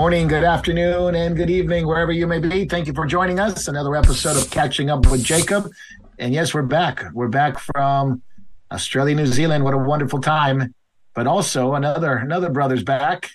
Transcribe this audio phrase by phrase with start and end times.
[0.00, 2.64] Morning, good afternoon, and good evening, wherever you may be.
[2.64, 3.68] Thank you for joining us.
[3.68, 5.70] Another episode of Catching Up with Jacob.
[6.18, 7.04] And yes, we're back.
[7.12, 8.22] We're back from
[8.72, 9.62] Australia, New Zealand.
[9.62, 10.74] What a wonderful time.
[11.14, 13.32] But also another another brother's back,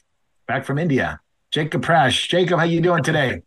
[0.47, 1.19] back from India.
[1.51, 2.27] Jacob Prasch.
[2.29, 3.43] Jacob, how you doing today?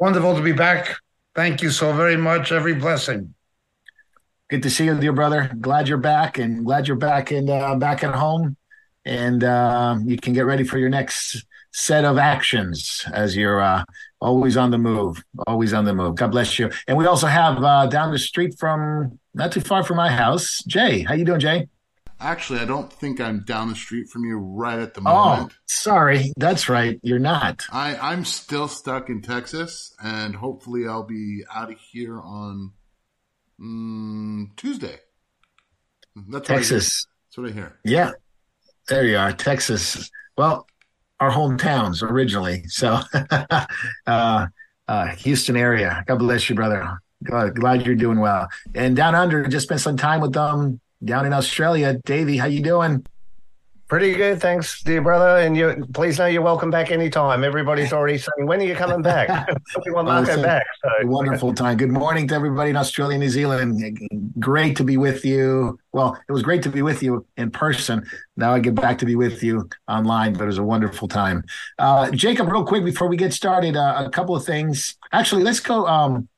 [0.00, 0.96] Wonderful to be back.
[1.34, 2.52] Thank you so very much.
[2.52, 3.34] Every blessing.
[4.48, 5.54] Good to see you, dear brother.
[5.60, 8.56] Glad you're back, and glad you're back and uh, back at home,
[9.04, 11.44] and uh, you can get ready for your next
[11.76, 13.84] set of actions as you're uh,
[14.18, 16.14] always on the move, always on the move.
[16.14, 16.70] God bless you.
[16.88, 20.64] And we also have uh, down the street from not too far from my house,
[20.66, 21.02] Jay.
[21.02, 21.68] How you doing, Jay?
[22.18, 25.20] Actually, I don't think I'm down the street from you right at the moment.
[25.22, 25.52] Oh, moment.
[25.66, 26.32] sorry.
[26.38, 26.98] That's right.
[27.02, 27.66] You're not.
[27.70, 32.72] I, I'm still stuck in Texas, and hopefully I'll be out of here on
[33.60, 34.96] mm, Tuesday.
[36.14, 37.06] That's what Texas.
[37.28, 37.78] That's what I hear.
[37.84, 38.12] Yeah.
[38.88, 39.32] There you are.
[39.32, 40.10] Texas.
[40.38, 40.66] Well,
[41.20, 42.64] our hometowns originally.
[42.68, 43.00] So,
[44.06, 44.46] uh,
[44.88, 46.04] uh, Houston area.
[46.06, 47.00] God bless you, brother.
[47.24, 48.48] Glad, glad you're doing well.
[48.74, 51.98] And down under, just spent some time with them down in Australia.
[52.04, 53.04] Davey, how you doing?
[53.88, 55.38] Pretty good, thanks, dear brother.
[55.38, 57.44] And you, please know you're welcome back anytime.
[57.44, 59.48] Everybody's already saying, "When are you coming back?"
[59.84, 60.66] we want Marco Listen, back.
[60.82, 61.76] So wonderful time.
[61.76, 64.00] Good morning to everybody in Australia, New Zealand.
[64.40, 65.78] Great to be with you.
[65.92, 68.04] Well, it was great to be with you in person.
[68.36, 71.44] Now I get back to be with you online, but it was a wonderful time.
[71.78, 74.96] Uh, Jacob, real quick before we get started, uh, a couple of things.
[75.12, 75.86] Actually, let's go.
[75.86, 76.28] Um,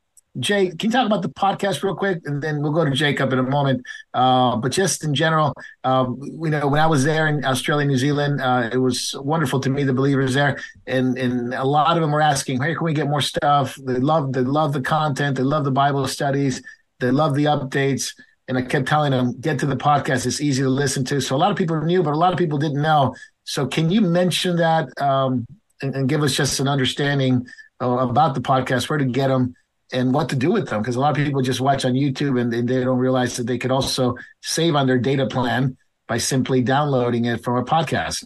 [0.40, 3.32] Jay, can you talk about the podcast real quick, and then we'll go to Jacob
[3.32, 3.84] in a moment.
[4.14, 5.52] Uh, but just in general,
[5.84, 9.60] um, you know, when I was there in Australia, New Zealand, uh, it was wonderful
[9.60, 12.84] to meet the believers there, and and a lot of them were asking, "Hey, can
[12.84, 16.62] we get more stuff?" They love they love the content, they love the Bible studies,
[17.00, 18.14] they love the updates.
[18.46, 21.36] And I kept telling them, "Get to the podcast; it's easy to listen to." So
[21.36, 23.14] a lot of people knew, but a lot of people didn't know.
[23.44, 25.46] So can you mention that um,
[25.82, 27.46] and, and give us just an understanding
[27.82, 29.54] uh, about the podcast, where to get them?
[29.92, 32.40] And what to do with them because a lot of people just watch on YouTube
[32.40, 35.76] and, they don't realize that they could also save on their data plan
[36.06, 38.24] by simply downloading it from a podcast.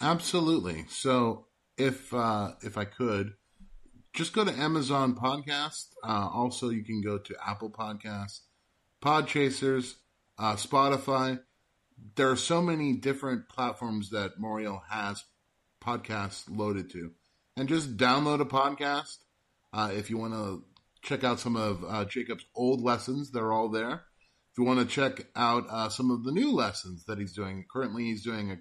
[0.00, 0.84] Absolutely.
[0.88, 1.46] So
[1.76, 3.34] if uh, if I could,
[4.12, 5.88] just go to Amazon Podcast.
[6.02, 8.40] Uh, also, you can go to Apple Podcasts,
[9.02, 9.94] Podchasers,
[10.38, 11.40] uh, Spotify.
[12.14, 15.24] There are so many different platforms that Moriel has
[15.82, 17.12] podcasts loaded to,
[17.56, 19.18] and just download a podcast.
[19.72, 20.62] Uh, if you want to
[21.04, 24.02] check out some of uh, Jacob's old lessons, they're all there.
[24.52, 27.64] If you want to check out uh, some of the new lessons that he's doing,
[27.70, 28.58] currently he's doing a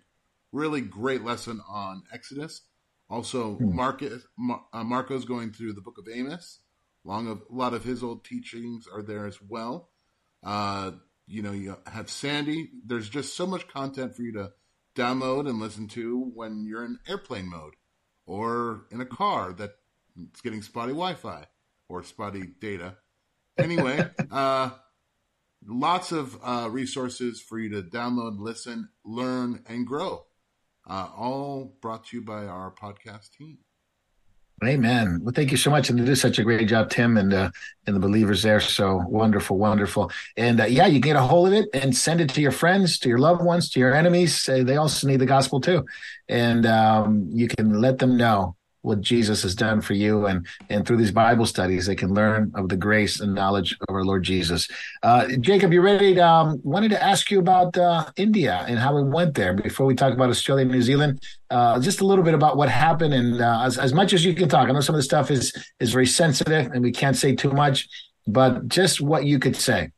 [0.51, 2.61] really great lesson on Exodus.
[3.09, 6.59] Also, Marcus, Mar- uh, Marco's going through the book of Amos.
[7.05, 9.89] Long of, a lot of his old teachings are there as well.
[10.43, 10.91] Uh,
[11.27, 12.69] you know, you have Sandy.
[12.85, 14.51] There's just so much content for you to
[14.95, 17.75] download and listen to when you're in airplane mode
[18.25, 21.45] or in a car that's getting spotty Wi-Fi
[21.89, 22.97] or spotty data.
[23.57, 24.71] Anyway, uh,
[25.65, 30.25] lots of uh, resources for you to download, listen, learn, and grow.
[30.89, 33.57] Uh, all brought to you by our podcast team.
[34.63, 35.19] Amen.
[35.21, 37.51] Well, thank you so much, and you do such a great job, Tim, and uh,
[37.85, 38.59] and the believers there.
[38.59, 40.11] So wonderful, wonderful.
[40.37, 42.99] And uh, yeah, you get a hold of it and send it to your friends,
[42.99, 44.45] to your loved ones, to your enemies.
[44.45, 45.85] They also need the gospel too,
[46.29, 50.27] and um, you can let them know what Jesus has done for you.
[50.27, 53.95] And, and through these Bible studies, they can learn of the grace and knowledge of
[53.95, 54.67] our Lord Jesus.
[55.01, 56.13] Uh, Jacob, you ready?
[56.15, 59.85] To, um, wanted to ask you about uh, India and how it went there before
[59.85, 61.23] we talk about Australia and New Zealand.
[61.49, 64.33] Uh, just a little bit about what happened and uh, as, as much as you
[64.33, 64.67] can talk.
[64.67, 67.51] I know some of the stuff is, is very sensitive and we can't say too
[67.51, 67.87] much,
[68.27, 69.91] but just what you could say.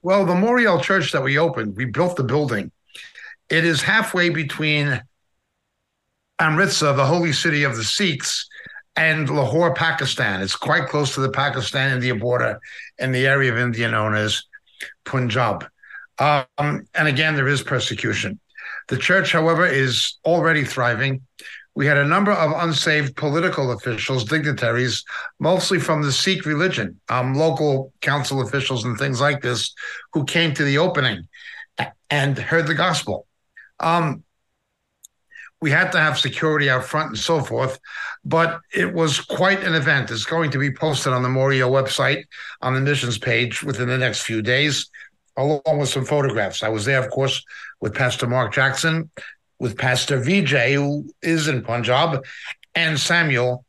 [0.00, 2.70] Well, the Moriel Church that we opened, we built the building.
[3.50, 5.02] It is halfway between
[6.38, 8.48] Amritsar, the holy city of the Sikhs,
[8.96, 10.40] and Lahore, Pakistan.
[10.40, 12.60] It's quite close to the Pakistan India border
[12.98, 14.42] in the area of India known as
[15.04, 15.66] Punjab.
[16.18, 16.46] Um,
[16.94, 18.38] and again, there is persecution.
[18.88, 21.22] The church, however, is already thriving.
[21.74, 25.04] We had a number of unsaved political officials, dignitaries,
[25.40, 29.74] mostly from the Sikh religion, um, local council officials and things like this,
[30.12, 31.26] who came to the opening
[32.10, 33.26] and heard the gospel.
[33.80, 34.22] Um,
[35.60, 37.78] we had to have security out front and so forth,
[38.24, 40.10] but it was quite an event.
[40.10, 42.24] It's going to be posted on the Moriel website
[42.60, 44.90] on the missions page within the next few days,
[45.36, 46.62] along with some photographs.
[46.62, 47.42] I was there, of course,
[47.80, 49.10] with Pastor Mark Jackson,
[49.58, 52.24] with Pastor Vijay, who is in Punjab,
[52.74, 53.64] and Samuel,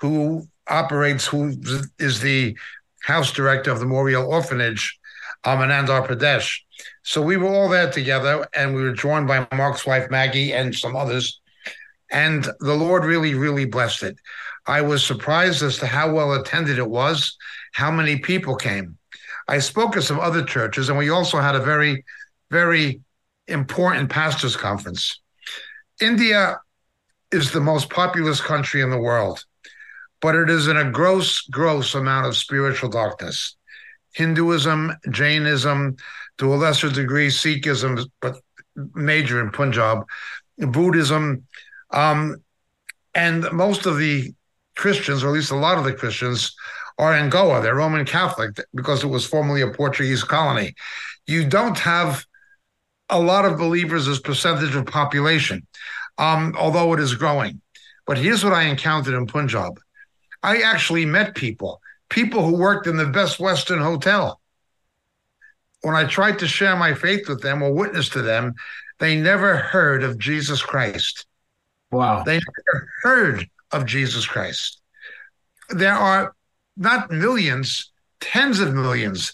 [0.00, 1.54] who operates, who
[1.98, 2.56] is the
[3.00, 4.98] house director of the Moriel Orphanage
[5.44, 6.60] um, in Andhra Pradesh.
[7.02, 10.74] So we were all there together, and we were joined by Mark's wife Maggie and
[10.74, 11.40] some others.
[12.10, 14.16] And the Lord really, really blessed it.
[14.66, 17.36] I was surprised as to how well attended it was,
[17.72, 18.98] how many people came.
[19.48, 22.04] I spoke at some other churches, and we also had a very,
[22.50, 23.00] very
[23.46, 25.20] important pastors' conference.
[26.00, 26.60] India
[27.32, 29.44] is the most populous country in the world,
[30.20, 33.56] but it is in a gross, gross amount of spiritual darkness.
[34.12, 35.96] Hinduism, Jainism,
[36.38, 38.40] to a lesser degree, Sikhism, but
[38.94, 40.04] major in Punjab,
[40.58, 41.44] Buddhism,
[41.90, 42.36] um,
[43.14, 44.32] and most of the
[44.76, 46.54] Christians, or at least a lot of the Christians,
[46.98, 47.60] are in Goa.
[47.60, 50.74] They're Roman Catholic because it was formerly a Portuguese colony.
[51.26, 52.24] You don't have
[53.08, 55.66] a lot of believers as percentage of population,
[56.18, 57.60] um, although it is growing.
[58.06, 59.80] But here's what I encountered in Punjab.
[60.42, 64.40] I actually met people, people who worked in the Best Western Hotel.
[65.82, 68.54] When I tried to share my faith with them or witness to them,
[68.98, 71.26] they never heard of Jesus Christ.
[71.90, 72.24] Wow.
[72.24, 74.80] They never heard of Jesus Christ.
[75.70, 76.34] There are
[76.76, 79.32] not millions, tens of millions,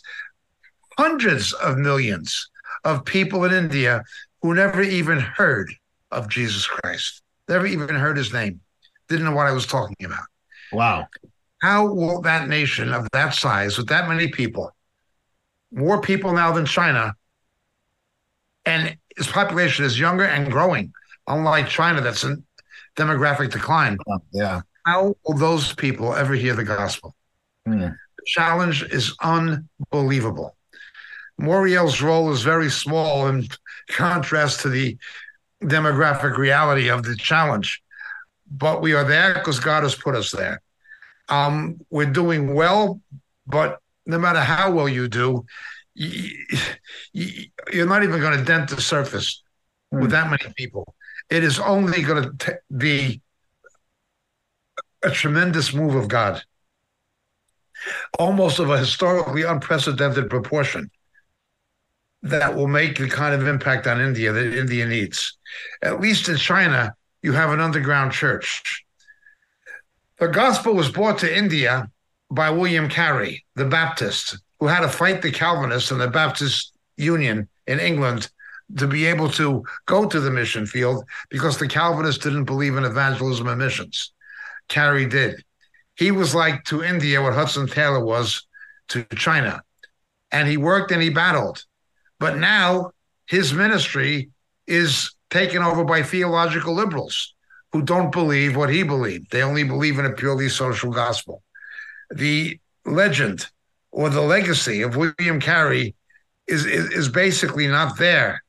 [0.99, 2.49] hundreds of millions
[2.85, 4.03] of people in India
[4.43, 5.73] who never even heard
[6.11, 8.61] of Jesus Christ, never even heard his name,
[9.09, 10.27] didn't know what I was talking about.
[10.73, 11.07] Wow.
[11.63, 14.71] How will that nation of that size, with that many people,
[15.75, 17.15] more people now than China,
[18.65, 20.93] and its population is younger and growing,
[21.27, 22.45] unlike China, that's in
[22.97, 23.99] demographic decline.
[24.33, 24.63] Yeah.
[24.87, 27.15] How will those people ever hear the gospel?
[27.67, 27.81] Hmm.
[27.81, 30.57] The challenge is unbelievable.
[31.41, 33.49] Moriel's role is very small in
[33.89, 34.97] contrast to the
[35.63, 37.83] demographic reality of the challenge.
[38.51, 40.61] But we are there because God has put us there.
[41.29, 43.01] Um, we're doing well,
[43.47, 45.45] but no matter how well you do,
[45.95, 46.37] you,
[47.73, 49.43] are not even going to dent the surface
[49.93, 50.01] mm.
[50.01, 50.95] with that many people.
[51.31, 53.23] It is only going to be
[55.03, 56.43] a tremendous move of God,
[58.19, 60.91] almost of a historically unprecedented proportion
[62.23, 65.37] that will make the kind of impact on India that India needs.
[65.83, 68.85] At least in China, you have an underground church.
[70.19, 71.91] The gospel was brought to India
[72.35, 77.49] by William Carey, the Baptist, who had to fight the Calvinists and the Baptist Union
[77.67, 78.31] in England
[78.77, 82.85] to be able to go to the mission field because the Calvinists didn't believe in
[82.85, 84.13] evangelism and missions.
[84.69, 85.45] Carey did.
[85.97, 88.47] He was like to India what Hudson Taylor was
[88.89, 89.63] to China.
[90.33, 91.65] And he worked and he battled.
[92.19, 92.91] But now
[93.27, 94.31] his ministry
[94.67, 97.35] is taken over by theological liberals
[97.73, 99.31] who don't believe what he believed.
[99.31, 101.44] They only believe in a purely social gospel.
[102.11, 103.47] The legend
[103.91, 105.95] or the legacy of William Carey
[106.47, 108.43] is, is, is basically not there.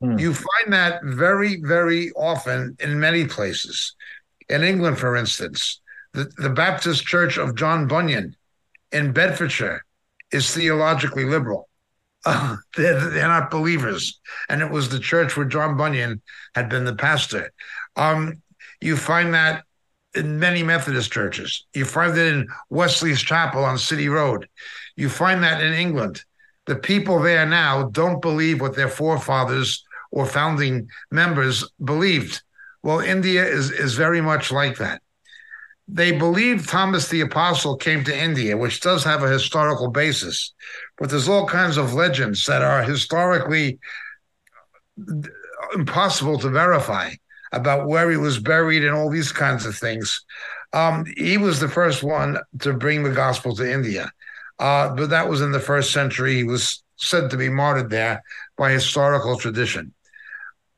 [0.00, 0.18] Hmm.
[0.18, 3.94] You find that very, very often in many places.
[4.48, 5.80] In England, for instance,
[6.12, 8.34] the, the Baptist Church of John Bunyan
[8.92, 9.84] in Bedfordshire
[10.32, 11.68] is theologically liberal.
[12.24, 14.20] Uh, they're, they're not believers.
[14.48, 16.22] And it was the church where John Bunyan
[16.54, 17.52] had been the pastor.
[17.96, 18.42] Um,
[18.80, 19.64] you find that
[20.14, 21.66] in many Methodist churches.
[21.74, 24.48] You find it in Wesley's Chapel on City Road.
[24.96, 26.24] You find that in England.
[26.66, 32.42] The people there now don't believe what their forefathers or founding members believed.
[32.82, 35.02] Well, India is, is very much like that.
[35.86, 40.52] They believe Thomas the Apostle came to India, which does have a historical basis,
[40.96, 43.80] but there's all kinds of legends that are historically
[45.74, 47.10] impossible to verify
[47.52, 50.24] about where he was buried and all these kinds of things.
[50.72, 54.10] Um, he was the first one to bring the gospel to India,
[54.58, 56.36] uh, but that was in the first century.
[56.36, 58.22] He was said to be martyred there
[58.56, 59.92] by historical tradition.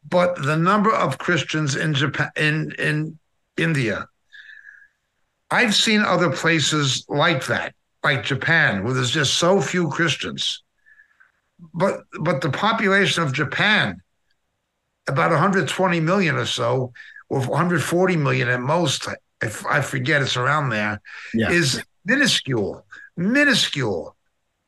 [0.09, 3.19] But the number of Christians in Japan, in in
[3.57, 4.09] India,
[5.51, 10.63] I've seen other places like that, like Japan, where there's just so few Christians.
[11.75, 14.02] But but the population of Japan,
[15.09, 16.93] about 120 million or so,
[17.29, 19.09] or 140 million at most,
[19.43, 21.01] if I forget it's around there,
[21.35, 21.51] yeah.
[21.51, 22.85] is minuscule,
[23.17, 24.17] minuscule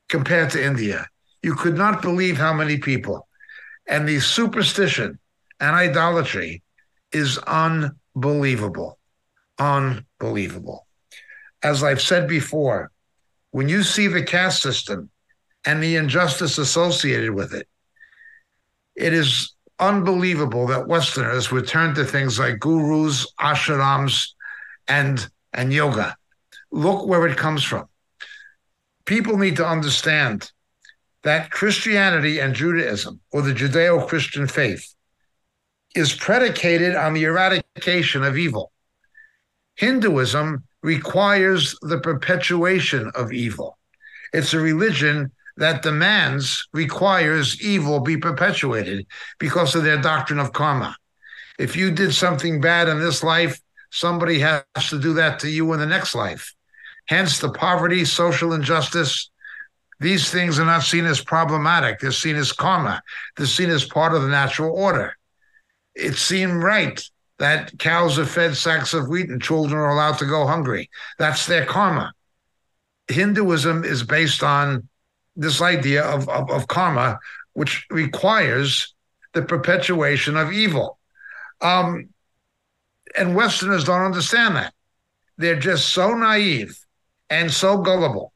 [0.08, 1.06] compared to India.
[1.42, 3.28] You could not believe how many people.
[3.86, 5.18] And the superstition
[5.60, 6.62] and idolatry
[7.12, 8.98] is unbelievable.
[9.58, 10.86] Unbelievable.
[11.62, 12.90] As I've said before,
[13.50, 15.10] when you see the caste system
[15.64, 17.68] and the injustice associated with it,
[18.96, 24.28] it is unbelievable that Westerners would turn to things like gurus, ashrams,
[24.88, 26.16] and, and yoga.
[26.70, 27.88] Look where it comes from.
[29.04, 30.50] People need to understand
[31.22, 34.94] that Christianity and Judaism, or the Judeo Christian faith,
[35.94, 38.72] is predicated on the eradication of evil.
[39.76, 43.78] Hinduism requires the perpetuation of evil.
[44.32, 49.06] It's a religion that demands, requires evil be perpetuated
[49.38, 50.96] because of their doctrine of karma.
[51.58, 55.73] If you did something bad in this life, somebody has to do that to you
[55.73, 56.54] in the next life.
[57.06, 59.30] Hence, the poverty, social injustice,
[60.00, 62.00] these things are not seen as problematic.
[62.00, 63.02] They're seen as karma.
[63.37, 65.16] They're seen as part of the natural order.
[65.94, 67.00] It seemed right
[67.38, 70.90] that cows are fed sacks of wheat and children are allowed to go hungry.
[71.18, 72.12] That's their karma.
[73.08, 74.88] Hinduism is based on
[75.36, 77.18] this idea of, of, of karma,
[77.54, 78.94] which requires
[79.32, 80.98] the perpetuation of evil.
[81.60, 82.10] Um,
[83.16, 84.72] and Westerners don't understand that.
[85.36, 86.78] They're just so naive
[87.30, 88.32] and so gullible.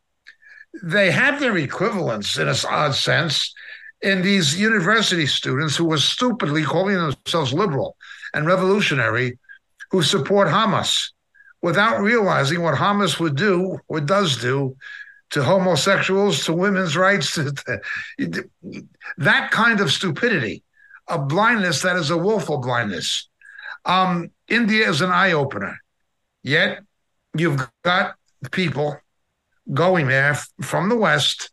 [0.82, 3.54] They have their equivalents in an odd sense
[4.00, 7.96] in these university students who were stupidly calling themselves liberal
[8.34, 9.38] and revolutionary
[9.90, 11.10] who support Hamas
[11.62, 14.76] without realizing what Hamas would do or does do
[15.30, 17.52] to homosexuals, to women's rights, to,
[18.18, 18.50] to,
[19.18, 20.62] that kind of stupidity,
[21.08, 23.28] a blindness that is a willful blindness.
[23.84, 25.78] Um, India is an eye opener.
[26.42, 26.80] Yet
[27.36, 28.14] you've got
[28.50, 28.98] people
[29.72, 31.50] going there from the West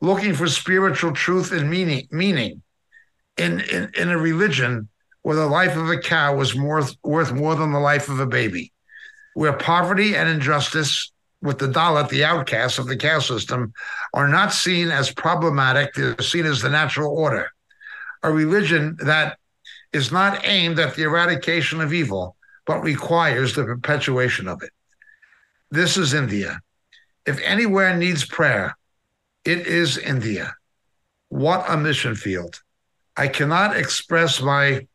[0.00, 2.62] looking for spiritual truth and meaning, meaning
[3.38, 4.88] in, in, in a religion
[5.22, 8.26] where the life of a cow was more, worth more than the life of a
[8.26, 8.72] baby,
[9.32, 11.10] where poverty and injustice
[11.44, 13.74] with the Dalit, the outcasts of the caste system,
[14.14, 15.92] are not seen as problematic.
[15.92, 17.50] They're seen as the natural order.
[18.22, 19.38] A religion that
[19.92, 22.34] is not aimed at the eradication of evil,
[22.66, 24.70] but requires the perpetuation of it.
[25.70, 26.60] This is India.
[27.26, 28.74] If anywhere needs prayer,
[29.44, 30.54] it is India.
[31.28, 32.62] What a mission field.
[33.18, 34.86] I cannot express my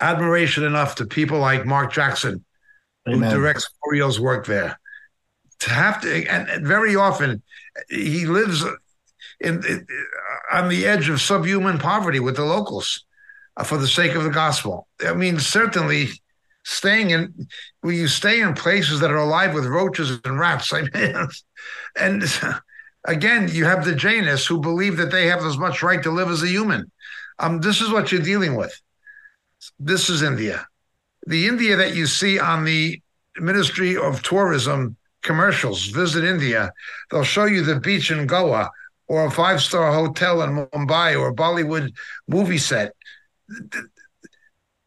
[0.00, 2.44] admiration enough to people like Mark Jackson,
[3.08, 3.30] Amen.
[3.30, 4.78] who directs Moriel's work there.
[5.60, 7.42] To have to, and very often
[7.88, 8.64] he lives
[9.40, 9.86] in, in
[10.52, 13.04] on the edge of subhuman poverty with the locals
[13.56, 14.88] uh, for the sake of the gospel.
[15.06, 16.08] I mean, certainly
[16.64, 17.48] staying in
[17.80, 20.72] when you stay in places that are alive with roaches and rats.
[20.72, 21.28] I mean,
[21.96, 22.24] and
[23.04, 26.28] again, you have the Jainists who believe that they have as much right to live
[26.28, 26.90] as a human.
[27.38, 28.78] Um, this is what you're dealing with.
[29.78, 30.66] This is India.
[31.26, 33.00] The India that you see on the
[33.38, 36.72] Ministry of Tourism commercials, visit India,
[37.10, 38.70] they'll show you the beach in Goa
[39.08, 41.92] or a five star hotel in Mumbai or a Bollywood
[42.28, 42.92] movie set.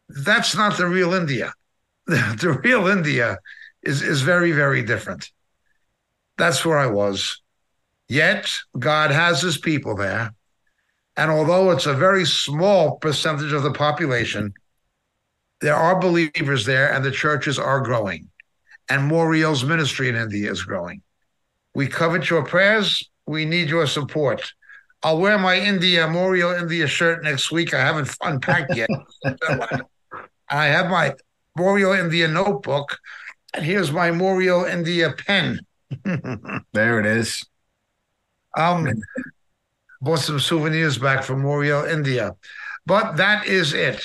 [0.08, 1.52] That's not the real India.
[2.06, 3.38] The real India
[3.82, 5.30] is, is very, very different.
[6.38, 7.42] That's where I was.
[8.08, 10.32] Yet, God has his people there.
[11.16, 14.54] And although it's a very small percentage of the population,
[15.60, 18.28] there are believers there and the churches are growing.
[18.88, 21.02] And Moriel's ministry in India is growing.
[21.74, 23.08] We covet your prayers.
[23.26, 24.52] We need your support.
[25.02, 27.72] I'll wear my India Moriel India shirt next week.
[27.72, 28.88] I haven't unpacked yet.
[30.50, 31.14] I have my
[31.56, 32.98] Moriel India notebook,
[33.54, 35.60] and here's my Moriel India pen.
[36.72, 37.44] there it is.
[38.56, 38.88] Um,
[40.00, 42.34] bought some souvenirs back from Moriel India,
[42.86, 44.02] but that is it.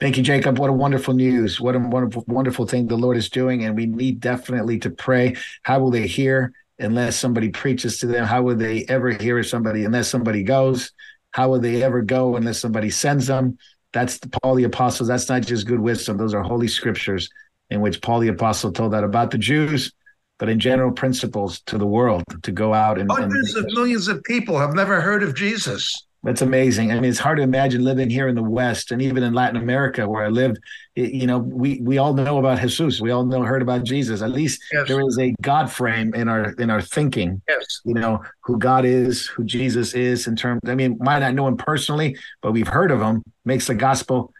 [0.00, 0.58] Thank you, Jacob.
[0.58, 1.60] What a wonderful news.
[1.60, 3.64] What a wonderful, wonderful thing the Lord is doing.
[3.64, 5.36] And we need definitely to pray.
[5.62, 8.24] How will they hear unless somebody preaches to them?
[8.24, 10.92] How will they ever hear somebody unless somebody goes?
[11.32, 13.58] How will they ever go unless somebody sends them?
[13.92, 15.06] That's the Paul the Apostle.
[15.06, 16.16] That's not just good wisdom.
[16.16, 17.28] Those are holy scriptures
[17.68, 19.92] in which Paul the Apostle told that about the Jews,
[20.38, 24.08] but in general principles to the world to go out and hundreds and, of millions
[24.08, 26.06] of people have never heard of Jesus.
[26.22, 26.92] That's amazing.
[26.92, 29.56] I mean, it's hard to imagine living here in the West and even in Latin
[29.56, 30.58] America where I lived.
[30.94, 33.00] You know, we we all know about Jesus.
[33.00, 34.20] We all know heard about Jesus.
[34.20, 34.86] At least yes.
[34.86, 37.40] there is a God frame in our in our thinking.
[37.48, 37.80] Yes.
[37.84, 40.26] You know who God is, who Jesus is.
[40.26, 43.22] In terms, I mean, might not know him personally, but we've heard of him.
[43.46, 44.30] Makes the gospel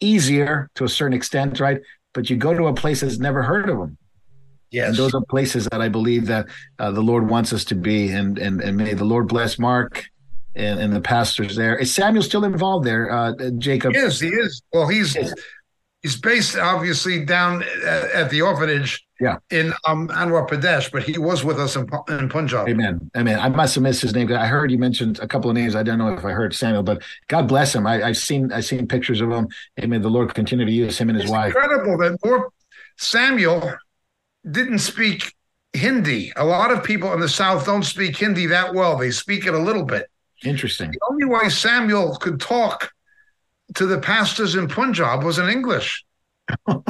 [0.00, 1.80] easier to a certain extent, right?
[2.12, 3.96] But you go to a place that's never heard of him.
[4.70, 4.88] Yes.
[4.88, 6.46] And those are places that I believe that
[6.78, 8.10] uh, the Lord wants us to be.
[8.10, 10.11] And, and, and may the Lord bless Mark
[10.54, 11.76] and, and the pastors there.
[11.76, 13.92] Is Samuel still involved there, uh, Jacob?
[13.94, 14.62] Yes, he is.
[14.72, 15.16] Well, he's
[16.02, 19.06] he's based obviously down at, at the orphanage.
[19.20, 19.36] Yeah.
[19.50, 22.68] In um, Andhra Pradesh, but he was with us in, in Punjab.
[22.68, 23.08] Amen.
[23.16, 23.38] Amen.
[23.38, 24.32] I must have missed his name.
[24.32, 25.76] I heard you mentioned a couple of names.
[25.76, 27.86] I don't know if I heard Samuel, but God bless him.
[27.86, 29.46] I, have seen I've seen pictures of him.
[29.80, 30.02] Amen.
[30.02, 31.54] The Lord continue to use him and his it's wife.
[31.54, 32.50] Incredible that more
[32.98, 33.76] Samuel
[34.50, 35.32] didn't speak
[35.72, 36.32] Hindi.
[36.36, 38.98] A lot of people in the South don't speak Hindi that well.
[38.98, 40.10] They speak it a little bit.
[40.44, 40.90] Interesting.
[40.90, 42.90] The only way Samuel could talk
[43.74, 46.04] to the pastors in Punjab was in English
[46.66, 46.82] and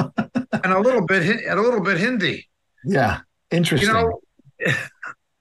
[0.65, 2.47] a little bit and a little bit Hindi.
[2.83, 3.19] Yeah,
[3.51, 3.89] interesting.
[3.89, 4.21] You know,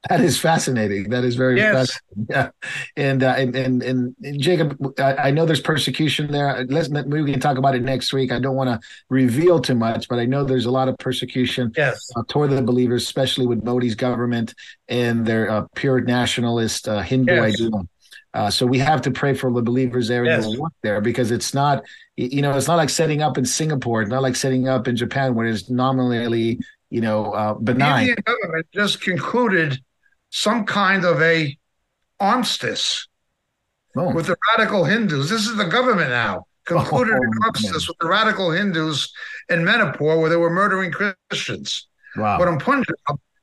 [0.08, 1.10] that is fascinating.
[1.10, 1.92] That is very Yes.
[1.92, 2.26] fascinating.
[2.30, 2.50] Yeah,
[2.96, 6.64] and uh, and, and and Jacob, I, I know there's persecution there.
[6.68, 8.30] Let's maybe we can talk about it next week.
[8.32, 11.72] I don't want to reveal too much, but I know there's a lot of persecution
[11.76, 14.54] yes, uh, toward the believers, especially with Modi's government
[14.88, 17.54] and their uh, pure nationalist uh, Hindu Yes.
[17.54, 17.88] ideal.
[18.34, 20.44] Uh, so we have to pray for the believers there Yes.
[20.46, 21.84] and the work there because it's not,
[22.16, 24.00] you know, it's not like setting up in Singapore.
[24.02, 26.58] It's not like setting up in Japan where it's nominally,
[26.88, 28.00] you know, uh, the benign.
[28.08, 29.78] Indian government just concluded
[30.30, 31.56] some kind of a
[32.20, 33.06] armistice
[33.94, 35.28] Oh, with the radical Hindus.
[35.28, 36.46] This is the government now.
[36.64, 37.84] Concluded an Oh, armistice man.
[37.88, 39.12] with the radical Hindus
[39.50, 41.88] in Manipur where they were murdering Christians.
[42.16, 42.38] wow.
[42.38, 42.94] But in Punjab,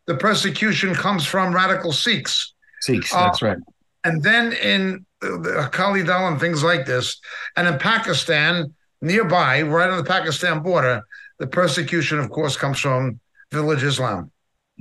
[0.07, 2.55] the persecution comes from radical Sikhs.
[2.81, 3.57] Sikhs, uh, that's right.
[4.03, 7.19] And then in uh, Akali Dal and things like this,
[7.55, 11.01] and in Pakistan, nearby, right on the Pakistan border,
[11.39, 13.19] the persecution, of course, comes from
[13.51, 14.31] village Islam.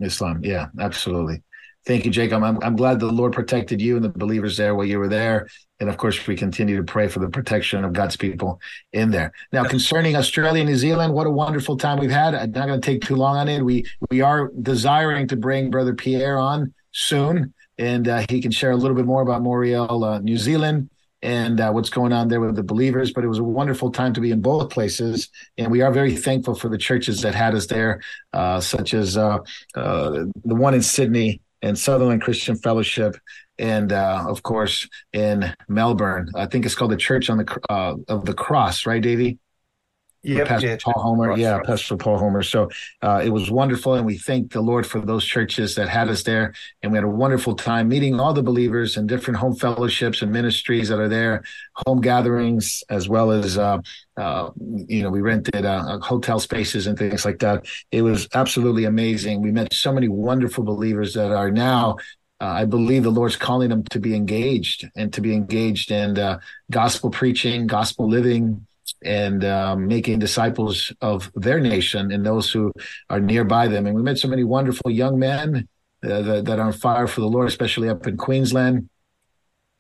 [0.01, 0.41] Islam.
[0.43, 1.43] Yeah, absolutely.
[1.87, 2.43] Thank you, Jacob.
[2.43, 5.49] I'm, I'm glad the Lord protected you and the believers there while you were there.
[5.81, 8.61] And of course, we continue to pray for the protection of God's people
[8.93, 9.33] in there.
[9.53, 12.35] Now, concerning Australia and New Zealand, what a wonderful time we've had.
[12.35, 13.65] I'm not going to take too long on it.
[13.65, 18.73] We we are desiring to bring Brother Pierre on soon, and uh, he can share
[18.73, 20.91] a little bit more about Moriel, uh, New Zealand,
[21.23, 23.13] and uh, what's going on there with the believers.
[23.13, 26.17] But it was a wonderful time to be in both places, and we are very
[26.17, 28.01] thankful for the churches that had us there,
[28.33, 29.39] uh, such as uh,
[29.75, 30.11] uh,
[30.45, 33.17] the one in Sydney and Sutherland Christian Fellowship,
[33.59, 36.31] and of course in Melbourne.
[36.35, 39.39] I think it's called the Church on the of the Cross, right, Davey?
[40.23, 40.77] Yep, Pastor yeah.
[40.83, 41.37] Paul Homer.
[41.37, 41.65] Yeah, right.
[41.67, 42.43] Pastor Paul Homer.
[42.43, 42.69] So
[43.03, 46.25] uh, it was wonderful, and we thank the Lord for those churches that had us
[46.25, 50.21] there, and we had a wonderful time meeting all the believers and different home fellowships
[50.21, 51.45] and ministries that are there,
[51.87, 53.59] home gatherings as well as.
[53.59, 53.79] Uh,
[54.17, 54.51] uh,
[54.89, 57.65] you know, we rented uh, hotel spaces and things like that.
[57.93, 59.41] It was absolutely amazing.
[59.41, 61.99] We met so many wonderful believers that are now
[62.41, 66.19] uh, I believe the Lord's calling them to be engaged and to be engaged in
[66.19, 66.39] uh,
[66.71, 68.67] gospel preaching, gospel living,
[69.05, 72.73] and um, making disciples of their nation and those who
[73.11, 73.87] are nearby them.
[73.87, 75.69] And we met so many wonderful young men
[76.03, 78.89] uh, that, that are on fire for the Lord, especially up in Queensland.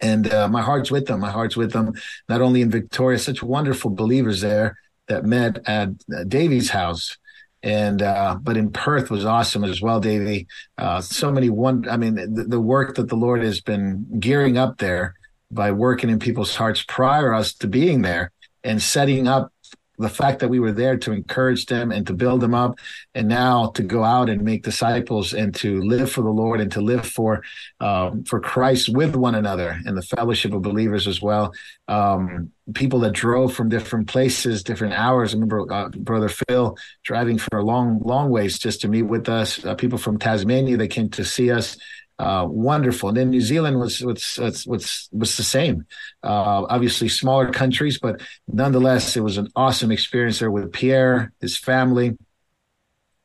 [0.01, 1.21] And uh, my heart's with them.
[1.21, 1.93] My heart's with them,
[2.29, 4.77] not only in Victoria, such wonderful believers there
[5.09, 7.17] that met at uh, Davey's house.
[7.63, 10.47] And uh, but in Perth was awesome as well, Davy.
[10.77, 11.89] Uh, so many one.
[11.89, 15.15] I mean, the, the work that the Lord has been gearing up there
[15.51, 18.31] by working in people's hearts prior us to being there
[18.65, 19.53] and setting up
[19.99, 22.79] the fact that we were there to encourage them and to build them up
[23.15, 26.73] and now to go out and make disciples and to live for the lord and
[26.73, 27.43] to live for
[27.81, 31.53] um, for christ with one another and the fellowship of believers as well.
[31.89, 35.33] Um, people that drove from different places different hours.
[35.33, 39.29] I remember uh, brother phil driving for a long long ways just to meet with
[39.29, 39.65] us.
[39.65, 41.77] Uh, people from tasmania that came to see us
[42.19, 43.09] uh, wonderful.
[43.09, 45.87] And then New Zealand was was was was, was the same.
[46.23, 51.57] Uh, obviously, smaller countries, but nonetheless, it was an awesome experience there with Pierre, his
[51.57, 52.17] family,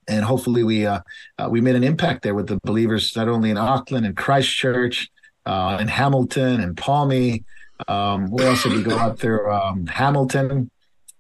[0.08, 1.00] and hopefully, we uh,
[1.38, 5.10] uh, we made an impact there with the believers, not only in Auckland and Christchurch,
[5.46, 7.44] uh, and Hamilton and Palmy.
[7.88, 9.52] Um, where else did we go out there?
[9.52, 10.70] Um, Hamilton.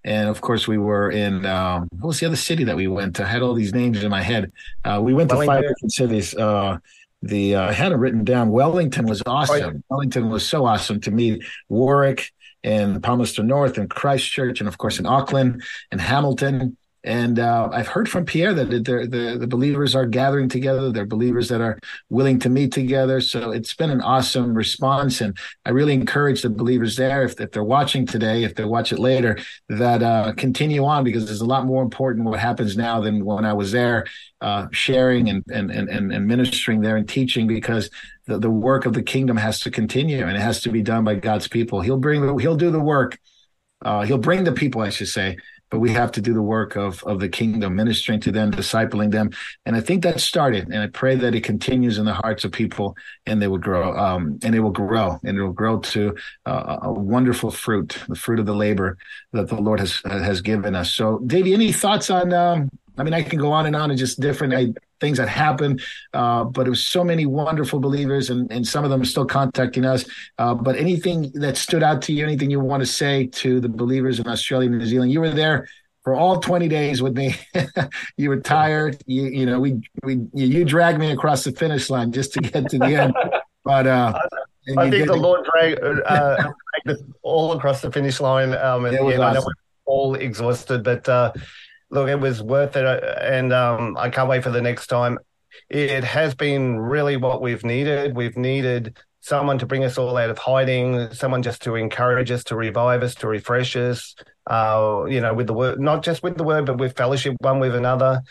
[0.05, 3.15] And of course, we were in um, what was the other city that we went
[3.15, 3.23] to?
[3.23, 4.51] I had all these names in my head.
[4.83, 6.36] Uh, we went to five different cities.
[7.23, 8.51] The uh, I had it written down.
[8.51, 9.81] Wellington was awesome.
[9.89, 12.31] Wellington was so awesome to meet Warwick
[12.65, 16.77] and Palmerston North and Christchurch, and of course in Auckland and Hamilton.
[17.04, 20.89] And uh, I've heard from Pierre that the, the believers are gathering together.
[20.89, 21.78] They're believers that are
[22.10, 23.20] willing to meet together.
[23.20, 27.52] So it's been an awesome response, and I really encourage the believers there, if, if
[27.52, 29.38] they're watching today, if they watch it later,
[29.68, 33.44] that uh, continue on because there's a lot more important what happens now than when
[33.44, 34.06] I was there,
[34.39, 37.89] uh, sharing and, and and and ministering there and teaching because
[38.28, 41.04] the, the work of the kingdom has to continue and it has to be done
[41.04, 41.82] by God's people.
[41.82, 43.20] He'll bring the, he'll do the work.
[43.82, 45.38] Uh, he'll bring the people, I should say,
[45.73, 49.09] but we have to do the work of of the kingdom, ministering to them, discipling
[49.09, 49.31] them,
[49.65, 52.51] and I think that started, and I pray that it continues in the hearts of
[52.51, 56.15] people, and they will grow, um, and it will grow, and it will grow to
[56.45, 58.99] uh, a wonderful fruit, the fruit of the labor
[59.31, 60.93] that the Lord has has given us.
[60.93, 62.33] So, Davey, any thoughts on?
[62.33, 65.28] Um, I mean, I can go on and on and just different uh, things that
[65.28, 65.82] happened,
[66.13, 69.26] uh, but it was so many wonderful believers, and, and some of them are still
[69.26, 70.06] contacting us.
[70.38, 73.68] Uh, but anything that stood out to you, anything you want to say to the
[73.68, 75.12] believers in Australia and New Zealand?
[75.12, 75.68] You were there
[76.04, 77.36] for all 20 days with me.
[78.18, 79.02] you were tired.
[79.06, 82.70] You, you know, we, we, you dragged me across the finish line just to get
[82.70, 83.13] to the end.
[83.66, 84.12] But uh,
[84.78, 88.54] I think the Lord dragged, uh, dragged us all across the finish line.
[88.54, 89.54] Um, and, you know, I know we're
[89.86, 91.32] all exhausted, but uh,
[91.93, 95.19] look, it was worth it, uh, and um, I can't wait for the next time.
[95.69, 98.15] It has been really what we've needed.
[98.15, 102.43] We've needed someone to bring us all out of hiding, someone just to encourage us,
[102.45, 104.15] to revive us, to refresh us.
[104.47, 107.60] Uh, you know, with the word, not just with the word, but with fellowship one
[107.60, 108.21] with another.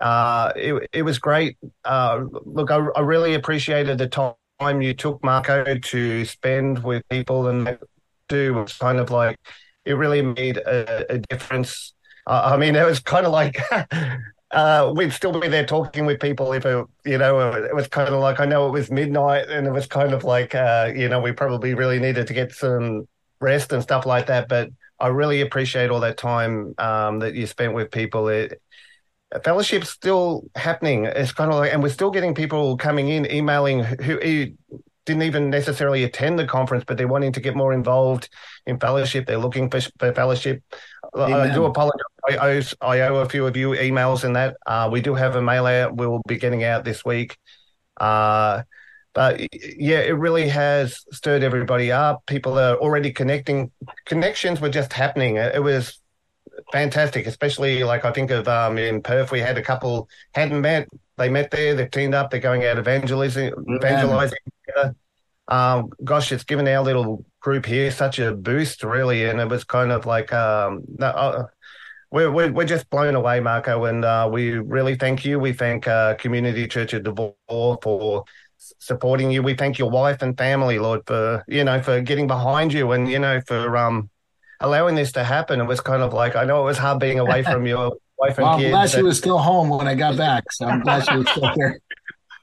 [0.00, 1.58] Uh, it it was great.
[1.84, 7.48] Uh, look, I, I really appreciated the time you took, Marco, to spend with people
[7.48, 7.78] and
[8.28, 9.36] do was kind of like
[9.84, 11.94] it really made a, a difference.
[12.28, 13.58] I mean, it was kind of like
[14.50, 18.08] uh, we'd still be there talking with people if it, you know, it was kind
[18.08, 21.08] of like I know it was midnight and it was kind of like uh, you
[21.08, 23.06] know we probably really needed to get some
[23.40, 24.48] rest and stuff like that.
[24.48, 28.28] But I really appreciate all that time um, that you spent with people.
[28.28, 28.60] It,
[29.44, 31.04] fellowship's still happening.
[31.04, 34.18] It's kind of like, and we're still getting people coming in, emailing who
[35.08, 38.28] didn't even necessarily attend the conference, but they're wanting to get more involved
[38.66, 39.26] in fellowship.
[39.26, 40.62] They're looking for, for fellowship.
[41.14, 42.02] I do apologize.
[42.28, 44.58] I owe, I owe a few of you emails in that.
[44.66, 45.96] Uh, we do have a mail out.
[45.96, 47.38] We'll be getting out this week.
[47.96, 48.62] Uh,
[49.14, 52.26] but yeah, it really has stirred everybody up.
[52.26, 53.72] People are already connecting.
[54.04, 55.36] Connections were just happening.
[55.36, 56.00] It it was
[56.70, 60.86] fantastic, especially like I think of um, in Perth, we had a couple hadn't met.
[61.18, 61.74] They met there.
[61.74, 62.30] They've teamed up.
[62.30, 64.94] They're going out evangelizing, evangelizing together.
[65.48, 69.64] Um, gosh, it's given our little group here such a boost, really, and it was
[69.64, 71.44] kind of like um, uh,
[72.10, 75.38] we're, we're we're just blown away, Marco, and uh, we really thank you.
[75.38, 78.24] We thank uh, Community Church of Devore for
[78.78, 79.42] supporting you.
[79.42, 83.10] We thank your wife and family, Lord, for you know for getting behind you and
[83.10, 84.10] you know for um
[84.60, 85.60] allowing this to happen.
[85.60, 88.38] It was kind of like I know it was hard being away from your wife
[88.38, 91.06] and Well, I'm glad she was still home when I got back, so I'm glad
[91.08, 91.80] she was still there.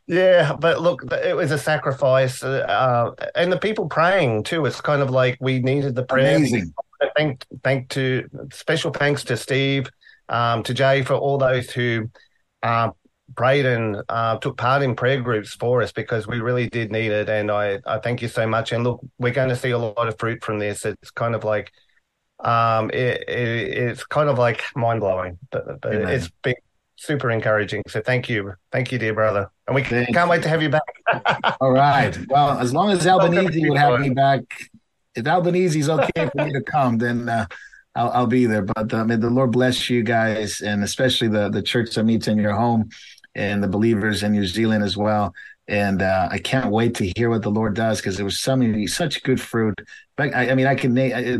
[0.07, 4.63] Yeah, but look, it was a sacrifice, uh, and the people praying too.
[4.67, 6.35] It's kind of like we needed the prayer.
[6.35, 6.75] Amazing.
[7.17, 9.89] Thank, thank to special thanks to Steve,
[10.29, 12.11] um, to Jay for all those who
[12.61, 12.91] uh,
[13.35, 17.11] prayed and uh, took part in prayer groups for us because we really did need
[17.11, 17.29] it.
[17.29, 18.71] And I, I thank you so much.
[18.71, 20.85] And look, we're going to see a lot of fruit from this.
[20.85, 21.71] It's kind of like,
[22.45, 26.07] um, it, it it's kind of like mind blowing, but, but Amen.
[26.07, 26.55] it's been
[26.95, 27.81] super encouraging.
[27.87, 30.69] So thank you, thank you, dear brother, and we Thank can't wait to have you
[30.69, 31.57] back.
[31.59, 32.17] All right.
[32.29, 34.41] Well, as long as Albanese would have me back,
[35.15, 37.47] if Albanese's okay for me to come, then uh,
[37.95, 38.61] I'll, I'll be there.
[38.61, 42.27] But uh, may the Lord bless you guys, and especially the the church that meets
[42.27, 42.89] in your home,
[43.33, 45.33] and the believers in New Zealand as well.
[45.67, 48.55] And uh, I can't wait to hear what the Lord does because there was so
[48.55, 49.79] many such good fruit.
[50.15, 50.97] But I, I mean, I can.
[50.97, 51.37] I,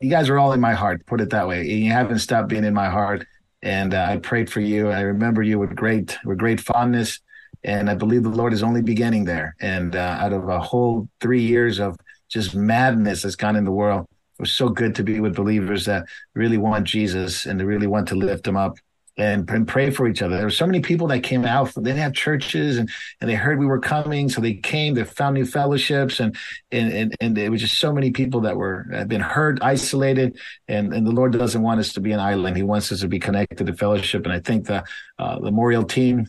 [0.00, 1.06] you guys are all in my heart.
[1.06, 1.66] Put it that way.
[1.66, 3.26] You haven't stopped being in my heart.
[3.62, 4.88] And uh, I prayed for you.
[4.88, 7.20] I remember you with great with great fondness
[7.64, 9.56] and I believe the Lord is only beginning there.
[9.60, 11.96] And uh, out of a whole three years of
[12.28, 14.06] just madness that's gone in the world,
[14.38, 17.86] it was so good to be with believers that really want Jesus and they really
[17.86, 18.76] want to lift him up
[19.18, 20.36] and, and pray for each other.
[20.36, 21.74] There were so many people that came out.
[21.74, 22.88] They didn't have churches and,
[23.20, 24.28] and they heard we were coming.
[24.28, 26.36] So they came, they found new fellowships and,
[26.70, 30.38] and, and, and it was just so many people that were, had been hurt, isolated.
[30.68, 32.56] And, and the Lord doesn't want us to be an island.
[32.56, 34.24] He wants us to be connected to fellowship.
[34.24, 34.84] And I think the,
[35.18, 36.28] uh, the Moriel team,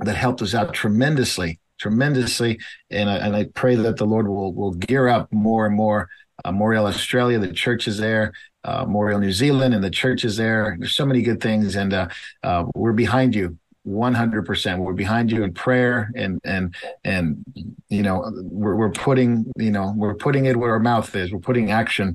[0.00, 2.58] that helped us out tremendously, tremendously.
[2.90, 6.08] And I, and I pray that the Lord will will gear up more and more.
[6.44, 8.32] Uh, Australia, the church is there.
[8.68, 10.76] Uh, New Zealand, and the churches there.
[10.78, 12.08] There's so many good things, and uh,
[12.42, 13.58] uh, we're behind you.
[13.86, 17.42] 100% we're behind you in prayer and and and
[17.88, 21.38] you know we're, we're putting you know we're putting it where our mouth is we're
[21.38, 22.14] putting action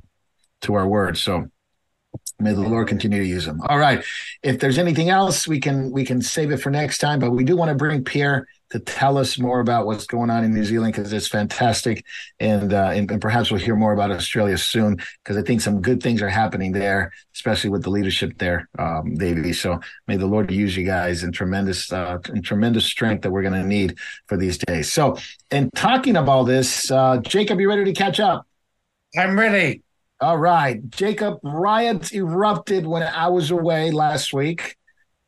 [0.62, 1.48] to our words so
[2.40, 3.62] May the Lord continue to use them.
[3.68, 4.04] All right.
[4.42, 7.20] If there's anything else, we can we can save it for next time.
[7.20, 10.44] But we do want to bring Pierre to tell us more about what's going on
[10.44, 12.04] in New Zealand because it's fantastic,
[12.40, 15.80] and, uh, and and perhaps we'll hear more about Australia soon because I think some
[15.80, 19.54] good things are happening there, especially with the leadership there, um, Davey.
[19.54, 23.44] So may the Lord use you guys in tremendous uh, in tremendous strength that we're
[23.44, 24.92] going to need for these days.
[24.92, 25.18] So,
[25.52, 28.48] in talking about this, uh, Jacob, you ready to catch up?
[29.16, 29.84] I'm ready.
[30.20, 34.78] All right, Jacob, riots erupted when I was away last week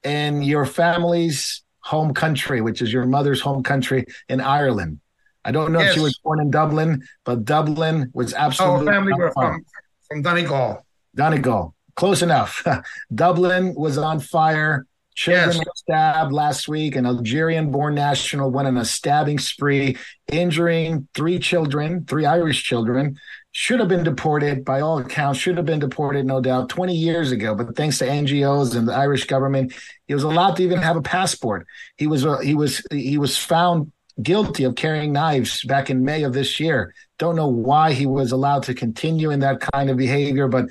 [0.03, 4.99] and your family's home country, which is your mother's home country in Ireland.
[5.45, 9.13] I don't know if she was born in Dublin, but Dublin was Our absolutely family
[9.13, 9.63] were from,
[10.07, 10.83] from Donegal.
[11.15, 12.65] Donegal, close enough.
[13.13, 14.87] Dublin was on fire.
[15.13, 15.59] Children Yes.
[15.59, 16.95] were stabbed last week.
[16.95, 19.95] An Algerian born national went on a stabbing spree,
[20.31, 23.17] injuring three children, three Irish children.
[23.57, 27.31] Should have been deported by all accounts, should have been deported, no doubt, 20 years
[27.31, 27.55] ago.
[27.55, 29.73] But thanks to NGOs and the Irish government,
[30.07, 31.65] he was allowed to even have a passport.
[31.95, 36.23] He was uh, he was he was found guilty of carrying knives back in May
[36.23, 36.93] of this year.
[37.17, 40.65] Don't know why he was allowed to continue in that kind of behavior, but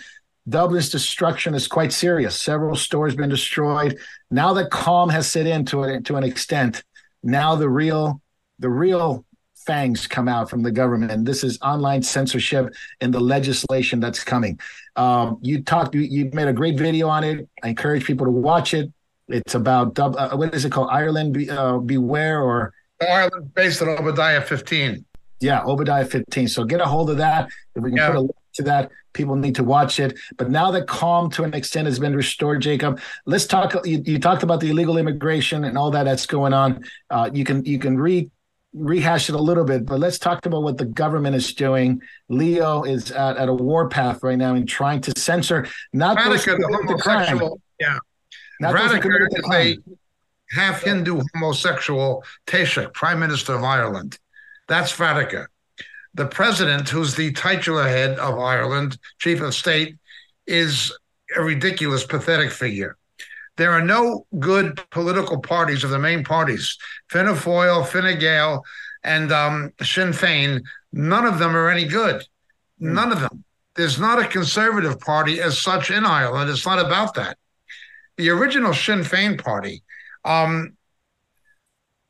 [0.47, 2.39] Dublin's destruction is quite serious.
[2.39, 3.97] Several stores been destroyed.
[4.31, 6.85] Now that calm has set in to, it, to an extent,
[7.23, 8.21] now the real
[8.59, 9.25] the real
[9.67, 11.13] fangs come out from the government.
[11.13, 14.59] And this is online censorship and the legislation that's coming.
[14.97, 17.49] Um, you talked, you, you, made a great video on it.
[17.63, 18.93] I encourage people to watch it.
[19.29, 20.91] It's about uh, what is it called?
[20.91, 25.05] Ireland Be, uh, Beware or Ireland based on Obadiah 15.
[25.41, 26.49] Yeah, Obadiah 15.
[26.49, 27.49] So get a hold of that.
[27.75, 28.07] If we can yeah.
[28.09, 30.19] put a link to that, people need to watch it.
[30.37, 33.75] But now that calm to an extent has been restored, Jacob, let's talk.
[33.87, 36.85] You, you talked about the illegal immigration and all that that's going on.
[37.11, 38.31] Uh, you can you can read
[38.75, 42.03] rehash it a little bit, but let's talk about what the government is doing.
[42.29, 47.61] Leo is at, at a warpath right now in trying to censor Varadkar, the homosexual,
[47.81, 47.99] yeah,
[48.61, 49.79] Varadkar is a
[50.51, 54.19] half Hindu homosexual Taoiseach, Prime Minister of Ireland.
[54.69, 55.47] That's Varadkar.
[56.15, 59.97] The president, who's the titular head of Ireland, chief of state,
[60.47, 60.93] is
[61.37, 62.97] a ridiculous, pathetic figure.
[63.57, 66.77] There are no good political parties of the main parties,
[67.09, 68.65] Fianna Fáil, Fine Gael,
[69.05, 70.63] and um, Sinn Féin.
[70.93, 72.25] None of them are any good.
[72.79, 73.45] None of them.
[73.77, 76.51] There's not a conservative party as such in Ireland.
[76.51, 77.39] It's not about that.
[78.17, 79.83] The original Sinn Féin party
[80.25, 80.77] um,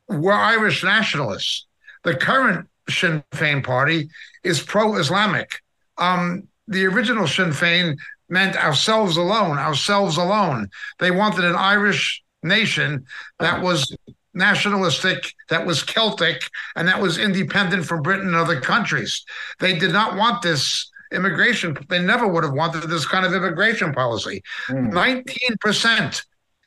[0.09, 1.67] were Irish nationalists.
[2.03, 4.11] The current Sinn Féin party
[4.43, 5.63] is pro-Islamic.
[5.97, 7.97] Um, the original Sinn Féin
[8.29, 10.69] meant ourselves alone, ourselves alone.
[10.99, 13.07] They wanted an Irish nation
[13.39, 13.95] that was
[14.35, 16.43] nationalistic, that was Celtic,
[16.77, 19.25] and that was independent from Britain and other countries.
[19.61, 21.77] They did not want this immigration.
[21.89, 24.43] They never would have wanted this kind of immigration policy.
[24.69, 24.93] Mm.
[24.93, 26.25] 19%,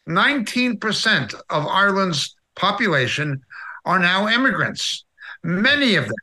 [0.08, 3.42] 19% of Ireland's population
[3.86, 5.06] are now immigrants.
[5.44, 6.16] Many of them,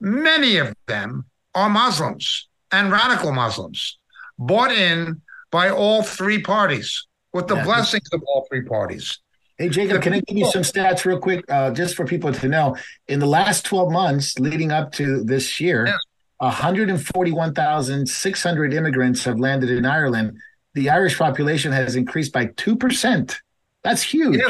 [0.00, 3.98] many of them are Muslims and radical Muslims
[4.38, 7.64] bought in by all three parties with the yeah.
[7.64, 9.18] blessings of all three parties.
[9.58, 12.48] Hey, Jacob, can I give you some stats real quick, uh, just for people to
[12.48, 12.76] know?
[13.08, 15.96] In the last 12 months leading up to this year, yeah.
[16.38, 20.36] 141,600 immigrants have landed in Ireland.
[20.74, 23.34] The Irish population has increased by 2%.
[23.82, 24.42] That's huge.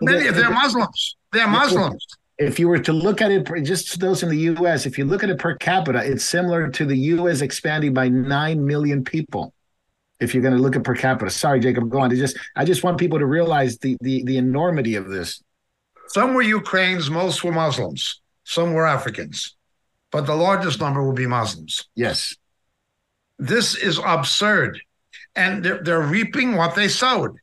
[0.00, 1.16] Many of them are Muslims.
[1.32, 2.06] They're Muslims.
[2.40, 5.22] If you were to look at it, just those in the U.S., if you look
[5.22, 7.42] at it per capita, it's similar to the U.S.
[7.42, 9.52] expanding by nine million people.
[10.20, 12.10] If you're going to look at per capita, sorry, Jacob, go on.
[12.10, 15.42] I just, I just want people to realize the the the enormity of this.
[16.08, 19.54] Some were Ukrainians, most were Muslims, some were Africans,
[20.10, 21.88] but the largest number will be Muslims.
[21.94, 22.34] Yes,
[23.38, 24.80] this is absurd,
[25.36, 27.36] and they're, they're reaping what they sowed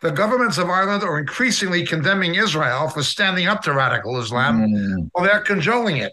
[0.00, 5.10] the governments of Ireland are increasingly condemning Israel for standing up to radical Islam, mm.
[5.14, 6.12] or they're cajoling it.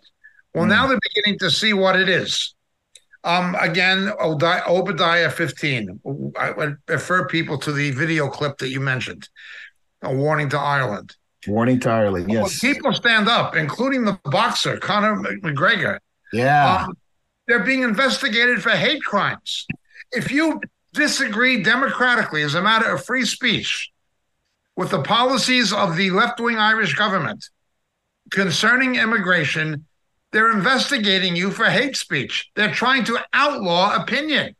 [0.53, 0.69] Well, mm.
[0.69, 2.55] now they're beginning to see what it is.
[3.23, 5.99] Um, again, Obadiah 15.
[6.37, 9.27] I would refer people to the video clip that you mentioned.
[10.03, 11.15] A warning to Ireland.
[11.47, 12.61] Warning to Ireland, yes.
[12.63, 15.99] When people stand up, including the boxer, Conor McGregor.
[16.33, 16.85] Yeah.
[16.85, 16.97] Um,
[17.47, 19.65] they're being investigated for hate crimes.
[20.11, 20.61] If you
[20.95, 23.91] disagree democratically as a matter of free speech
[24.75, 27.49] with the policies of the left wing Irish government
[28.31, 29.85] concerning immigration,
[30.31, 32.49] they're investigating you for hate speech.
[32.55, 34.55] They're trying to outlaw opinion.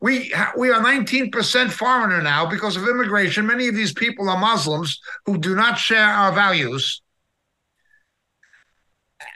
[0.00, 3.46] We, we are 19% foreigner now because of immigration.
[3.46, 7.02] Many of these people are Muslims who do not share our values.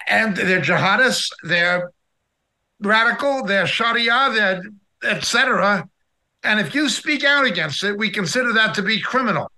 [0.08, 1.92] And they're jihadists, they're
[2.80, 4.62] radical, they're Sharia, they're
[5.04, 5.88] etc.
[6.42, 9.50] And if you speak out against it, we consider that to be criminal.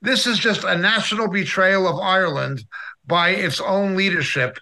[0.00, 2.64] This is just a national betrayal of Ireland
[3.06, 4.58] by its own leadership.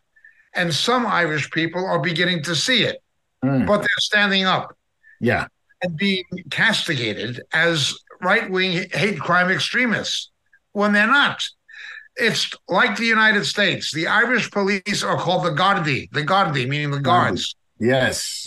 [0.55, 3.03] And some Irish people are beginning to see it,
[3.45, 3.67] mm.
[3.67, 4.77] but they're standing up.
[5.21, 5.47] Yeah.
[5.83, 10.31] And being castigated as right wing hate crime extremists
[10.73, 11.49] when they're not.
[12.17, 13.93] It's like the United States.
[13.93, 17.57] The Irish police are called the Gardaí, the Gardaí, meaning the guards.
[17.81, 18.45] Yes.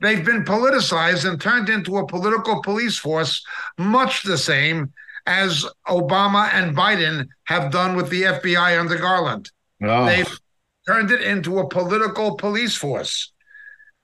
[0.00, 3.44] They've been politicized and turned into a political police force,
[3.78, 4.92] much the same
[5.26, 9.50] as Obama and Biden have done with the FBI under Garland.
[9.82, 10.06] Oh.
[10.06, 10.40] They've
[10.86, 13.32] turned it into a political police force.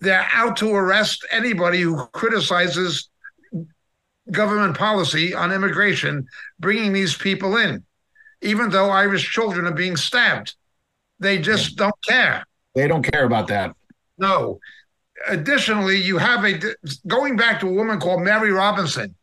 [0.00, 3.09] They're out to arrest anybody who criticizes
[4.31, 6.26] government policy on immigration,
[6.59, 7.85] bringing these people in,
[8.40, 10.57] even though Irish children are being stabbed.
[11.20, 12.44] They just don't care.
[12.74, 13.76] They don't care about that.
[14.18, 14.59] No
[15.28, 16.61] additionally, you have a
[17.06, 19.14] going back to a woman called Mary Robinson.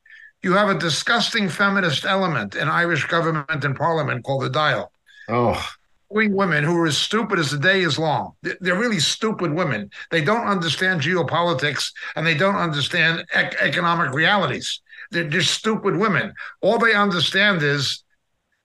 [0.42, 4.88] You have a disgusting feminist element in Irish government and parliament called the Dáil.
[5.28, 5.70] Oh,
[6.10, 8.34] women who are as stupid as the day is long.
[8.42, 9.92] They're really stupid women.
[10.10, 14.82] They don't understand geopolitics and they don't understand ec- economic realities.
[15.12, 16.34] They're just stupid women.
[16.62, 18.04] All they understand is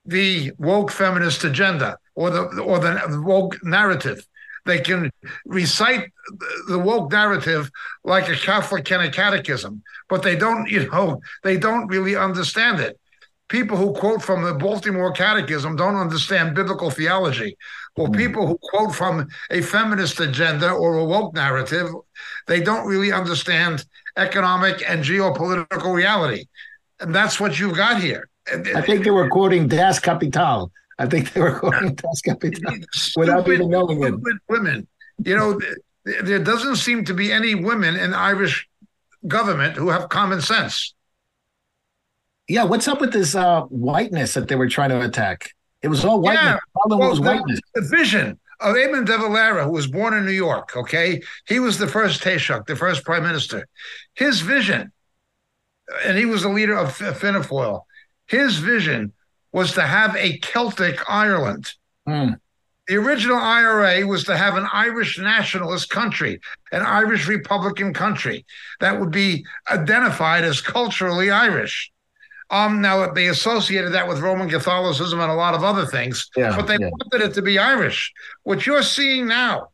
[0.05, 4.25] the woke feminist agenda or the or the woke narrative.
[4.65, 5.11] They can
[5.45, 6.11] recite
[6.67, 7.69] the woke narrative
[8.03, 12.79] like a Catholic can a catechism, but they don't, you know, they don't really understand
[12.79, 12.99] it.
[13.47, 17.55] People who quote from the Baltimore Catechism don't understand biblical theology.
[17.95, 18.17] Well, mm.
[18.17, 21.89] people who quote from a feminist agenda or a woke narrative,
[22.47, 23.85] they don't really understand
[24.17, 26.45] economic and geopolitical reality.
[26.99, 28.29] And that's what you've got here.
[28.51, 30.71] I think they were quoting Das Kapital.
[30.97, 32.73] I think they were quoting Das Kapital
[33.17, 34.15] without even knowing it.
[34.47, 34.87] Women,
[35.23, 35.59] you know,
[36.03, 38.67] there doesn't seem to be any women in Irish
[39.27, 40.93] government who have common sense.
[42.47, 45.51] Yeah, what's up with this uh, whiteness that they were trying to attack?
[45.81, 46.45] It was all whiteness.
[46.45, 47.59] Yeah, the problem well, was whiteness.
[47.73, 51.21] The vision of Eamon de Valera, who was born in New York, okay?
[51.47, 53.67] He was the first Taoiseach, the first prime minister.
[54.13, 54.91] His vision,
[56.05, 57.81] and he was the leader of Fianna Fáil,
[58.27, 59.13] his vision
[59.55, 61.71] was to have a Celtic Ireland.
[62.05, 62.37] Mm.
[62.89, 66.41] The original IRA was to have an Irish nationalist country,
[66.73, 68.45] an Irish Republican country
[68.81, 71.89] that would be identified as culturally Irish.
[72.49, 76.53] Um, now they associated that with Roman Catholicism and a lot of other things, yeah,
[76.53, 76.89] but they yeah.
[76.89, 78.11] wanted it to be Irish.
[78.43, 79.69] What you're seeing now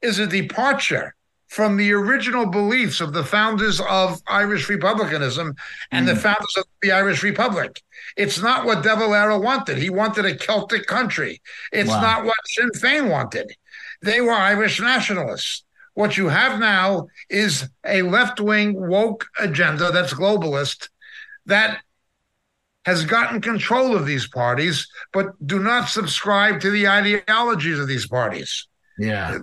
[0.00, 1.14] is a departure
[1.50, 5.56] from the original beliefs of the founders of Irish republicanism
[5.90, 6.14] and mm.
[6.14, 7.82] the founders of the Irish Republic.
[8.16, 9.76] It's not what De Valera wanted.
[9.76, 11.42] He wanted a Celtic country.
[11.72, 12.00] It's wow.
[12.00, 13.52] not what Sinn Féin wanted.
[14.00, 15.64] They were Irish nationalists.
[15.94, 20.88] What you have now is a left wing woke agenda that's globalist
[21.46, 21.80] that
[22.86, 28.06] has gotten control of these parties, but do not subscribe to the ideologies of these
[28.06, 28.68] parties.
[28.98, 29.38] Yeah.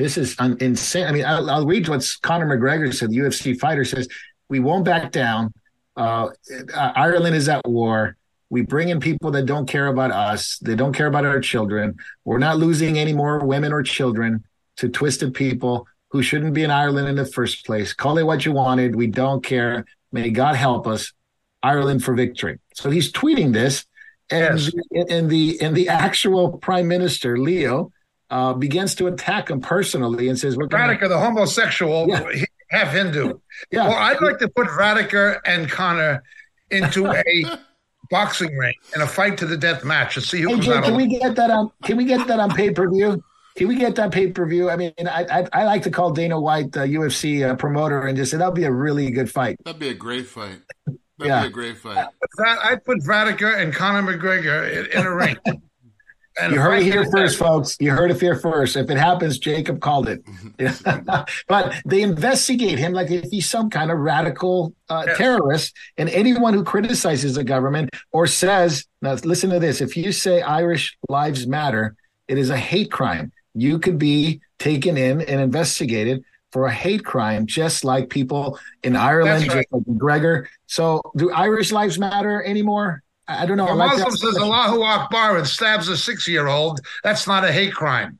[0.00, 1.06] This is insane.
[1.06, 4.08] I mean, I'll, I'll, read what Conor McGregor said, the UFC fighter says,
[4.48, 5.52] We won't back down.
[5.94, 6.30] Uh,
[6.74, 8.16] Ireland is at war.
[8.48, 10.56] We bring in people that don't care about us.
[10.62, 11.98] They don't care about our children.
[12.24, 14.42] We're not losing any more women or children
[14.78, 17.92] to twisted people who shouldn't be in Ireland in the first place.
[17.92, 18.96] Call it what you wanted.
[18.96, 19.84] We don't care.
[20.12, 21.12] May God help us.
[21.62, 22.58] Ireland for victory.
[22.72, 23.84] So he's tweeting this,
[24.30, 24.72] and yes.
[25.10, 27.92] in the in the actual prime minister Leo
[28.30, 32.44] uh, begins to attack him personally and says, "Varadkar, the homosexual, yeah.
[32.68, 33.38] half Hindu."
[33.70, 33.88] yeah.
[33.88, 36.22] Well, I'd like to put Varadkar and Conor
[36.70, 37.44] into a
[38.10, 40.72] boxing ring in a fight to the death match and see who hey, comes Jay,
[40.74, 40.84] out.
[40.84, 41.70] Can we get that on?
[41.82, 43.22] Can we get that on pay per view?
[43.56, 44.70] Can we get that pay per view?
[44.70, 48.16] I mean, I, I, I like to call Dana White, the UFC uh, promoter, and
[48.16, 49.56] just say that'll be a really good fight.
[49.64, 50.60] That'd be a great fight.
[51.18, 51.42] That'd yeah.
[51.42, 52.06] be a great fight.
[52.38, 55.36] I'd put Varadkar and Conor McGregor in, in a ring.
[56.50, 57.76] You heard it here first, folks.
[57.80, 58.76] You heard it here first.
[58.76, 60.24] If it happens, Jacob called it.
[61.48, 65.18] but they investigate him like if he's some kind of radical uh, yes.
[65.18, 65.76] terrorist.
[65.96, 70.42] And anyone who criticizes the government or says, now listen to this: if you say
[70.42, 71.96] Irish lives matter,
[72.28, 73.32] it is a hate crime.
[73.54, 78.96] You could be taken in and investigated for a hate crime, just like people in
[78.96, 79.66] Ireland, right.
[79.70, 80.48] just like Gregor.
[80.66, 83.02] So, do Irish lives matter anymore?
[83.30, 83.68] I don't know.
[83.68, 86.80] A Muslim says Allahu Akbar and stabs a six-year-old.
[87.04, 88.18] That's not a hate crime.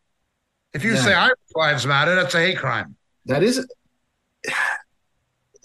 [0.73, 1.03] If you yeah.
[1.03, 2.97] say Irish lives matter, that's a hate crime.
[3.27, 3.67] That is.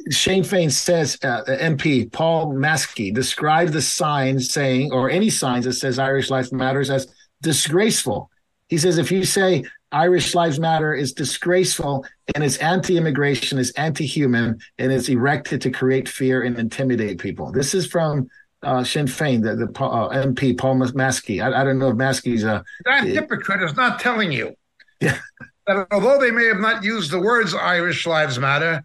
[0.10, 5.74] Sinn Féin says, uh, MP Paul Maskey described the signs saying, or any signs that
[5.74, 7.08] says Irish life matters as
[7.42, 8.30] disgraceful.
[8.68, 14.60] He says if you say Irish Lives Matter is disgraceful and it's anti-immigration, is anti-human,
[14.78, 17.52] and it's erected to create fear and intimidate people.
[17.52, 18.30] This is from
[18.64, 21.44] uh, Sinn Féin, the, the uh, MP Paul Maskey.
[21.44, 24.56] I, I, don't know if Maskey's a that hypocrite is not telling you
[25.00, 25.18] yeah.
[25.68, 28.84] that although they may have not used the words Irish Lives Matter,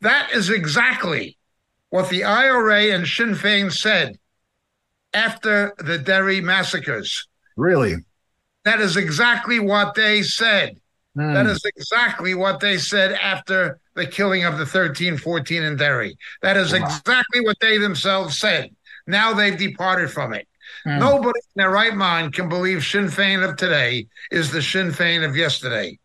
[0.00, 1.38] that is exactly
[1.90, 4.18] what the IRA and Sinn Féin said
[5.14, 7.28] after the Derry massacres.
[7.56, 7.96] Really?
[8.64, 10.80] That is exactly what they said.
[11.16, 11.34] Mm.
[11.34, 16.16] That is exactly what they said after the killing of the 13, 14 in Derry.
[16.40, 16.78] That is wow.
[16.78, 18.70] exactly what they themselves said.
[19.06, 20.46] Now they've departed from it.
[20.86, 21.00] Mm.
[21.00, 25.28] Nobody in their right mind can believe Sinn Féin of today is the Sinn Féin
[25.28, 25.98] of yesterday.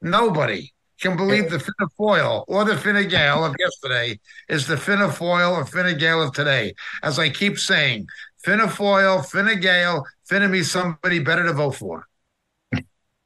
[0.00, 5.08] Nobody can believe the Fianna Fáil or the Fine Gael of yesterday is the Fianna
[5.08, 6.74] Fáil or Fine Gael of today.
[7.02, 8.06] As I keep saying,
[8.44, 12.06] Fianna Fáil, Fine Gael, Finna me somebody better to vote for.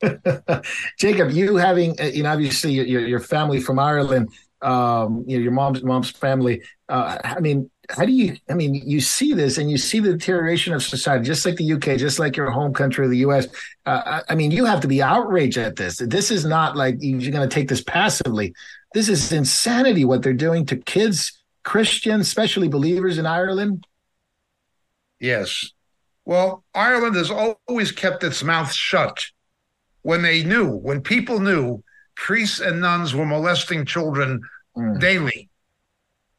[0.98, 4.28] Jacob, you having uh, you know obviously your your family from Ireland,
[4.60, 6.62] um, you know your mom's mom's family.
[6.88, 10.12] Uh, I mean, how do you i mean you see this and you see the
[10.12, 13.46] deterioration of society just like the uk just like your home country the us
[13.86, 15.98] uh, i mean you have to be outraged at this.
[15.98, 18.54] This is not like you're going to take this passively.
[18.94, 23.86] This is insanity what they're doing to kids christians especially believers in ireland.
[25.20, 25.72] Yes.
[26.24, 29.26] Well ireland has always kept its mouth shut
[30.02, 31.82] when they knew when people knew
[32.14, 34.40] priests and nuns were molesting children
[34.76, 35.00] mm.
[35.00, 35.50] daily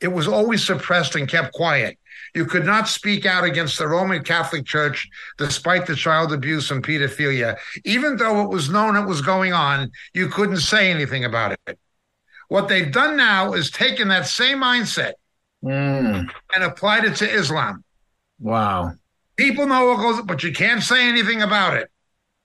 [0.01, 1.97] it was always suppressed and kept quiet.
[2.35, 6.83] You could not speak out against the Roman Catholic Church despite the child abuse and
[6.83, 7.57] pedophilia.
[7.83, 11.79] Even though it was known it was going on, you couldn't say anything about it.
[12.47, 15.13] What they've done now is taken that same mindset
[15.63, 16.29] mm.
[16.55, 17.83] and applied it to Islam.
[18.39, 18.93] Wow.
[19.35, 21.89] People know what goes, but you can't say anything about it.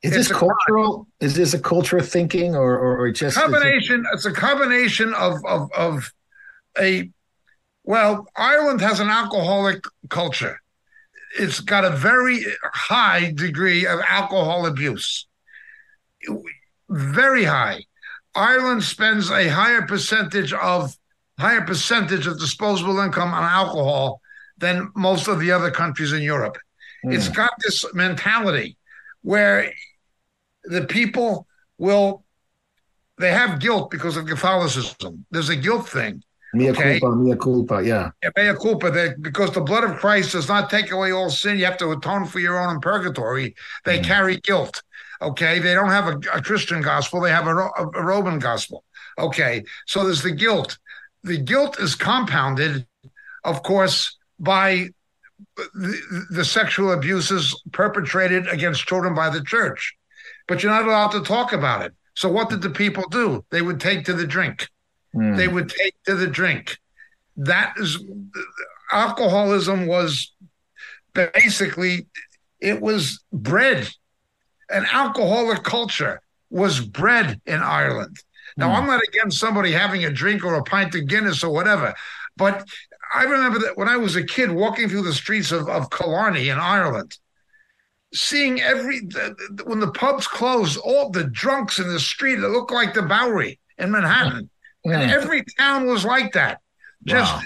[0.02, 1.06] Is it's this cultural?
[1.20, 4.04] Is this a cultural thinking, or or, or just combination?
[4.12, 6.12] It's a, it's a combination of of of
[6.78, 7.08] a
[7.84, 10.60] well, Ireland has an alcoholic culture.
[11.38, 15.26] It's got a very high degree of alcohol abuse.
[16.88, 17.84] Very high.
[18.34, 20.96] Ireland spends a higher percentage of
[21.38, 24.20] higher percentage of disposable income on alcohol
[24.58, 26.56] than most of the other countries in Europe.
[27.04, 27.14] Mm.
[27.14, 28.76] It's got this mentality
[29.22, 29.72] where
[30.64, 31.46] the people
[31.78, 32.24] will
[33.18, 35.26] they have guilt because of Catholicism.
[35.30, 36.22] There's a guilt thing.
[36.54, 37.00] Mea okay?
[37.00, 38.10] culpa, mea culpa, yeah.
[38.22, 38.30] yeah.
[38.36, 41.64] Mea culpa, that because the blood of Christ does not take away all sin, you
[41.64, 43.54] have to atone for your own in purgatory.
[43.84, 44.04] They mm.
[44.04, 44.82] carry guilt.
[45.22, 48.84] Okay, they don't have a, a Christian gospel; they have a, a, Roman gospel.
[49.18, 50.78] Okay, so there's the guilt.
[51.22, 52.86] The guilt is compounded,
[53.44, 54.88] of course, by
[55.56, 59.94] the, the sexual abuses perpetrated against children by the church.
[60.48, 61.94] But you're not allowed to talk about it.
[62.14, 63.44] So what did the people do?
[63.50, 64.68] They would take to the drink
[65.14, 65.36] mm.
[65.36, 66.78] they would take to the drink.
[67.36, 68.02] That is
[68.92, 70.32] alcoholism was
[71.12, 72.06] basically
[72.60, 73.88] it was bred.
[74.70, 78.16] An alcoholic culture was bred in Ireland.
[78.56, 78.78] Now, mm.
[78.78, 81.94] I'm not against somebody having a drink or a pint of Guinness or whatever,
[82.36, 82.66] but
[83.14, 86.48] I remember that when I was a kid walking through the streets of, of Killarney
[86.48, 87.18] in Ireland,
[88.14, 92.70] seeing every, the, when the pubs closed, all the drunks in the street, it looked
[92.70, 94.48] like the Bowery in Manhattan.
[94.84, 95.14] And mm.
[95.14, 96.60] every town was like that.
[97.04, 97.42] Just wow.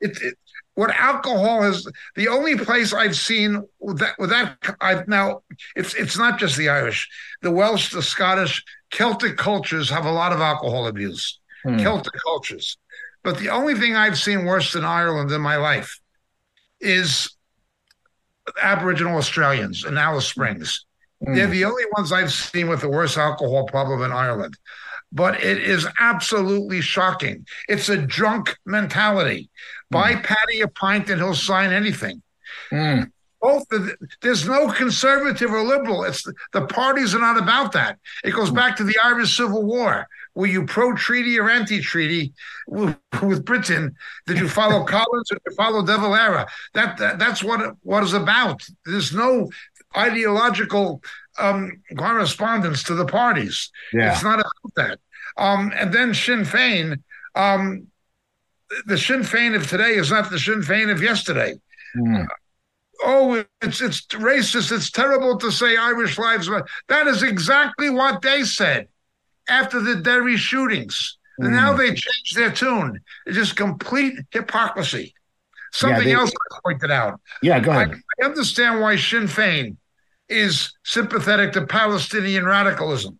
[0.00, 0.38] it, it,
[0.74, 5.42] what alcohol has the only place I've seen that with that I've now
[5.74, 7.08] it's it's not just the Irish,
[7.42, 11.40] the Welsh, the Scottish, Celtic cultures have a lot of alcohol abuse.
[11.62, 11.78] Hmm.
[11.78, 12.76] Celtic cultures.
[13.24, 15.98] But the only thing I've seen worse than Ireland in my life
[16.80, 17.34] is
[18.62, 20.84] Aboriginal Australians in Alice Springs.
[21.24, 21.34] Hmm.
[21.34, 24.56] They're the only ones I've seen with the worst alcohol problem in Ireland
[25.16, 27.46] but it is absolutely shocking.
[27.68, 29.48] It's a drunk mentality.
[29.90, 30.22] Buy mm.
[30.22, 32.22] Paddy a pint and he'll sign anything.
[32.70, 33.10] Mm.
[33.40, 36.04] Both the, there's no conservative or liberal.
[36.04, 37.98] It's the, the parties are not about that.
[38.24, 40.06] It goes back to the Irish Civil War.
[40.34, 42.34] Were you pro treaty or anti treaty
[42.66, 43.96] with, with, Britain?
[44.26, 46.46] Did you follow Collins or did you follow De Valera?
[46.74, 48.62] That, that that's what it was about.
[48.84, 49.48] There's no
[49.96, 51.02] ideological
[51.38, 53.70] um, correspondence to the parties.
[53.92, 54.12] Yeah.
[54.12, 54.98] It's not about that.
[55.36, 57.02] Um, and then Sinn Fein,
[57.34, 57.88] um,
[58.86, 61.54] the Sinn Fein of today is not the Sinn Fein of yesterday.
[61.96, 62.26] Mm.
[63.04, 64.72] oh, it's it's racist.
[64.72, 66.66] It's terrible to say Irish lives matter.
[66.88, 68.88] That is exactly what they said
[69.48, 71.18] after the Derry shootings.
[71.40, 71.46] Mm.
[71.46, 73.00] And now they changed their tune.
[73.26, 75.14] It's just complete hypocrisy.
[75.72, 77.20] Something yeah, they, else I pointed out.
[77.42, 77.92] Yeah, go ahead.
[77.92, 79.76] I, I understand why Sinn Fein
[80.28, 83.18] is sympathetic to Palestinian radicalism.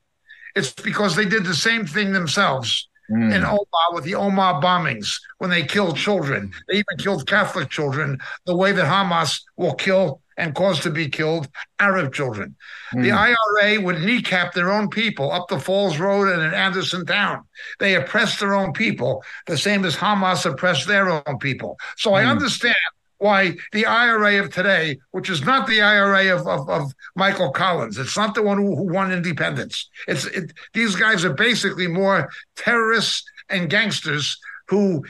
[0.57, 3.33] It's because they did the same thing themselves mm.
[3.33, 6.53] in Omagh with the Omagh bombings when they killed children.
[6.69, 11.09] They even killed Catholic children the way that Hamas will kill and cause to be
[11.09, 11.49] killed
[11.79, 12.57] Arab children.
[12.93, 13.03] Mm.
[13.03, 17.43] The IRA would kneecap their own people up the Falls Road and in Andersonstown.
[17.79, 21.79] They oppressed their own people, the same as Hamas oppressed their own people.
[21.97, 22.17] So mm.
[22.17, 22.77] I understand
[23.19, 27.99] why the IRA of today, which is not the IRA of, of, of Michael Collins,
[27.99, 29.89] it's not the one who, who won independence.
[30.07, 34.39] It's it, these guys are basically more terrorists and gangsters
[34.69, 35.05] who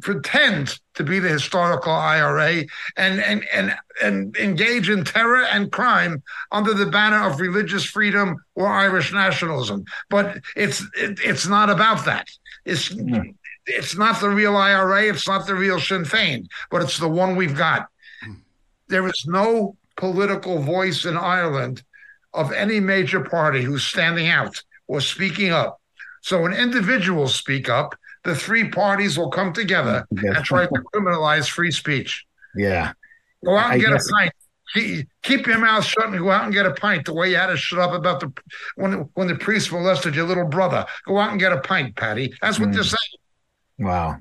[0.00, 2.64] pretend to be the historical IRA
[2.96, 6.20] and and and and engage in terror and crime
[6.50, 9.84] under the banner of religious freedom or Irish nationalism.
[10.10, 12.26] But it's it, it's not about that.
[12.64, 13.30] It's mm-hmm
[13.66, 17.36] it's not the real IRA, it's not the real Sinn Fein, but it's the one
[17.36, 17.88] we've got.
[18.88, 21.82] There is no political voice in Ireland
[22.32, 25.80] of any major party who's standing out or speaking up.
[26.22, 27.94] So when individuals speak up,
[28.24, 30.36] the three parties will come together Yeah.
[30.36, 32.24] and try to criminalize free speech.
[32.56, 32.92] Yeah.
[33.44, 34.32] Go out and get a pint.
[34.72, 37.04] Keep, keep your mouth shut and go out and get a pint.
[37.04, 38.32] The way you had to shut up about the
[38.76, 40.84] when when the priest molested your little brother.
[41.06, 42.32] Go out and get a pint, Paddy.
[42.40, 42.74] That's what Mm.
[42.74, 43.20] they're saying.
[43.78, 44.18] Wow.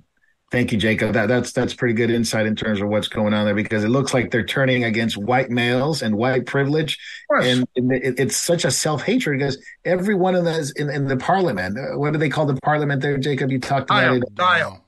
[0.52, 1.14] Thank you, Jacob.
[1.14, 3.90] That, that's that's pretty good insight in terms of what's going on there because it
[3.90, 7.00] looks like they're turning against white males and white privilege,
[7.48, 11.08] and, and it, it's such a self hatred because every one of those in, in
[11.08, 11.76] the parliament.
[11.80, 13.52] uh, What do they call the parliament there, Jacob?
[13.52, 14.82] You talked about Dáil, it, Dáil.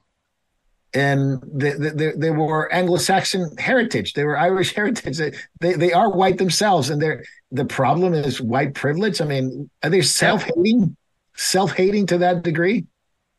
[0.94, 4.14] and they, they, they were Anglo-Saxon heritage.
[4.14, 5.18] They were Irish heritage.
[5.18, 9.20] They, they they are white themselves, and they're the problem is white privilege.
[9.20, 10.96] I mean, are they self hating,
[11.36, 12.86] self hating to that degree?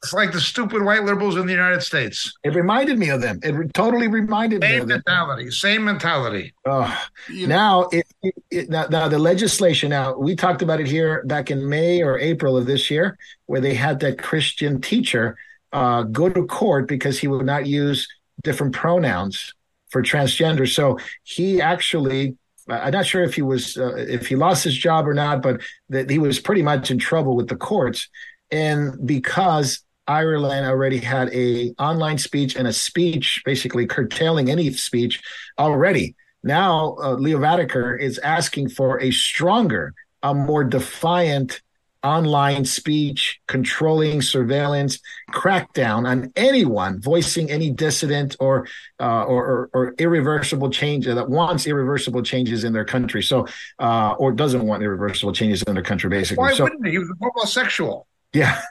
[0.02, 2.32] It's like the stupid white liberals in the United States.
[2.44, 3.40] It reminded me of them.
[3.42, 5.02] It re- totally reminded me Same of them.
[5.06, 5.50] Same mentality.
[5.50, 6.54] Same mentality.
[6.64, 9.90] Oh, You know, now, it, it, it, now, now the legislation.
[9.90, 13.60] Now we talked about it here back in May or April of this year, where
[13.60, 15.36] they had that Christian teacher
[15.72, 18.06] uh, go to court because he would not use
[18.42, 19.54] different pronouns
[19.90, 20.72] for transgender.
[20.72, 22.36] So he actually,
[22.68, 25.62] I'm not sure if he was uh, if he lost his job or not, but
[25.88, 28.08] that he was pretty much in trouble with the courts,
[28.50, 35.20] and because Ireland already had a online speech and a speech basically curtailing any speech
[35.58, 36.14] already.
[36.42, 41.60] Now uh, Leo Varadkar is asking for a stronger, a more defiant
[42.06, 45.00] online speech controlling surveillance
[45.32, 48.66] crackdown on anyone voicing any dissident or
[49.00, 53.22] uh, or, or, or irreversible change that wants irreversible changes in their country.
[53.22, 53.46] So
[53.80, 56.42] uh, or doesn't want irreversible changes in their country, basically.
[56.42, 56.92] Why so wouldn't he?
[56.92, 58.06] He was a homosexual.
[58.32, 58.62] yeah,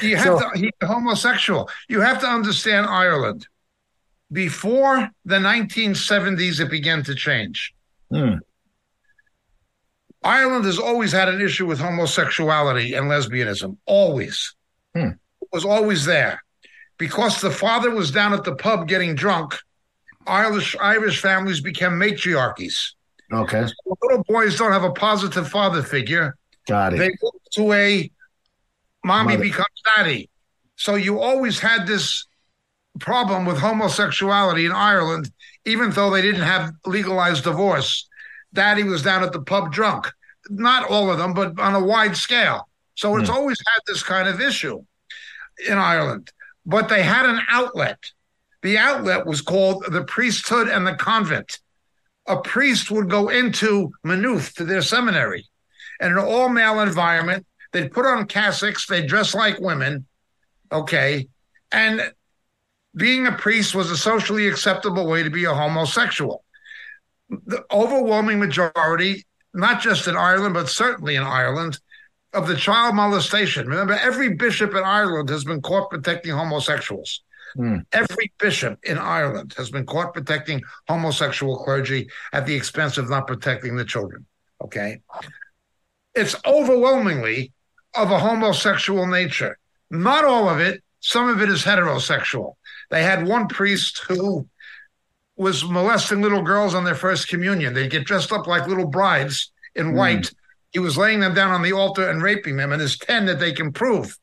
[0.00, 1.68] You have So- to, he's homosexual.
[1.88, 3.46] You have to understand Ireland.
[4.32, 7.74] Before the 1970s, it began to change.
[8.10, 8.34] Hmm.
[10.22, 13.76] Ireland has always had an issue with homosexuality and lesbianism.
[13.86, 14.54] Always.
[14.94, 15.10] Hmm.
[15.42, 16.42] It was always there.
[16.98, 19.56] Because the father was down at the pub getting drunk,
[20.26, 22.92] Irish Irish families became matriarchies.
[23.32, 26.36] okay, When little boys don't have a positive father figure.
[26.68, 26.98] got it.
[26.98, 28.10] They move to a
[29.04, 29.44] mommy Mother.
[29.44, 30.30] becomes daddy.
[30.76, 32.26] So you always had this
[32.98, 35.30] problem with homosexuality in Ireland,
[35.64, 38.08] even though they didn't have legalized divorce.
[38.52, 40.10] Daddy was down at the pub drunk.
[40.48, 42.68] Not all of them, but on a wide scale.
[42.94, 43.36] So it's hmm.
[43.36, 44.82] always had this kind of issue
[45.68, 46.30] in Ireland.
[46.66, 47.98] But they had an outlet.
[48.62, 51.60] The outlet was called the priesthood and the convent.
[52.26, 55.46] A priest would go into Maynooth to their seminary
[56.00, 57.46] in an all male environment.
[57.72, 60.06] They'd put on cassocks, they'd dress like women.
[60.72, 61.28] Okay.
[61.72, 62.12] And
[62.96, 66.44] being a priest was a socially acceptable way to be a homosexual.
[67.28, 71.78] The overwhelming majority, not just in Ireland, but certainly in Ireland,
[72.32, 73.68] of the child molestation.
[73.68, 77.22] Remember, every bishop in Ireland has been caught protecting homosexuals.
[77.54, 77.78] Hmm.
[77.92, 83.26] Every bishop in Ireland has been caught protecting homosexual clergy at the expense of not
[83.26, 84.26] protecting the children.
[84.62, 85.00] Okay.
[86.14, 87.52] It's overwhelmingly
[87.94, 89.58] of a homosexual nature.
[89.90, 92.54] Not all of it, some of it is heterosexual.
[92.90, 94.48] They had one priest who
[95.36, 97.72] was molesting little girls on their first communion.
[97.72, 99.96] They'd get dressed up like little brides in hmm.
[99.96, 100.32] white.
[100.72, 103.40] He was laying them down on the altar and raping them, and there's 10 that
[103.40, 104.16] they can prove.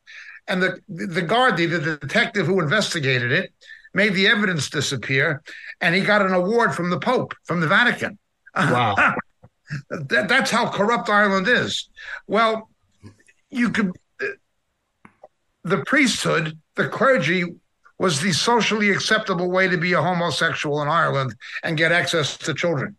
[0.46, 3.52] And the, the Gardaí, the detective who investigated it,
[3.92, 5.42] made the evidence disappear,
[5.80, 8.18] and he got an award from the Pope, from the Vatican.
[8.56, 9.14] Wow.
[9.90, 11.90] That, that's how corrupt Ireland is.
[12.26, 12.70] Well,
[13.50, 13.92] you could,
[15.64, 17.44] the priesthood, the clergy,
[17.98, 21.34] was the socially acceptable way to be a homosexual in Ireland
[21.64, 22.96] and get access to children.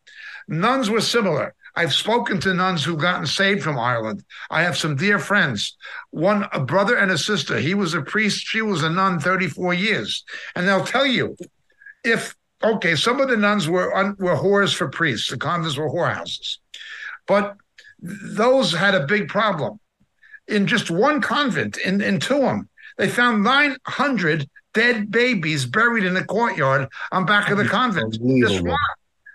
[0.48, 1.56] Nuns were similar.
[1.76, 4.24] I've spoken to nuns who've gotten saved from Ireland.
[4.50, 5.78] I have some dear friends.
[6.10, 7.58] One, a brother and a sister.
[7.60, 8.46] He was a priest.
[8.46, 10.26] She was a nun 34 years.
[10.56, 11.38] And they'll tell you
[12.04, 15.30] if, okay, some of the nuns were, un, were whores for priests.
[15.30, 16.58] The convents were whorehouses.
[17.28, 17.56] But
[18.02, 19.80] those had a big problem.
[20.50, 26.24] In just one convent in, in Tuam, they found 900 dead babies buried in the
[26.24, 28.14] courtyard on back of the convent.
[28.42, 28.80] Just one.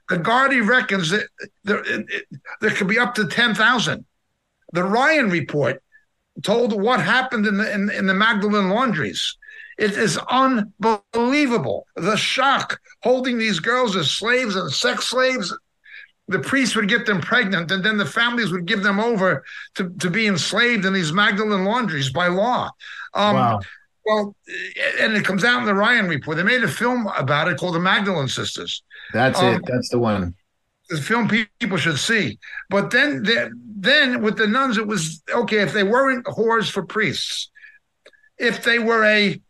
[0.09, 1.27] The Gardaí reckons that
[1.65, 2.27] there, it, it-
[2.61, 4.05] there could be up to 10,000.
[4.73, 5.83] The Ryan report
[6.43, 9.37] told what happened in the, in, in the Magdalene laundries.
[9.79, 11.87] It is unbelievable.
[11.97, 15.57] The shock holding these girls as slaves and sex slaves.
[16.29, 19.45] The priests would get them pregnant, and then the families would give them over
[19.75, 22.71] to, to be enslaved in these Magdalene laundries by law.
[23.13, 23.61] Um, wow.
[24.07, 24.37] Well,
[25.01, 26.37] and it comes out in the Ryan report.
[26.37, 28.83] They made a film about it called The Magdalene Sisters
[29.15, 29.63] That's um, it.
[29.67, 30.35] That's the one.
[30.91, 32.39] the film people should see.
[32.69, 36.85] But then, the- then with the nuns, it was okay if they weren't whores for
[36.85, 37.51] priests.
[38.39, 39.41] If they were a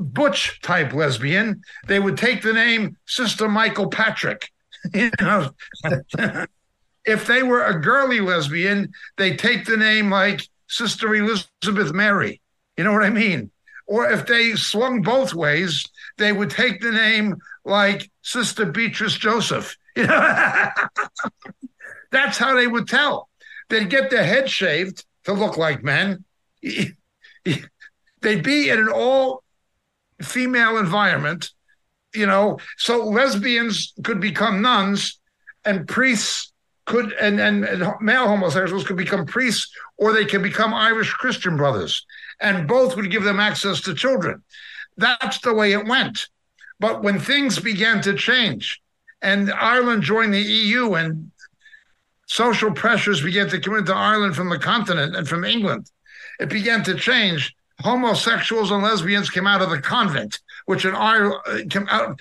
[0.00, 4.50] butch type lesbian, they would take the name Sister Michael Patrick.
[4.94, 5.50] you know,
[7.04, 12.40] if they were a girly lesbian, they take the name like Sister Elizabeth Mary.
[12.76, 13.50] You know what I mean?
[13.86, 15.86] Or if they swung both ways,
[16.18, 19.76] they would take the name like Sister Beatrice Joseph.
[19.96, 20.70] You know?
[22.12, 23.28] That's how they would tell.
[23.68, 26.24] They'd get their head shaved to look like men.
[26.62, 29.42] They'd be in an all
[30.22, 31.50] female environment,
[32.14, 35.18] you know, so lesbians could become nuns
[35.64, 36.52] and priests
[36.86, 41.56] could and, and, and male homosexuals could become priests or they could become Irish Christian
[41.56, 42.06] brothers
[42.40, 44.42] and both would give them access to children.
[44.96, 46.28] That's the way it went.
[46.80, 48.80] But when things began to change
[49.20, 51.30] and Ireland joined the EU and
[52.26, 55.90] social pressures began to come into Ireland from the continent and from England,
[56.40, 57.54] it began to change.
[57.80, 62.20] Homosexuals and lesbians came out of the convent, which in Ireland came out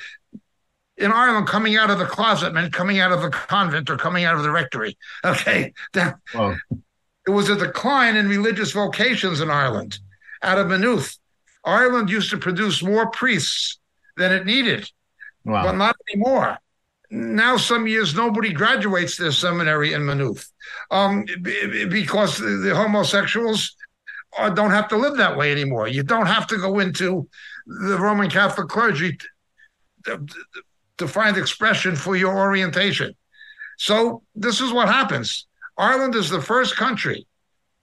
[0.96, 4.24] in Ireland, coming out of the closet meant coming out of the convent or coming
[4.24, 4.98] out of the rectory.
[5.26, 5.74] Okay.
[5.92, 6.56] That, wow.
[7.28, 10.00] It was a decline in religious vocations in Ireland
[10.42, 11.18] out of Maynooth.
[11.66, 13.80] Ireland used to produce more priests
[14.16, 14.90] than it needed,
[15.44, 15.64] wow.
[15.64, 16.58] but not anymore.
[17.12, 20.50] Now, some years, nobody graduates their seminary in Maynooth
[20.90, 23.76] um, because the homosexuals
[24.54, 25.88] don't have to live that way anymore.
[25.88, 27.28] You don't have to go into
[27.66, 29.18] the Roman Catholic clergy
[30.06, 30.26] to,
[30.98, 33.16] to find expression for your orientation.
[33.78, 35.48] So, this is what happens.
[35.78, 37.28] Ireland is the first country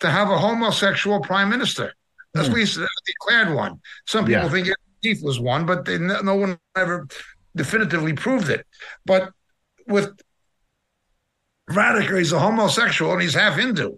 [0.00, 1.94] to have a homosexual prime minister.
[2.36, 2.52] At mm.
[2.52, 3.80] least declared one.
[4.06, 4.48] Some people yeah.
[4.48, 4.68] think
[5.02, 7.06] Keith was one, but they, no one ever
[7.54, 8.66] definitively proved it.
[9.06, 9.30] But
[9.86, 10.18] with
[11.70, 13.96] Varadkar, he's a homosexual and he's half Hindu,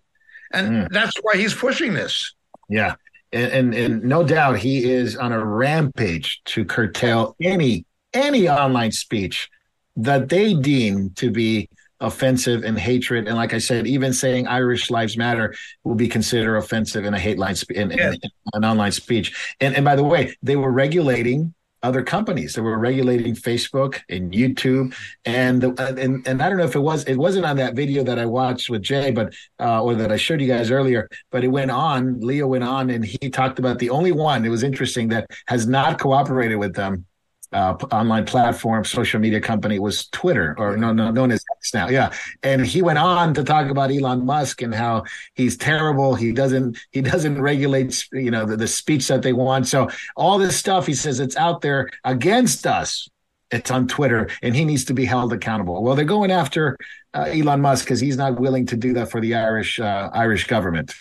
[0.52, 0.88] and mm.
[0.90, 2.34] that's why he's pushing this.
[2.68, 2.96] Yeah,
[3.32, 8.92] and, and, and no doubt he is on a rampage to curtail any any online
[8.92, 9.48] speech
[9.96, 11.68] that they deem to be
[12.00, 13.26] offensive and hatred.
[13.26, 17.18] And like I said, even saying Irish lives matter will be considered offensive in a
[17.18, 18.20] hate line sp- in, in, in,
[18.52, 19.54] an online speech.
[19.60, 21.54] And and by the way, they were regulating
[21.86, 22.54] other companies.
[22.54, 27.04] that were regulating Facebook and YouTube, and and and I don't know if it was
[27.04, 30.16] it wasn't on that video that I watched with Jay, but uh, or that I
[30.16, 31.08] showed you guys earlier.
[31.30, 32.20] But it went on.
[32.20, 34.44] Leo went on, and he talked about the only one.
[34.44, 37.06] It was interesting that has not cooperated with them
[37.52, 41.88] uh, online platform, social media company was Twitter, or no, no, known as X now.
[41.88, 46.14] Yeah, and he went on to talk about Elon Musk and how he's terrible.
[46.14, 49.68] He doesn't he doesn't regulate you know the, the speech that they want.
[49.68, 53.08] So all this stuff he says it's out there against us.
[53.52, 55.80] It's on Twitter, and he needs to be held accountable.
[55.82, 56.76] Well, they're going after
[57.14, 60.48] uh, Elon Musk because he's not willing to do that for the Irish uh, Irish
[60.48, 60.94] government.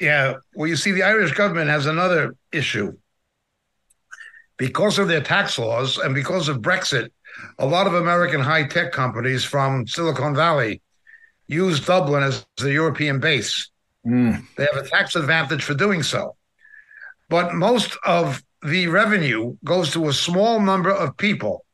[0.00, 2.96] Yeah, well, you see, the Irish government has another issue
[4.56, 7.10] because of their tax laws and because of Brexit,
[7.58, 10.80] a lot of American high tech companies from Silicon Valley
[11.46, 13.70] use Dublin as the European base.
[14.06, 14.42] Mm.
[14.56, 16.36] They have a tax advantage for doing so.
[17.28, 21.64] But most of the revenue goes to a small number of people.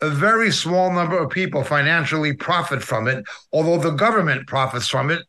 [0.00, 3.22] A very small number of people financially profit from it,
[3.52, 5.22] although the government profits from it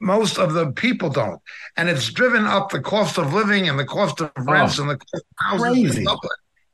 [0.00, 1.40] most of the people don't.
[1.76, 4.90] And it's driven up the cost of living and the cost of rents oh, and
[4.90, 6.08] the cost of houses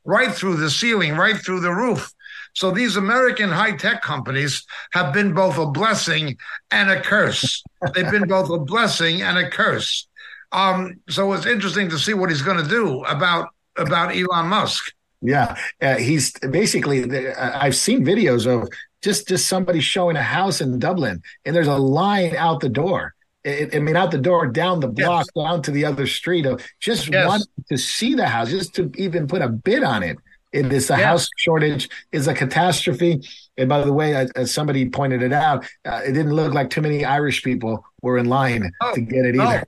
[0.05, 2.13] right through the ceiling, right through the roof.
[2.55, 6.37] So these American high tech companies have been both a blessing
[6.71, 7.63] and a curse.
[7.95, 10.07] They've been both a blessing and a curse.
[10.53, 14.93] Um, so it's interesting to see what he's going to do about about Elon Musk.
[15.21, 17.11] Yeah, uh, he's basically.
[17.35, 18.69] I've seen videos of
[19.05, 23.15] just just somebody showing a house in Dublin, and there's a line out the door.
[23.47, 25.45] I mean, out the door, down the block, yes.
[25.45, 27.29] down to the other street of just yes.
[27.29, 30.17] wanting to see the house, just to even put a bid on it.
[30.55, 33.21] It is a house shortage is a catastrophe.
[33.59, 36.81] And by the way, as somebody pointed it out, uh, it didn't look like too
[36.81, 39.67] many Irish people were in line oh, to get it either.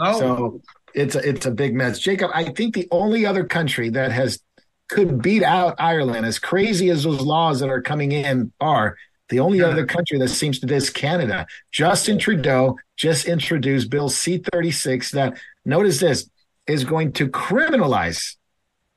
[0.00, 0.18] No.
[0.18, 0.60] So
[0.94, 2.00] it's a, it's a big mess.
[2.00, 4.40] Jacob, I think the only other country that has
[4.88, 8.96] could beat out Ireland, as crazy as those laws that are coming in are,
[9.28, 11.46] the only other country that seems to this Canada.
[11.72, 16.30] Justin Trudeau just introduced Bill C 36 that, notice this,
[16.66, 18.36] is going to criminalize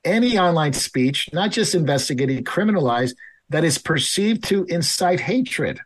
[0.03, 3.13] any online speech, not just investigating, criminalize
[3.49, 5.79] that is perceived to incite hatred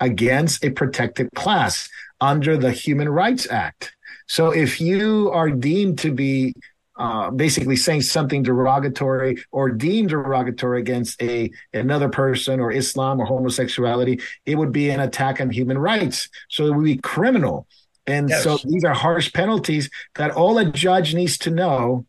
[0.00, 1.88] against a protected class
[2.20, 3.94] under the Human Rights Act.
[4.26, 6.54] So if you are deemed to be
[7.00, 13.24] uh, basically saying something derogatory or deemed derogatory against a another person or Islam or
[13.24, 16.28] homosexuality, it would be an attack on human rights.
[16.50, 17.66] So it would be criminal.
[18.06, 18.44] And yes.
[18.44, 22.04] so these are harsh penalties that all a judge needs to know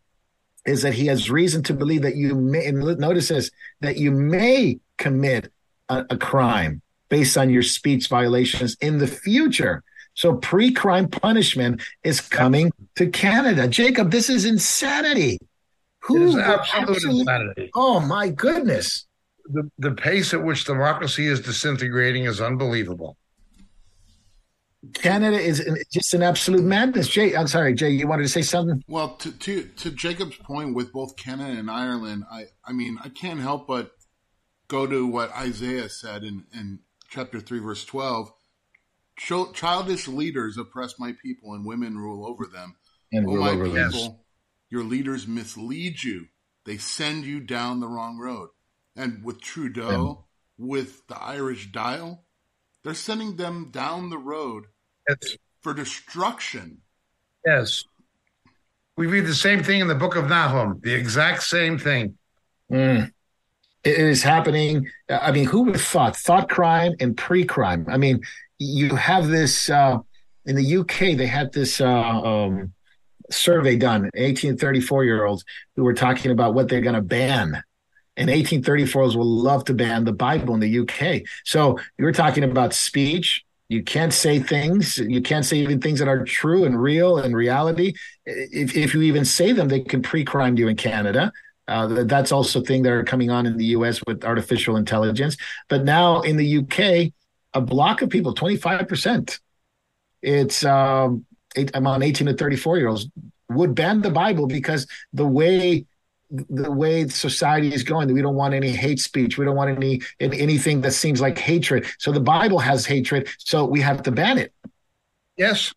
[0.66, 4.12] is that he has reason to believe that you may, and notice this, that you
[4.12, 5.54] may commit
[5.88, 9.84] a, a crime based on your speech violations in the future.
[10.22, 13.68] So pre crime punishment is coming to Canada.
[13.68, 15.40] Jacob, this is insanity.
[16.02, 17.72] Who it is absolute actually, insanity.
[17.74, 19.08] Oh my goodness.
[19.46, 23.18] The, the pace at which democracy is disintegrating is unbelievable.
[24.94, 27.08] Canada is just an absolute madness.
[27.08, 28.84] Jay, I'm sorry, Jay, you wanted to say something?
[28.88, 33.10] Well, to, to, to Jacob's point with both Canada and Ireland, I, I mean, I
[33.10, 33.94] can't help but
[34.68, 36.78] go to what Isaiah said in, in
[37.10, 38.32] chapter 3, verse 12.
[39.18, 42.76] Childish leaders oppress my people, and women rule over them.
[43.12, 44.16] And oh, my people, them.
[44.70, 46.26] your leaders mislead you.
[46.66, 48.50] They send you down the wrong road.
[48.96, 50.26] And with Trudeau,
[50.58, 52.20] with the Irish Dáil,
[52.84, 54.66] they're sending them down the road
[55.08, 55.38] yes.
[55.62, 56.80] for destruction.
[57.46, 57.84] Yes.
[58.98, 62.18] We read the same thing in the book of Nahum, the exact same thing.
[62.72, 63.12] Mm.
[63.84, 64.88] It is happening.
[65.10, 66.16] I mean, who would have thought?
[66.16, 67.86] Thought crime and pre crime.
[67.90, 68.22] I mean,
[68.62, 69.98] you have this uh,
[70.46, 72.74] in the UK, they had this uh, um,
[73.30, 75.44] survey done, 18 34 year olds
[75.76, 77.64] who were talking about what they're going to ban
[78.18, 81.24] and 1834s will love to ban the Bible in the UK.
[81.46, 83.44] So you were talking about speech.
[83.70, 84.98] You can't say things.
[84.98, 87.94] You can't say even things that are true and real and reality.
[88.26, 91.32] If, if you even say them, they can pre-crime you in Canada.
[91.68, 94.02] Uh, that's also thing that are coming on in the U.S.
[94.06, 95.38] with artificial intelligence.
[95.70, 97.14] But now in the U.K.,
[97.54, 99.40] a block of people, 25%,
[100.22, 101.26] it's um,
[101.56, 103.08] eight, I'm on 18 to 34 year olds,
[103.50, 105.86] would ban the Bible because the way
[106.32, 110.02] the way society is going we don't want any hate speech we don't want any
[110.22, 111.86] anything that seems like hatred.
[112.00, 114.54] So the bible has hatred so we have to ban it.
[115.36, 115.74] Yes.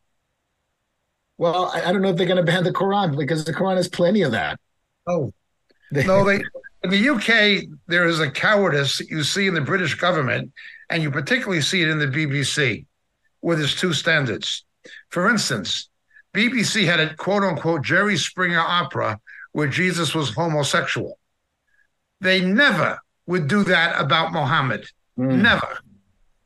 [1.38, 3.76] Well i, I don't know if they're going to ban the quran because the quran
[3.76, 4.60] has plenty of that.
[5.08, 5.32] Oh.
[5.92, 6.40] No they
[6.84, 10.52] in the uk there is a cowardice you see in the british government
[10.90, 12.84] and you particularly see it in the bbc
[13.42, 14.64] with its two standards
[15.08, 15.88] for instance
[16.34, 19.18] bbc had a quote unquote jerry springer opera
[19.54, 21.18] where Jesus was homosexual.
[22.20, 24.84] They never would do that about Muhammad.
[25.16, 25.42] Mm.
[25.42, 25.78] Never.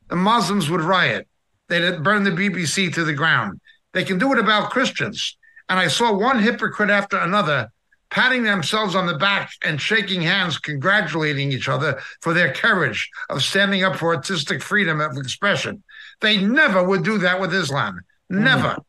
[0.09, 1.27] The Muslims would riot.
[1.67, 3.59] They'd burn the BBC to the ground.
[3.93, 5.37] They can do it about Christians.
[5.67, 7.71] And I saw one hypocrite after another
[8.09, 13.43] patting themselves on the back and shaking hands, congratulating each other for their courage of
[13.43, 15.83] standing up for artistic freedom of expression.
[16.21, 18.01] They never would do that with Islam.
[18.29, 18.69] Never.
[18.69, 18.83] Mm.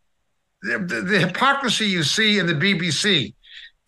[0.63, 3.35] The, the, the hypocrisy you see in the BBC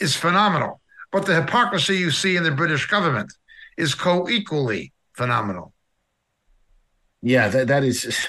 [0.01, 0.80] is phenomenal.
[1.11, 3.33] But the hypocrisy you see in the British government
[3.76, 5.72] is co equally phenomenal.
[7.20, 8.26] Yeah, that, that is,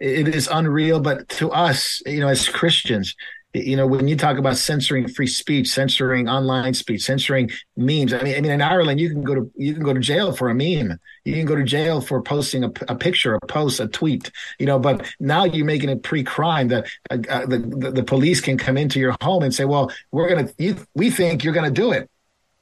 [0.00, 1.00] it is unreal.
[1.00, 3.14] But to us, you know, as Christians,
[3.56, 8.12] you know, when you talk about censoring free speech, censoring online speech, censoring memes.
[8.12, 10.32] I mean, I mean, in Ireland, you can go to you can go to jail
[10.32, 10.98] for a meme.
[11.24, 14.30] You can go to jail for posting a, a picture, a post, a tweet.
[14.58, 18.40] You know, but now you're making it pre-crime that uh, uh, the, the, the police
[18.40, 21.70] can come into your home and say, "Well, we're gonna, you, we think you're gonna
[21.70, 22.10] do it."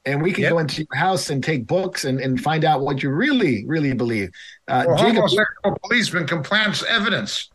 [0.07, 0.53] and we can yep.
[0.53, 3.95] go into your house and take books and, and find out what you really, really
[3.95, 4.31] believe.
[4.69, 7.49] Uh, well, Jacob, homosexual policeman can plant evidence.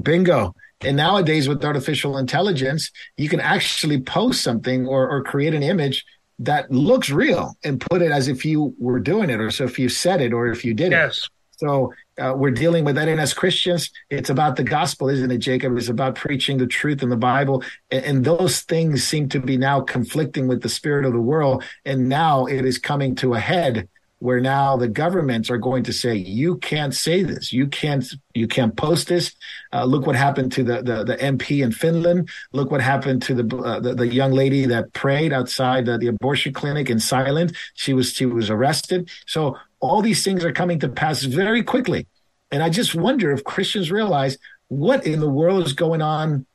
[0.00, 0.54] Bingo.
[0.86, 6.04] And nowadays, with artificial intelligence, you can actually post something or, or create an image
[6.38, 9.78] that looks real and put it as if you were doing it, or so if
[9.78, 11.18] you said it, or if you did yes.
[11.24, 11.30] it.
[11.58, 13.08] So uh, we're dealing with that.
[13.08, 15.76] And as Christians, it's about the gospel, isn't it, Jacob?
[15.76, 17.64] It's about preaching the truth in the Bible.
[17.90, 21.64] And, and, those things seem to be now conflicting with the spirit of the world.
[21.86, 25.92] And now it is coming to a head where now the governments are going to
[25.92, 27.52] say you can't say this.
[27.52, 28.04] You can't
[28.34, 29.34] you can't post this.
[29.72, 32.28] Uh, look what happened to the, the, the mp in finland.
[32.52, 36.06] Look what happened to the uh, the, the, young lady that prayed outside the, the
[36.06, 37.52] abortion clinic in silent.
[37.74, 39.10] She was she was arrested.
[39.26, 42.06] So all these things are coming to pass very quickly.
[42.50, 44.38] And i just wonder if christians realize
[44.68, 46.46] what in the world is going on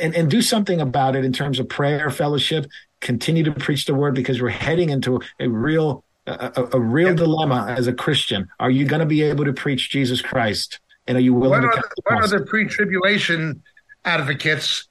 [0.00, 2.66] and, and do something about it in terms of prayer fellowship
[3.00, 7.74] continue to preach the word because we're heading into a real a, a real dilemma
[7.76, 8.48] as a Christian.
[8.60, 10.80] Are you going to be able to preach Jesus Christ?
[11.06, 11.68] And are you willing to?
[11.68, 13.62] Are the, what are the pre-tribulation
[14.04, 14.88] advocates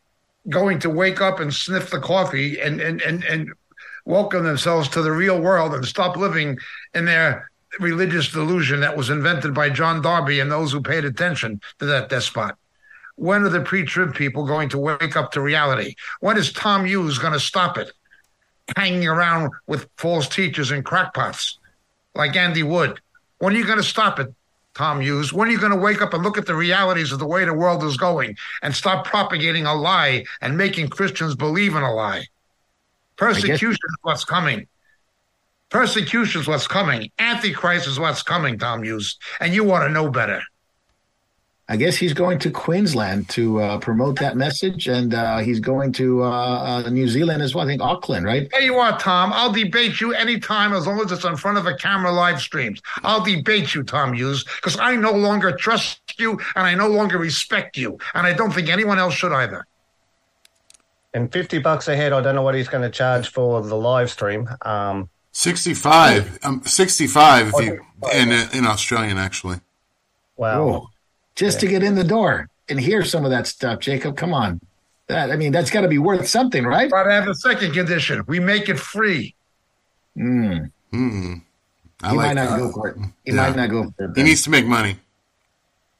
[0.50, 3.50] going to wake up and sniff the coffee and and and and
[4.06, 6.58] welcome themselves to the real world and stop living
[6.94, 11.62] in their religious delusion that was invented by John Darby and those who paid attention
[11.80, 12.56] to that despot?
[13.16, 15.96] When are the pre-trib people going to wake up to reality?
[16.20, 17.92] When is Tom Hughes going to stop it?
[18.76, 21.60] Hanging around with false teachers and crackpots
[22.16, 23.00] like Andy Wood.
[23.40, 24.34] When are you going to stop it,
[24.76, 25.34] Tom Hughes?
[25.34, 27.44] When are you going to wake up and look at the realities of the way
[27.46, 31.94] the world is going and stop propagating a lie and making Christians believe in a
[31.94, 32.26] lie?
[33.18, 34.68] Persecution is what's coming.
[35.70, 37.12] Persecution is what's coming.
[37.18, 39.18] Antichrist is what's coming, Tom Hughes.
[39.40, 40.42] And you want to know better.
[41.72, 45.94] I guess he's going to Queensland to uh, promote that message, and uh, he's going
[45.94, 47.64] to uh, uh New Zealand as well.
[47.64, 48.50] I think Auckland, right?
[48.52, 51.68] Tell you what, Tom, I'll debate you anytime as long as it's in front of
[51.68, 52.82] a camera live streams.
[53.04, 57.18] I'll debate you, Tom Hughes, because I no longer trust you and I no longer
[57.18, 59.66] respect you, and I don't think anyone else should either.
[61.14, 63.78] And fifty bucks a head, I don't know what he's going to charge for the
[63.78, 64.50] live stream.
[64.64, 67.80] Um, 65, um, 65 if you,
[68.14, 69.62] in, in Australian, actually.
[70.36, 70.68] Wow.
[70.68, 70.88] Whoa
[71.42, 71.62] just yeah.
[71.62, 73.80] to get in the door and hear some of that stuff.
[73.80, 74.62] Jacob, come on.
[75.08, 76.90] That I mean, that's got to be worth something, right?
[76.90, 79.36] But I have a second condition: we make it free.
[80.16, 80.66] Hmm.
[80.94, 81.42] Mm.
[82.04, 82.60] I he like might not that.
[82.60, 82.98] go for it.
[83.26, 83.36] He yeah.
[83.38, 84.12] might not go for it.
[84.16, 84.98] He needs to make money.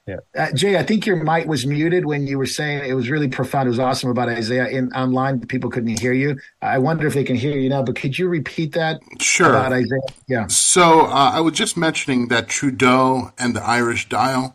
[0.06, 0.16] Yeah.
[0.36, 3.28] Uh, Jay, I think your mic was muted when you were saying it was really
[3.28, 3.68] profound.
[3.68, 5.40] It was awesome about Isaiah in online.
[5.46, 6.38] People couldn't hear you.
[6.60, 9.00] I wonder if they can hear you now, but could you repeat that?
[9.20, 9.50] Sure.
[9.50, 10.00] About Isaiah?
[10.26, 10.46] Yeah.
[10.48, 14.54] So uh, I was just mentioning that Trudeau and the Irish Dáil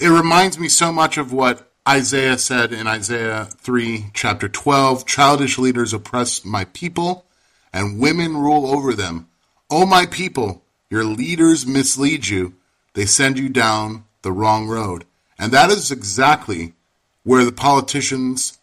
[0.00, 5.58] it reminds me so much of what Isaiah said in Isaiah 3, chapter 12 Childish
[5.58, 7.26] leaders oppress my people,
[7.70, 9.28] and women rule over them.
[9.70, 12.54] O my people, your leaders mislead you,
[12.94, 15.04] they send you down the wrong road.
[15.38, 16.72] And that is exactly
[17.22, 18.58] where the politicians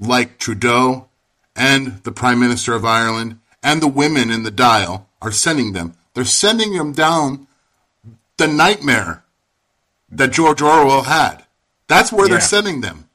[0.00, 1.08] like Trudeau
[1.54, 5.94] and the Prime Minister of Ireland and the women in the Dáil are sending them.
[6.14, 7.46] They're sending them down
[8.38, 9.22] the nightmare
[10.10, 11.44] that George Orwell had.
[11.86, 12.34] That's where yeah.
[12.34, 13.08] they're sending them.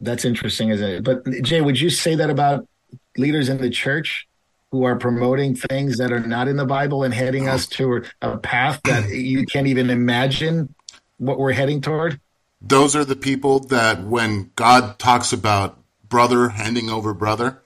[0.00, 1.04] That's interesting, isn't it?
[1.04, 2.66] But Jay, would you say that about
[3.16, 4.26] leaders in the church
[4.70, 8.38] who are promoting things that are not in the Bible and heading us to a
[8.38, 10.74] path that you can't even imagine
[11.18, 12.20] what we're heading toward?
[12.60, 17.60] Those are the people that when God talks about brother handing over brother,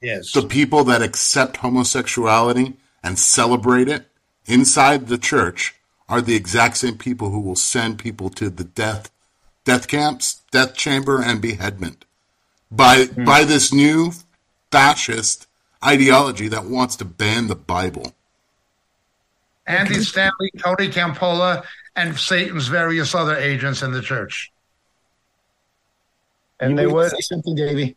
[0.00, 4.06] yes, the people that accept homosexuality and celebrate it
[4.46, 5.74] inside the church
[6.12, 9.10] are the exact same people who will send people to the death
[9.64, 12.04] death camps, death chamber, and beheadment
[12.70, 13.24] by mm.
[13.24, 14.12] by this new
[14.70, 15.46] fascist
[15.82, 18.12] ideology that wants to ban the Bible.
[19.66, 21.64] Andy Stanley, Tony Campolo,
[21.96, 24.52] and Satan's various other agents in the church.
[26.60, 27.96] And they were something, Davey.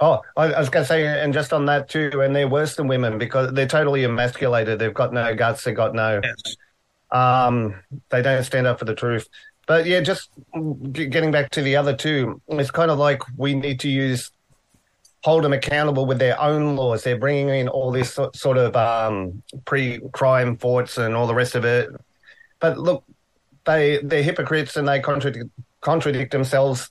[0.00, 2.88] Oh, I, was going to say, and just on that too, and they're worse than
[2.88, 4.80] women because they're totally emasculated.
[4.80, 5.62] They've got no guts.
[5.62, 6.20] They've got no.
[6.22, 6.56] Yes.
[7.10, 7.80] Um,
[8.10, 9.28] they don't stand up for the truth.
[9.66, 10.30] But yeah, just
[10.92, 14.30] getting back to the other two, it's kind of like we need to use
[15.24, 17.02] hold them accountable with their own laws.
[17.02, 21.64] They're bringing in all this sort of um, pre-crime forts and all the rest of
[21.64, 21.88] it.
[22.60, 23.04] But look,
[23.64, 25.48] they they're hypocrites and they contradict
[25.80, 26.90] contradict themselves,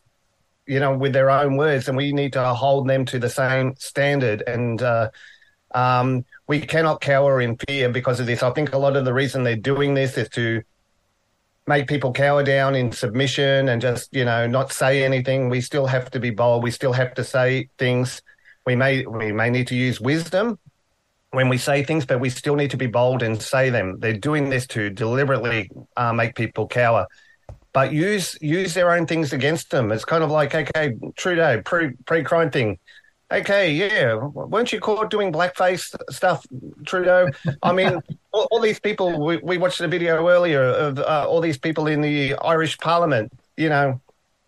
[0.66, 1.88] you know, with their own words.
[1.88, 4.41] And we need to hold them to the same standard.
[4.47, 5.11] And uh,
[5.76, 8.44] um, we cannot cower in fear because of this.
[8.44, 10.62] I think a lot of the reason they're doing this is to
[11.66, 15.50] make people cower down in submission and just you know not say anything.
[15.50, 16.64] We still have to be bold.
[16.64, 18.22] We still have to say things.
[18.66, 20.60] We may we may need to use wisdom
[21.32, 24.00] when we say things, but we still need to be bold and say them.
[24.00, 27.08] They're doing this to deliberately uh, make people cower.
[27.72, 29.91] But use use their own things against them.
[29.91, 32.78] It's kind of like okay, Trudeau pre pre crime thing
[33.34, 36.46] okay, yeah, weren't you caught doing blackface stuff,
[36.86, 37.30] Trudeau?
[37.62, 38.00] I mean,
[38.32, 41.88] all, all, these people, we, we, watched a video earlier of uh, all these people
[41.88, 44.00] in the Irish Parliament, you know,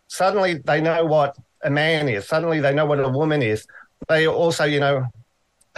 [0.08, 3.66] suddenly they know what a man is, suddenly they know what a woman is.
[4.08, 5.06] They also, you know,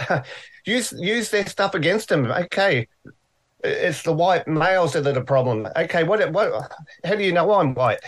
[0.66, 2.26] use use their stuff against them.
[2.26, 2.88] Okay,
[3.64, 5.66] it's the white males that are the problem.
[5.76, 6.72] Okay, what what?
[7.04, 8.00] How do you know I'm white?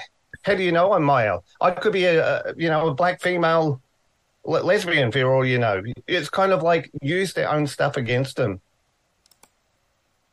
[0.42, 1.44] How do you know I'm male?
[1.60, 3.80] I could be a, a you know a black female
[4.44, 5.82] lesbian for all you know.
[6.06, 8.60] It's kind of like use their own stuff against them.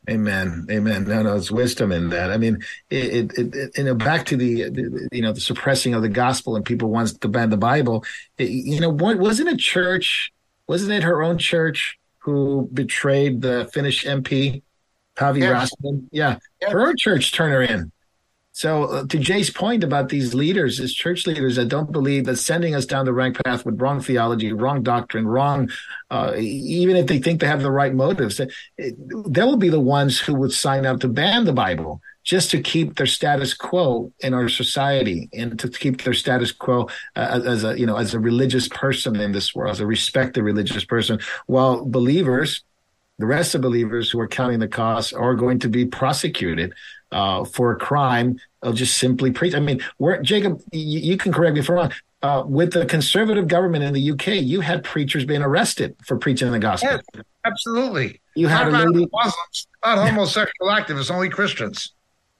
[0.08, 0.66] Amen.
[0.70, 1.04] Amen.
[1.04, 2.30] No, no, it's wisdom in that.
[2.30, 5.92] I mean, it, it, it you know, back to the, the, you know, the suppressing
[5.92, 8.04] of the gospel and people wants to ban the Bible.
[8.38, 10.32] It, you know, what wasn't a church?
[10.66, 14.62] Wasn't it her own church who betrayed the Finnish MP,
[15.14, 15.70] Päivi yes.
[16.10, 16.72] Yeah, yes.
[16.72, 17.92] her own church turned her in.
[18.58, 22.38] So, uh, to Jay's point about these leaders, these church leaders that don't believe that
[22.38, 25.70] sending us down the wrong path with wrong theology, wrong doctrine, wrong,
[26.10, 28.40] uh, even if they think they have the right motives,
[28.76, 32.60] they will be the ones who would sign up to ban the Bible just to
[32.60, 37.62] keep their status quo in our society and to keep their status quo uh, as
[37.62, 41.20] a you know as a religious person in this world, as a respected religious person,
[41.46, 42.64] while believers
[43.18, 46.72] the rest of believers who are counting the costs are going to be prosecuted
[47.10, 49.54] uh, for a crime of just simply preach.
[49.54, 51.92] I mean, where Jacob, you, you, can correct me if I'm wrong.
[52.22, 56.50] uh, with the conservative government in the UK, you had preachers being arrested for preaching
[56.50, 56.90] the gospel.
[56.90, 58.20] Yes, absolutely.
[58.34, 61.92] You had not a lady, Muslims, not homosexual activists, only Christians.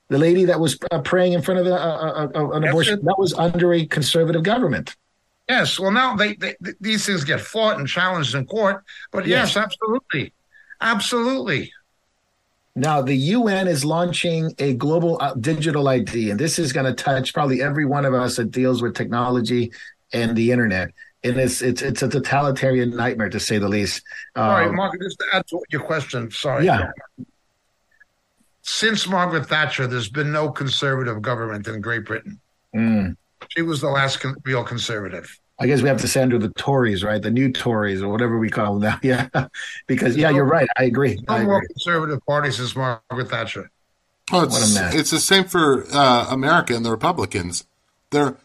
[0.09, 2.99] the lady that was uh, praying in front of a, a, a, an That's abortion.
[2.99, 3.05] it.
[3.05, 4.97] That was under a conservative government.
[5.49, 5.79] Yes.
[5.79, 8.85] Well, now they, they these things get fought and challenged in court.
[9.11, 10.35] But yes, absolutely,
[10.81, 11.73] absolutely.
[12.79, 16.95] Now, the UN is launching a global uh, digital ID, and this is going to
[16.95, 19.72] touch probably every one of us that deals with technology
[20.12, 20.91] and the internet.
[21.24, 24.05] And it's it's it's a totalitarian nightmare to say the least.
[24.37, 24.95] All right, Um, Mark.
[25.03, 26.31] Just to add to your question.
[26.31, 26.64] Sorry.
[26.64, 26.91] Yeah.
[28.62, 32.41] Since Margaret Thatcher, there's been no conservative government in Great Britain.
[32.74, 33.16] mm.
[33.49, 35.37] She was the last con- real conservative.
[35.61, 37.20] I guess we have to say under the Tories, right?
[37.20, 38.98] The new Tories or whatever we call them now.
[39.02, 39.48] Yeah,
[39.86, 40.68] because yeah, you're right.
[40.78, 41.18] I agree.
[41.28, 41.68] No I more agree.
[41.68, 43.70] conservative party since Margaret Thatcher.
[44.30, 47.64] Oh, it's, it's the same for uh, America and the Republicans.
[48.11, 48.36] There,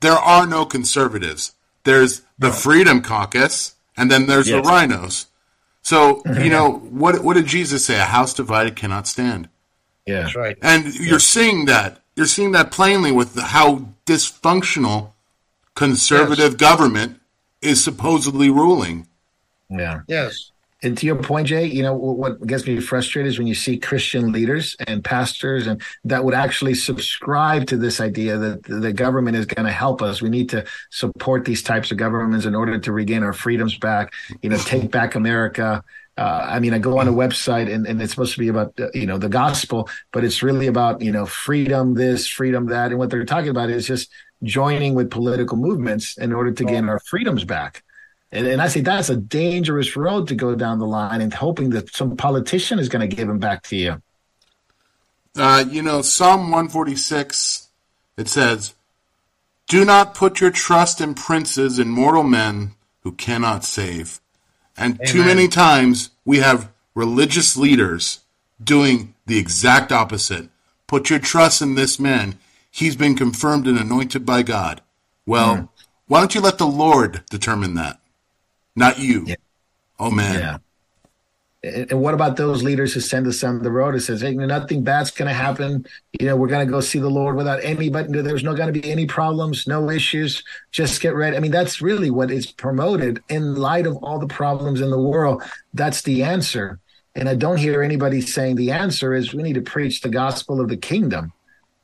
[0.00, 1.52] there are no conservatives.
[1.84, 4.64] There's the Freedom Caucus, and then there's Yes.
[4.64, 5.26] the RINOs.
[5.82, 7.22] So you know what?
[7.22, 7.96] What did Jesus say?
[8.00, 9.48] A house divided cannot stand.
[10.04, 10.56] Yeah, That's right.
[10.62, 12.00] And you're seeing that.
[12.16, 15.12] You're seeing that plainly with how dysfunctional
[15.76, 17.20] conservative government
[17.62, 19.06] is supposedly ruling.
[19.70, 20.00] yeah.
[20.08, 20.50] Yes.
[20.82, 23.54] And to your point, Jay, you know what what gets me frustrated is when you
[23.54, 28.92] see Christian leaders and pastors and that would actually subscribe to this idea that the
[28.92, 30.20] government is going to help us.
[30.20, 34.12] We need to support these types of governments in order to regain our freedoms back.
[34.42, 35.82] You know, take back America.
[36.18, 38.78] Uh, I mean, I go on a website and, and it's supposed to be about
[38.78, 42.90] uh, you know the gospel, but it's really about you know freedom this, freedom that,
[42.90, 44.10] and what they're talking about is just
[44.42, 47.82] joining with political movements in order to gain our freedoms back.
[48.32, 51.70] And, and I say that's a dangerous road to go down the line and hoping
[51.70, 54.02] that some politician is going to give them back to you.
[55.36, 57.68] Uh, you know, Psalm 146,
[58.16, 58.74] it says,
[59.68, 62.72] Do not put your trust in princes and mortal men
[63.02, 64.20] who cannot save.
[64.76, 68.20] And too many times we have religious leaders
[68.62, 70.48] doing the exact opposite.
[70.86, 72.38] Put your trust in this man.
[72.76, 74.82] He's been confirmed and anointed by God.
[75.24, 75.64] Well, hmm.
[76.08, 78.00] why don't you let the Lord determine that?
[78.74, 79.24] Not you.
[79.26, 79.36] Yeah.
[79.98, 80.34] Oh, man.
[80.34, 80.58] Yeah.
[81.88, 84.84] And what about those leaders who send us on the road and says, "Hey, nothing
[84.84, 85.86] bad's going to happen.
[86.20, 88.20] You know, we're going to go see the Lord without anybody.
[88.20, 90.44] There's not going to be any problems, no issues.
[90.70, 94.28] Just get ready." I mean, that's really what is promoted in light of all the
[94.28, 95.42] problems in the world.
[95.72, 96.78] That's the answer.
[97.16, 100.60] And I don't hear anybody saying the answer is we need to preach the gospel
[100.60, 101.32] of the kingdom,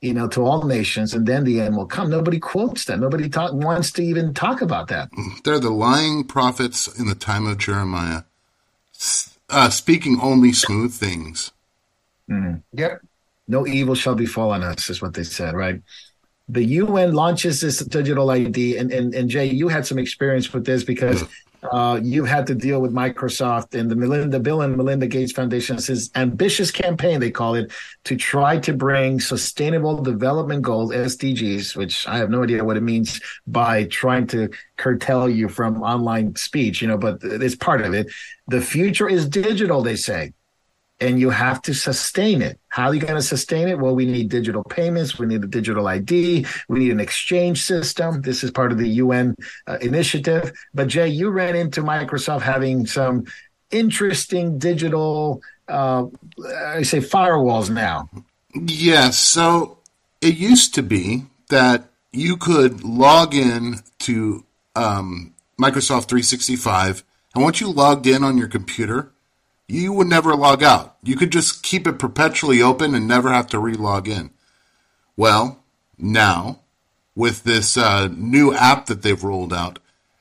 [0.03, 2.11] you know, to all nations, and then the end will come.
[2.11, 2.99] Nobody quotes that.
[3.01, 5.09] Nobody talk, wants to even talk about that.
[5.45, 8.25] They're the lying prophets in the time of Jeremiah,
[9.49, 11.53] uh, speaking only smooth things.
[12.73, 13.03] Yep.
[13.49, 15.83] no evil shall befall on us is what they said right
[16.49, 20.65] the un launches this digital id and and, and jay you had some experience with
[20.65, 21.25] this because
[21.71, 25.77] uh, you had to deal with microsoft and the melinda bill and melinda gates foundation
[25.77, 27.73] this ambitious campaign they call it
[28.05, 32.83] to try to bring sustainable development goals sdgs which i have no idea what it
[32.83, 37.95] means by trying to curtail you from online speech you know but it's part of
[37.95, 38.11] it.
[38.49, 40.33] The future is digital they say
[41.03, 42.61] and you have to sustain it.
[42.69, 43.79] How are you going to sustain it?
[43.79, 45.19] Well, we need digital payments.
[45.19, 46.47] We need a digital ID.
[46.69, 48.23] We need an exchange system.
[48.23, 49.35] This is part of the UN
[49.67, 50.53] uh, initiative.
[50.73, 53.25] But Jay, you ran into Microsoft having some
[53.73, 56.05] interesting digital, uh,
[56.47, 58.09] I say firewalls now.
[58.55, 59.79] Yes, so
[60.21, 64.45] it used to be that you could log in to
[64.77, 67.03] um, Microsoft 365,
[67.35, 69.13] and once you logged in on your computer,
[69.69, 70.97] you would never log out.
[71.03, 74.31] You could just keep it perpetually open and never have to re-log in.
[75.17, 75.63] Well,
[75.99, 76.61] now
[77.15, 79.79] with this uh, new app that they've rolled out,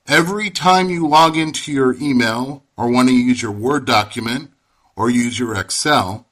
[0.08, 4.52] every time you log into your email or want to use your Word document
[4.96, 6.28] or use your Excel,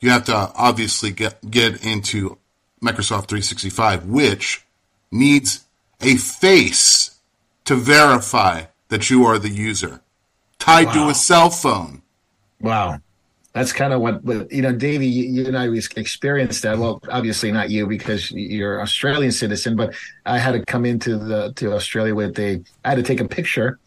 [0.00, 2.38] you have to obviously get get into
[2.82, 4.66] Microsoft 365, which
[5.10, 5.64] needs
[6.00, 7.18] a face
[7.64, 10.02] to verify that you are the user,
[10.64, 12.00] tied to a cell phone.
[12.60, 12.98] Wow.
[13.52, 16.76] That's kind of what, you know, Davey, you, and I we experienced that.
[16.76, 19.94] Well, obviously not you because you're Australian citizen, but
[20.26, 22.64] I had to come into the to Australia with a.
[22.84, 23.78] I had to take a picture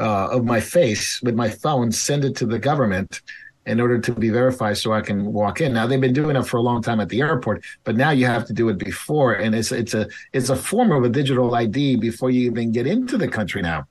[0.00, 3.20] uh, of my face with my phone, send it to the government
[3.66, 5.72] in order to be verified, so I can walk in.
[5.72, 8.26] Now they've been doing it for a long time at the airport, but now you
[8.26, 11.54] have to do it before, and it's it's a it's a form of a digital
[11.54, 13.62] ID before you even get into the country.
[13.62, 13.86] Now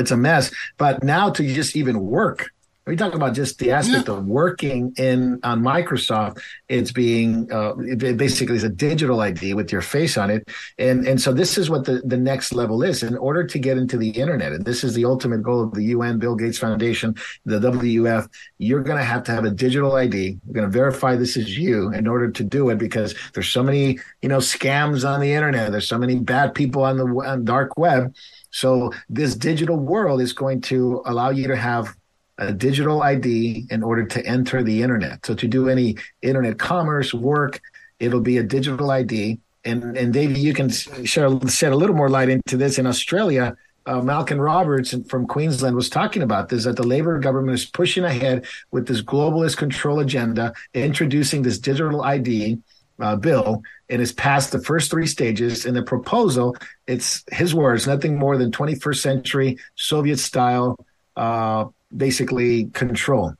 [0.00, 2.50] it's a mess, but now to just even work
[2.88, 4.14] we talk about just the aspect yeah.
[4.14, 6.40] of working in on Microsoft.
[6.68, 11.06] It's being uh, it basically is a digital ID with your face on it, and
[11.06, 13.02] and so this is what the the next level is.
[13.02, 15.84] In order to get into the internet, and this is the ultimate goal of the
[15.84, 18.26] UN, Bill Gates Foundation, the WWF.
[18.56, 20.38] You're going to have to have a digital ID.
[20.46, 23.62] We're going to verify this is you in order to do it because there's so
[23.62, 25.72] many you know scams on the internet.
[25.72, 28.14] There's so many bad people on the on dark web.
[28.58, 31.94] So this digital world is going to allow you to have
[32.38, 35.24] a digital ID in order to enter the internet.
[35.24, 37.60] So to do any internet commerce work,
[38.00, 39.38] it'll be a digital ID.
[39.64, 42.78] And and Davey, you can share, shed a little more light into this.
[42.80, 43.56] In Australia,
[43.86, 48.02] uh, Malcolm Roberts from Queensland was talking about this that the Labor government is pushing
[48.02, 52.58] ahead with this globalist control agenda, introducing this digital ID
[53.00, 55.64] uh, bill, and has passed the first three stages.
[55.64, 60.76] In the proposal, it's his words, nothing more than 21st century Soviet style
[61.16, 63.34] uh, basically control.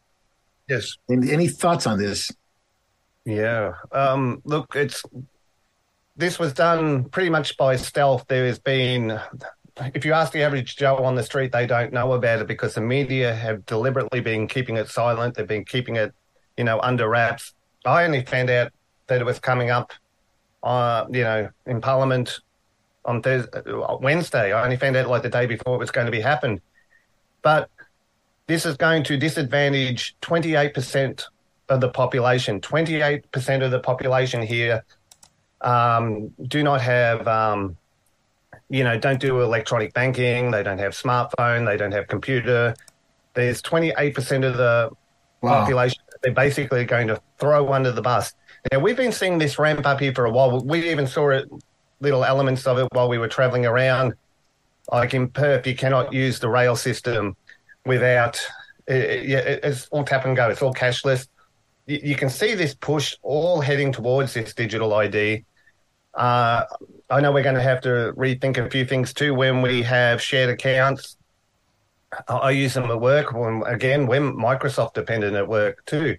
[0.68, 0.96] Yes.
[1.08, 2.30] And any thoughts on this?
[3.24, 3.72] Yeah.
[3.92, 5.02] Um, look, it's
[6.16, 8.26] this was done pretty much by stealth.
[8.26, 9.18] There has been,
[9.94, 12.74] if you ask the average Joe on the street, they don't know about it because
[12.74, 15.36] the media have deliberately been keeping it silent.
[15.36, 16.12] They've been keeping it,
[16.56, 17.54] you know, under wraps.
[17.84, 18.72] I only found out
[19.08, 19.92] that it was coming up,
[20.62, 22.40] uh, you know, in Parliament
[23.04, 23.60] on Thursday,
[24.00, 24.52] Wednesday.
[24.52, 26.60] I only found out like the day before it was going to be happened.
[27.42, 27.70] But
[28.46, 31.24] this is going to disadvantage 28%
[31.68, 32.60] of the population.
[32.60, 34.84] 28% of the population here
[35.60, 37.76] um, do not have, um,
[38.68, 40.50] you know, don't do electronic banking.
[40.50, 41.66] They don't have smartphone.
[41.66, 42.74] They don't have computer.
[43.34, 44.90] There's 28% of the
[45.42, 45.60] wow.
[45.60, 48.34] population they're basically going to throw under the bus.
[48.72, 50.60] Now, we've been seeing this ramp up here for a while.
[50.64, 51.48] We even saw it,
[52.00, 54.14] little elements of it while we were traveling around.
[54.90, 57.36] Like in Perth, you cannot use the rail system
[57.84, 58.40] without
[58.88, 60.48] it, yeah, it's all tap and go.
[60.48, 61.28] It's all cashless.
[61.86, 65.44] You, you, can see this push all heading towards this digital ID.
[66.14, 66.64] Uh,
[67.10, 70.22] I know we're going to have to rethink a few things too when we have
[70.22, 71.16] shared accounts.
[72.28, 73.32] I, I use them at work.
[73.32, 76.16] When, again, we're Microsoft dependent at work too.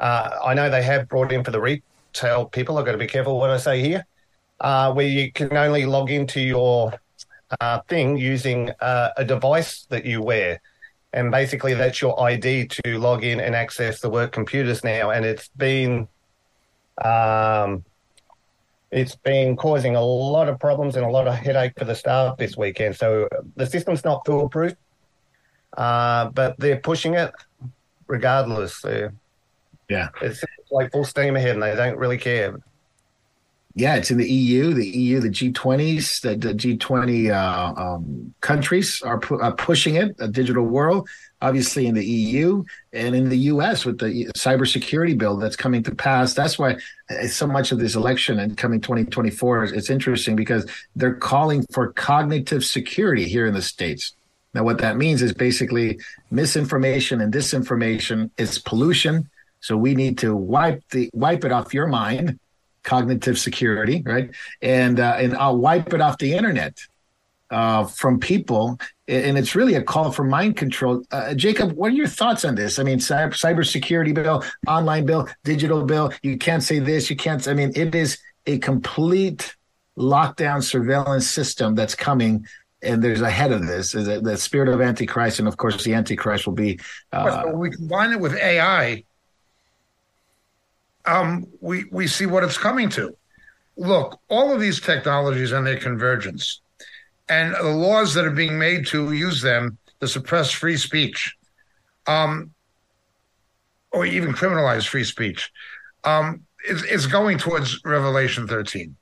[0.00, 2.78] Uh, I know they have brought in for the retail people.
[2.78, 4.06] I've got to be careful what I say here.
[4.58, 6.92] Uh, where you can only log into your
[7.60, 10.60] uh, thing using uh, a device that you wear
[11.12, 15.10] and basically that's your ID to log in and access the work computers now.
[15.10, 16.06] And it's been,
[17.02, 17.84] um,
[18.90, 22.36] it's been causing a lot of problems and a lot of headache for the staff
[22.36, 22.96] this weekend.
[22.96, 24.74] So the system's not foolproof,
[25.76, 27.32] uh, but they're pushing it
[28.06, 28.80] regardless.
[28.80, 29.12] They're,
[29.90, 32.56] yeah, it's like full steam ahead, and they don't really care
[33.74, 39.00] yeah, it's in the EU, the EU, the G20s, the, the G20 uh, um, countries
[39.02, 41.08] are, pu- are, pushing it, a digital world.
[41.40, 45.94] Obviously, in the EU and in the US with the cybersecurity bill that's coming to
[45.94, 46.34] pass.
[46.34, 46.76] That's why
[47.28, 50.66] so much of this election and coming 2024 is it's interesting because
[50.96, 54.14] they're calling for cognitive security here in the states.
[54.52, 56.00] Now, what that means is basically
[56.30, 59.30] misinformation and disinformation is pollution.
[59.60, 62.38] So we need to wipe the wipe it off your mind
[62.82, 64.30] cognitive security, right?
[64.62, 66.78] And uh, and I'll wipe it off the internet
[67.50, 68.78] uh, from people,
[69.08, 71.02] and it's really a call for mind control.
[71.10, 72.78] Uh, Jacob, what are your thoughts on this?
[72.78, 76.12] I mean, cyber cybersecurity bill, online bill, digital bill.
[76.22, 77.10] You can't say this.
[77.10, 77.46] You can't.
[77.48, 79.56] I mean, it is a complete
[79.98, 82.46] lockdown surveillance system that's coming.
[82.82, 86.46] And there's ahead of this is the spirit of Antichrist, and of course, the Antichrist
[86.46, 86.80] will be.
[87.12, 89.04] Uh, when we combine it with AI,
[91.06, 93.16] um, we we see what it's coming to.
[93.76, 96.60] Look, all of these technologies and their convergence,
[97.28, 101.34] and the laws that are being made to use them to suppress free speech,
[102.06, 102.52] um,
[103.92, 105.50] or even criminalize free speech,
[106.04, 108.96] um, is, is going towards Revelation 13.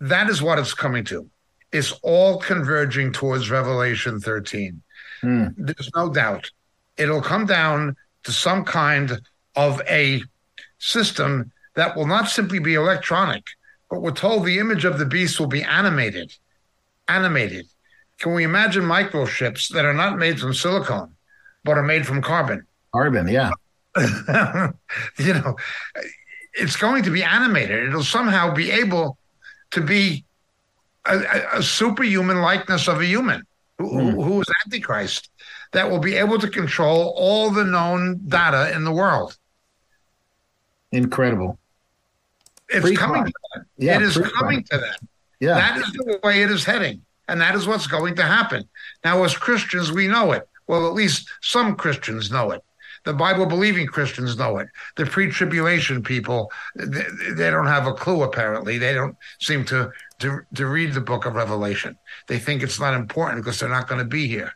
[0.00, 1.28] That is what it's coming to.
[1.72, 4.82] It's all converging towards Revelation 13.
[5.20, 5.46] Hmm.
[5.56, 6.50] There's no doubt.
[6.96, 9.20] It'll come down to some kind
[9.54, 10.22] of a
[10.78, 13.44] system that will not simply be electronic,
[13.90, 16.34] but we're told the image of the beast will be animated.
[17.08, 17.66] Animated.
[18.18, 21.14] Can we imagine microchips that are not made from silicone,
[21.64, 22.66] but are made from carbon?
[22.92, 23.50] Carbon, yeah.
[25.18, 25.56] you know,
[26.54, 27.88] it's going to be animated.
[27.88, 29.18] It'll somehow be able
[29.72, 30.24] to be
[31.04, 33.46] a, a superhuman likeness of a human
[33.78, 34.24] who, mm.
[34.24, 35.30] who is Antichrist
[35.72, 39.36] that will be able to control all the known data in the world.
[40.96, 41.58] Incredible.
[42.68, 43.64] It's pre coming to that.
[43.76, 44.98] Yeah, it is coming to that.
[45.40, 45.54] Yeah.
[45.54, 47.02] That is the way it is heading.
[47.28, 48.68] And that is what's going to happen.
[49.04, 50.48] Now, as Christians, we know it.
[50.66, 52.62] Well, at least some Christians know it.
[53.04, 54.68] The Bible believing Christians know it.
[54.96, 57.04] The pre tribulation people, they,
[57.36, 58.78] they, don't have a clue, apparently.
[58.78, 59.90] They don't seem to,
[60.20, 61.96] to, to read the book of Revelation.
[62.26, 64.52] They think it's not important because they're not going to be here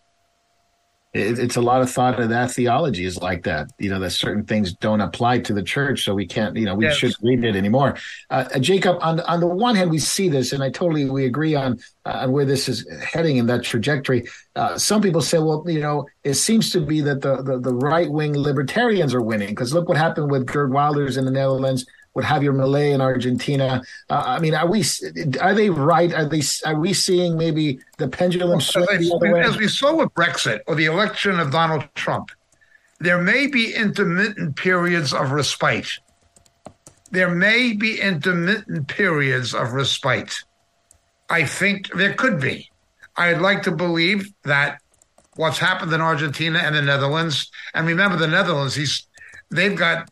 [1.12, 4.10] it, it's a lot of thought of that theology is like that you know that
[4.10, 6.96] certain things don't apply to the church so we can't you know we yes.
[6.96, 7.96] shouldn't read it anymore.
[8.30, 11.24] Uh, uh, jacob on on the one hand we see this and i totally we
[11.24, 14.26] agree on uh, on where this is heading in that trajectory.
[14.56, 17.74] Uh, some people say well you know it seems to be that the the, the
[17.74, 21.86] right wing libertarians are winning because look what happened with Geert Wilders in the netherlands
[22.14, 23.82] would have your Milei in Argentina.
[24.08, 24.82] Uh, I mean, are we
[25.40, 26.12] are they right?
[26.12, 29.40] Are they are we seeing maybe the pendulum well, swing the other way?
[29.42, 32.30] As we saw with Brexit or the election of Donald Trump,
[32.98, 35.90] there may be intermittent periods of respite.
[37.12, 40.34] There may be intermittent periods of respite.
[41.28, 42.70] I think there could be.
[43.16, 44.80] I'd like to believe that
[45.36, 49.06] what's happened in Argentina and the Netherlands, and remember the Netherlands, he's
[49.50, 50.10] they've got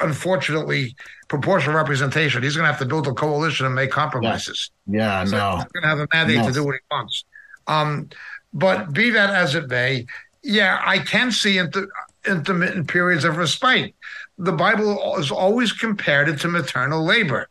[0.00, 0.94] unfortunately
[1.28, 2.42] proportional representation.
[2.42, 4.70] He's going to have to build a coalition and make compromises.
[4.86, 5.56] Yeah, yeah so no.
[5.56, 6.46] He's going to have a mandate no.
[6.46, 7.24] to do what he wants.
[7.66, 8.10] Um,
[8.52, 10.06] but be that as it may,
[10.42, 11.88] yeah, I can see inter-
[12.26, 13.94] intermittent periods of respite.
[14.38, 17.48] The Bible is always compared it to maternal labor.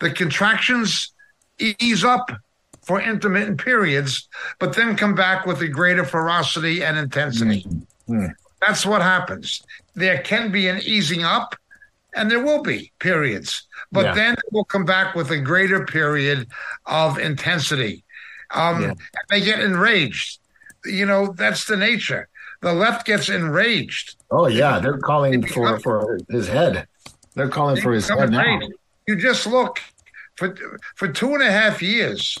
[0.00, 1.12] The contractions
[1.58, 2.30] ease up
[2.82, 4.28] for intermittent periods,
[4.58, 7.64] but then come back with a greater ferocity and intensity.
[8.08, 8.26] Mm-hmm.
[8.60, 9.62] That's what happens.
[9.94, 11.54] There can be an easing up,
[12.14, 14.14] and there will be periods, but yeah.
[14.14, 16.48] then we'll come back with a greater period
[16.86, 18.04] of intensity.
[18.50, 18.94] Um, yeah.
[19.30, 20.40] They get enraged.
[20.84, 22.28] You know, that's the nature.
[22.60, 24.16] The left gets enraged.
[24.30, 26.86] Oh yeah, they're calling for for his head.
[27.34, 28.60] They're calling for his head now.
[29.08, 29.80] You just look
[30.36, 30.54] for
[30.94, 32.38] for two and a half years.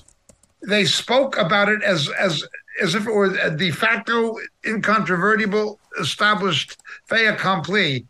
[0.62, 2.44] They spoke about it as as
[2.80, 6.76] as if it were a de facto, incontrovertible, established
[7.06, 8.06] fait accompli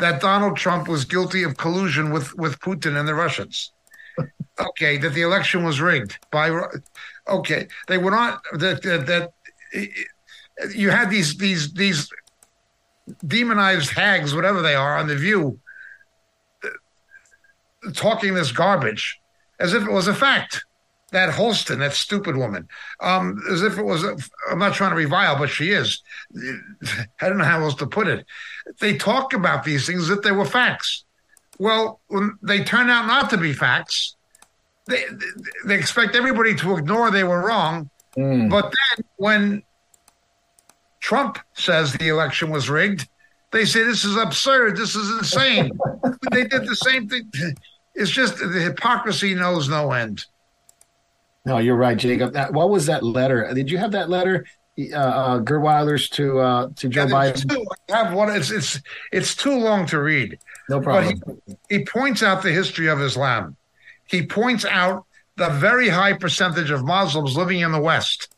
[0.00, 3.72] that Donald Trump was guilty of collusion with, with Putin and the Russians.
[4.60, 6.50] okay, that the election was rigged by.
[7.28, 9.32] Okay, they were not that that, that
[10.74, 12.08] you had these these these
[13.26, 15.58] demonized hags, whatever they are, on the View,
[16.64, 19.20] uh, talking this garbage
[19.58, 20.64] as if it was a fact.
[21.12, 22.68] That Hostin, that stupid woman,
[23.00, 24.04] um, as if it was.
[24.04, 24.14] i
[24.52, 26.02] am not trying to revile, but she is.
[27.20, 28.24] I don't know how else to put it
[28.78, 31.04] they talk about these things that they were facts.
[31.58, 34.16] Well, when they turn out not to be facts,
[34.86, 35.04] they
[35.66, 37.90] they expect everybody to ignore they were wrong.
[38.16, 38.50] Mm.
[38.50, 39.62] But then when
[41.00, 43.08] Trump says the election was rigged,
[43.52, 45.70] they say this is absurd, this is insane.
[46.32, 47.30] they did the same thing.
[47.94, 50.24] It's just the hypocrisy knows no end.
[51.46, 52.34] No, you're right, Jacob.
[52.34, 53.50] That, what was that letter?
[53.54, 54.44] Did you have that letter?
[54.92, 57.50] uh, uh, Geert to uh, to Joe yeah, Biden?
[57.50, 58.30] Too, I have one.
[58.30, 58.80] It's it's
[59.12, 60.38] it's too long to read.
[60.68, 61.20] No problem.
[61.26, 63.56] But he, he points out the history of Islam.
[64.06, 65.04] He points out
[65.36, 68.28] the very high percentage of Muslims living in the West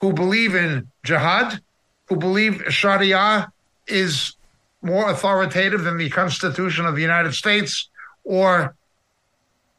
[0.00, 1.60] who believe in jihad,
[2.06, 3.50] who believe Sharia
[3.86, 4.36] is
[4.82, 7.88] more authoritative than the Constitution of the United States
[8.22, 8.76] or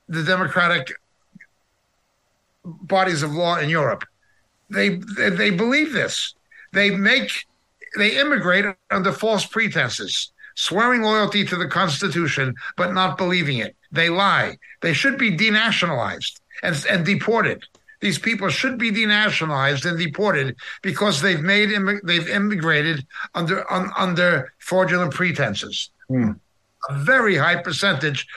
[0.10, 0.94] the democratic
[2.66, 4.04] bodies of law in Europe.
[4.70, 6.34] They, they, they believe this.
[6.74, 7.32] They make
[7.98, 13.76] they immigrate under false pretenses, swearing loyalty to the Constitution but not believing it.
[13.92, 14.58] They lie.
[14.82, 17.64] They should be denationalized and, and deported.
[18.02, 21.70] These people should be denationalized and deported because they've made
[22.04, 25.92] they've immigrated under un, under fraudulent pretenses.
[26.10, 26.32] Hmm.
[26.90, 28.28] A very high percentage,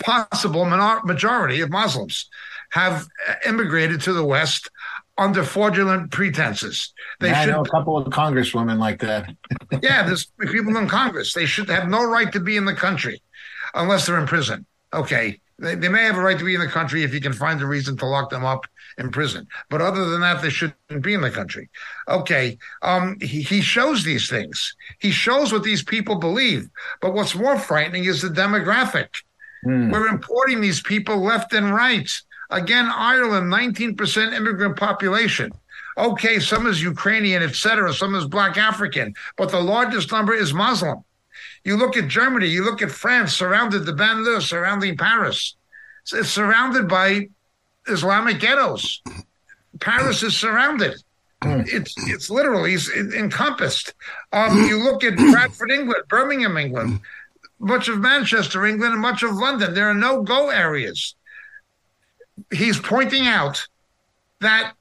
[0.00, 2.28] possible majority of Muslims
[2.70, 3.06] have
[3.46, 4.70] immigrated to the West
[5.18, 6.92] under fraudulent pretenses.
[7.20, 9.34] They yeah, should, I know a couple of congresswomen like that.
[9.82, 11.34] yeah, there's people in Congress.
[11.34, 13.20] They should have no right to be in the country
[13.74, 14.64] unless they're in prison.
[14.94, 15.40] Okay.
[15.58, 17.60] They, they may have a right to be in the country if you can find
[17.60, 18.64] a reason to lock them up
[18.96, 19.48] in prison.
[19.70, 21.68] But other than that, they shouldn't be in the country.
[22.06, 22.58] Okay.
[22.82, 24.76] Um, he, he shows these things.
[25.00, 26.68] He shows what these people believe.
[27.00, 29.08] But what's more frightening is the demographic.
[29.64, 29.90] Hmm.
[29.90, 32.08] We're importing these people left and right.
[32.50, 35.52] Again, Ireland, 19% immigrant population.
[35.98, 41.04] Okay, some is Ukrainian, etc., some is Black African, but the largest number is Muslim.
[41.64, 45.56] You look at Germany, you look at France, surrounded the banlieue, surrounding Paris.
[46.12, 47.28] It's surrounded by
[47.86, 49.02] Islamic ghettos.
[49.80, 51.02] Paris is surrounded.
[51.42, 52.76] It's it's literally
[53.16, 53.94] encompassed.
[54.32, 57.00] Um, you look at Bradford, England, Birmingham, England,
[57.60, 59.74] much of Manchester, England, and much of London.
[59.74, 61.14] There are no go areas
[62.52, 63.66] he's pointing out
[64.40, 64.74] that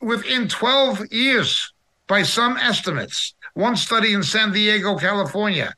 [0.00, 1.72] within 12 years
[2.06, 5.74] by some estimates, one study in San Diego, California,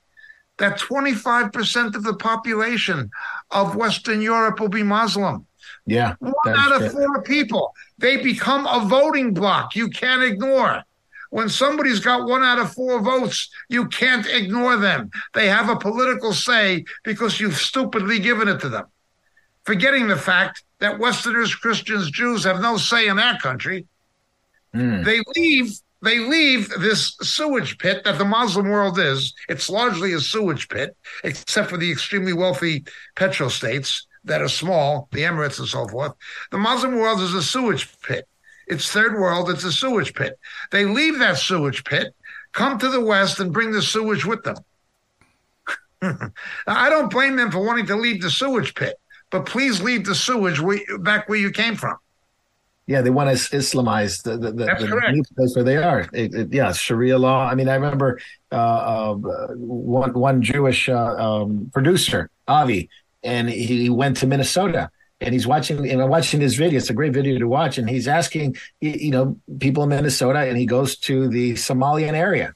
[0.59, 3.11] that 25% of the population
[3.51, 5.47] of Western Europe will be Muslim.
[5.87, 6.15] Yeah.
[6.19, 7.73] One out of four people.
[7.99, 10.83] They become a voting bloc you can't ignore.
[11.31, 15.11] When somebody's got one out of four votes, you can't ignore them.
[15.35, 18.87] They have a political say because you've stupidly given it to them.
[19.65, 23.87] Forgetting the fact that Westerners, Christians, Jews have no say in that country.
[24.75, 25.03] Mm.
[25.03, 29.33] They leave they leave this sewage pit that the Muslim world is.
[29.49, 30.95] It's largely a sewage pit,
[31.25, 32.85] except for the extremely wealthy
[33.17, 36.13] petrostates that are small, the Emirates and so forth.
[36.51, 38.29] The Muslim world is a sewage pit.
[38.67, 40.39] It's third world, it's a sewage pit.
[40.71, 42.15] They leave that sewage pit,
[42.53, 44.57] come to the West, and bring the sewage with them.
[46.03, 46.31] now,
[46.67, 48.99] I don't blame them for wanting to leave the sewage pit,
[49.35, 50.63] but please leave the sewage
[51.01, 51.97] back where you came from.
[52.87, 56.09] Yeah, they want to Islamize the the, the, the place where they are.
[56.13, 57.45] It, it, yeah, Sharia law.
[57.45, 58.21] I mean, I remember
[58.53, 59.15] uh, uh,
[59.57, 62.89] one one Jewish uh, um, producer, Avi,
[63.25, 64.89] and he went to Minnesota
[65.21, 66.79] and he's watching and I'm watching his video.
[66.79, 70.57] It's a great video to watch, and he's asking you know people in Minnesota, and
[70.57, 72.55] he goes to the Somalian area,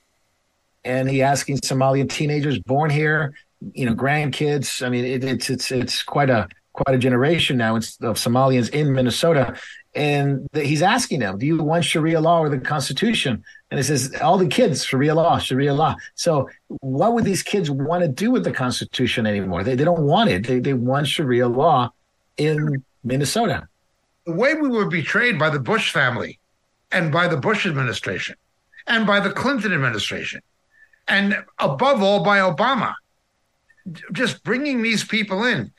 [0.85, 3.35] and he asking Somalian teenagers born here,
[3.73, 4.87] you know, grandkids.
[4.87, 6.47] I mean, it, it's it's it's quite a
[6.79, 9.59] quite a generation now of Somalians in Minnesota,
[9.95, 14.15] and he's asking them, "Do you want Sharia law or the Constitution?" And it says,
[14.21, 16.49] "All the kids, Sharia law, Sharia law." So,
[16.81, 19.65] what would these kids want to do with the Constitution anymore?
[19.65, 20.47] They, they don't want it.
[20.47, 21.91] They they want Sharia law
[22.37, 23.67] in Minnesota.
[24.27, 26.39] The way we were betrayed by the Bush family,
[26.93, 28.37] and by the Bush administration,
[28.87, 30.43] and by the Clinton administration,
[31.09, 32.95] and above all by Obama,
[34.13, 35.73] just bringing these people in.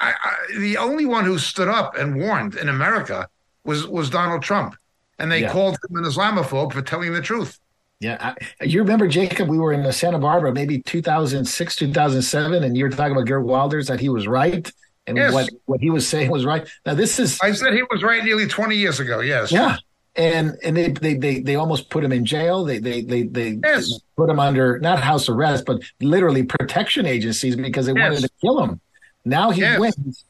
[0.00, 3.28] I, I, the only one who stood up and warned in America
[3.64, 4.76] was was Donald Trump,
[5.18, 5.52] and they yeah.
[5.52, 7.58] called him an Islamophobe for telling the truth.
[8.00, 9.48] Yeah, I, you remember Jacob?
[9.48, 13.86] We were in Santa Barbara, maybe 2006, 2007, and you were talking about Geert Wilders
[13.86, 14.68] that he was right,
[15.06, 15.32] and yes.
[15.32, 16.66] what what he was saying was right.
[16.86, 19.20] Now this is I said he was right nearly 20 years ago.
[19.20, 19.50] Yes.
[19.50, 19.76] Yeah.
[20.14, 22.64] And and they they they, they almost put him in jail.
[22.64, 24.00] They they they they yes.
[24.16, 28.10] put him under not house arrest, but literally protection agencies because they yes.
[28.10, 28.80] wanted to kill him.
[29.24, 29.78] Now he yes.
[29.78, 30.24] wins,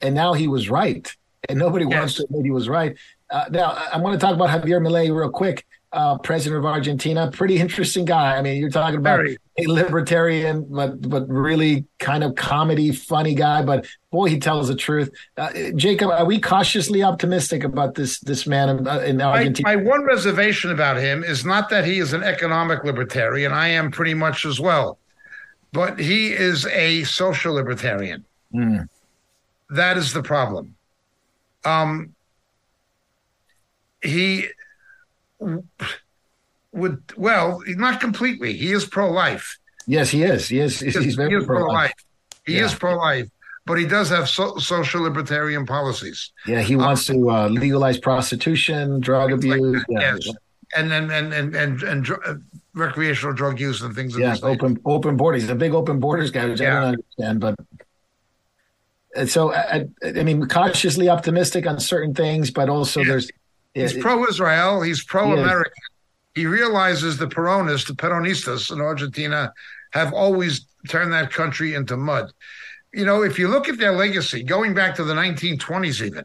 [0.00, 1.14] and now he was right
[1.48, 1.98] and nobody yes.
[1.98, 2.96] wants to admit he was right.
[3.30, 5.66] Uh, now, I want to talk about Javier Milei real quick.
[5.92, 8.36] Uh, president of Argentina, pretty interesting guy.
[8.36, 9.38] I mean, you're talking about Very.
[9.58, 13.62] a libertarian, but but really kind of comedy, funny guy.
[13.62, 15.10] But boy, he tells the truth.
[15.36, 19.68] Uh, Jacob, are we cautiously optimistic about this this man in, uh, in Argentina?
[19.68, 23.52] My, my, one reservation about him is not that he is an economic libertarian.
[23.52, 24.98] I am pretty much as well,
[25.74, 28.24] but he is a social libertarian.
[28.54, 28.88] Mm.
[29.70, 30.76] That is the problem.
[31.64, 32.14] Um,
[34.00, 34.46] he
[36.72, 38.52] would well, not completely.
[38.56, 39.58] He is pro-life.
[39.86, 40.48] Yes, he is.
[40.48, 40.78] He is.
[40.78, 41.66] He's, he's very he is pro-life.
[41.66, 41.92] pro-life.
[42.46, 42.66] He yeah.
[42.66, 43.28] is pro-life,
[43.66, 46.30] but he does have so, social libertarian policies.
[46.46, 49.74] Yeah, he wants um, to uh, legalize prostitution, drug abuse.
[49.78, 50.14] Like yeah.
[50.14, 50.28] Yes,
[50.76, 52.44] and and and and and, and
[52.74, 54.16] recreational drug use and things.
[54.16, 55.42] Yeah, open open borders.
[55.42, 56.68] He's a big open borders guy, which yeah.
[56.68, 57.54] I don't understand, but
[59.16, 63.08] uh, so I, I, mean, cautiously optimistic on certain things, but also yeah.
[63.08, 63.30] there's
[63.74, 65.72] he's pro-Israel, he's pro-American.
[66.34, 69.52] He, he realizes the Peronists, the Peronistas in Argentina,
[69.92, 72.32] have always turned that country into mud.
[72.92, 76.24] You know, if you look at their legacy, going back to the 1920s even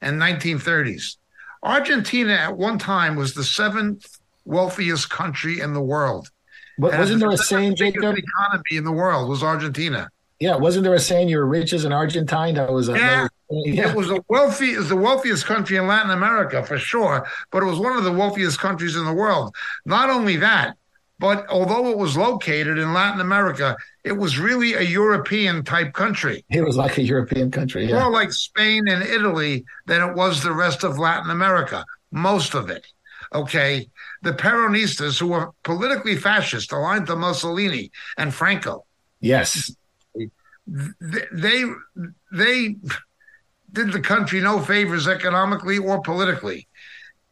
[0.00, 1.16] and 1930s,
[1.62, 6.30] Argentina at one time was the seventh wealthiest country in the world.
[6.78, 8.16] But wasn't there a saying, Jacob?
[8.16, 10.10] Economy in the world was Argentina.
[10.40, 12.54] Yeah, wasn't there a saying you were rich as an Argentine?
[12.54, 13.28] That was a, yeah.
[13.48, 13.90] Was, yeah.
[13.90, 17.66] It was the wealthy is the wealthiest country in Latin America for sure, but it
[17.66, 19.54] was one of the wealthiest countries in the world.
[19.86, 20.76] Not only that,
[21.20, 26.44] but although it was located in Latin America, it was really a European type country.
[26.50, 28.00] It was like a European country, yeah.
[28.00, 32.68] More like Spain and Italy than it was the rest of Latin America, most of
[32.68, 32.84] it.
[33.34, 33.88] Okay.
[34.22, 38.84] The Peronistas, who were politically fascist, aligned to Mussolini and Franco.
[39.20, 39.74] Yes
[40.66, 41.64] they
[42.32, 42.76] they
[43.72, 46.68] did the country no favors economically or politically.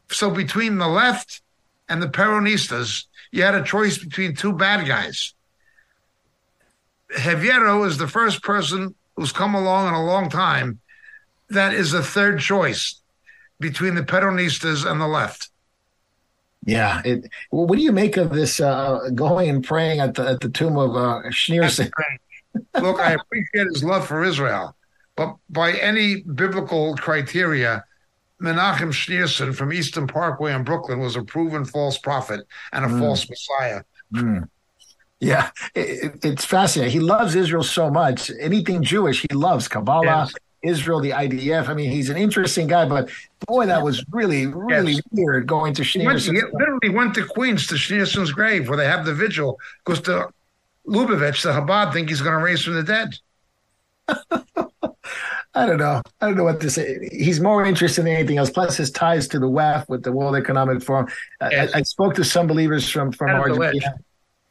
[0.09, 1.41] So between the left
[1.89, 5.33] and the Peronistas, you had a choice between two bad guys.
[7.15, 10.79] Javier is the first person who's come along in a long time
[11.49, 13.01] that is a third choice
[13.59, 15.49] between the Peronistas and the left.
[16.65, 17.01] Yeah.
[17.03, 20.39] It, well, what do you make of this uh, going and praying at the at
[20.41, 21.91] the tomb of uh, Schneerson?
[22.81, 24.75] Look, I appreciate his love for Israel,
[25.15, 27.83] but by any biblical criteria,
[28.41, 32.41] Menachem Schneerson from Eastern Parkway in Brooklyn was a proven false prophet
[32.71, 32.99] and a Mm.
[32.99, 33.81] false messiah.
[34.13, 34.47] Mm.
[35.19, 36.91] Yeah, it, it- it's fascinating.
[36.93, 38.29] He loves Israel so much.
[38.39, 40.33] Anything Jewish, he loves Kabbalah, Yes.
[40.63, 41.67] Israel, the IDF.
[41.67, 43.09] I mean, he's an interesting guy, but
[43.47, 45.01] boy, that was really, really Yes.
[45.11, 46.33] weird going to Schneerson.
[46.33, 50.27] he literally went to Queens to Schneerson's grave where they have the vigil because the
[50.87, 53.15] Lubavitch, the Chabad, think he's going to raise from the dead.
[55.55, 56.01] I don't know.
[56.19, 57.07] I don't know what to say.
[57.11, 58.49] He's more interested in anything else.
[58.49, 61.07] Plus, his ties to the WEF with the World Economic Forum.
[61.41, 61.73] Yes.
[61.75, 63.93] I, I spoke to some believers from from Argentina.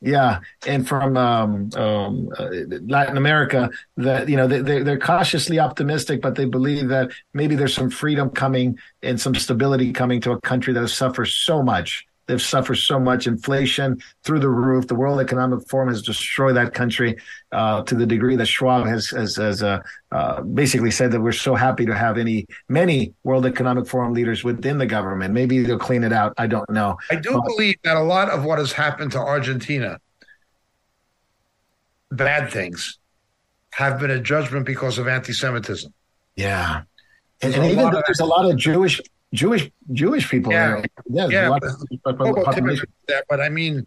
[0.05, 2.49] Yeah, and from um, um, uh,
[2.89, 7.55] Latin America, that you know they, they they're cautiously optimistic, but they believe that maybe
[7.55, 11.63] there's some freedom coming and some stability coming to a country that has suffered so
[11.63, 12.05] much.
[12.33, 14.87] They've suffered so much inflation through the roof.
[14.87, 17.19] The World Economic Forum has destroyed that country
[17.53, 21.33] uh, to the degree that Schwab has has, has uh, uh, basically said that we're
[21.33, 25.35] so happy to have any many World Economic Forum leaders within the government.
[25.35, 26.33] Maybe they'll clean it out.
[26.39, 26.97] I don't know.
[27.11, 30.01] I do But- believe that a lot of what has happened to Argentina,
[32.11, 32.99] bad things,
[33.73, 35.93] have been a judgment because of anti-Semitism.
[36.37, 36.85] Yeah,
[37.43, 39.03] and, and even though there's a lot of Jewish
[39.33, 40.69] Jewish Jewish people Yeah.
[40.77, 40.85] there.
[41.11, 41.65] Yeah, Yeah, but-
[42.21, 42.87] of population.
[43.09, 43.87] that, but I mean,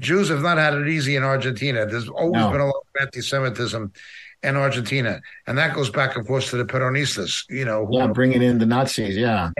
[0.00, 1.86] Jews have not had it easy in Argentina.
[1.86, 2.50] There's always No.
[2.50, 3.92] been a lot of anti-Semitism
[4.42, 7.44] in Argentina, and that goes back, of course, to the Peronistas.
[7.48, 9.16] You know, who Yeah, bringing in the Nazis.
[9.16, 9.50] Yeah,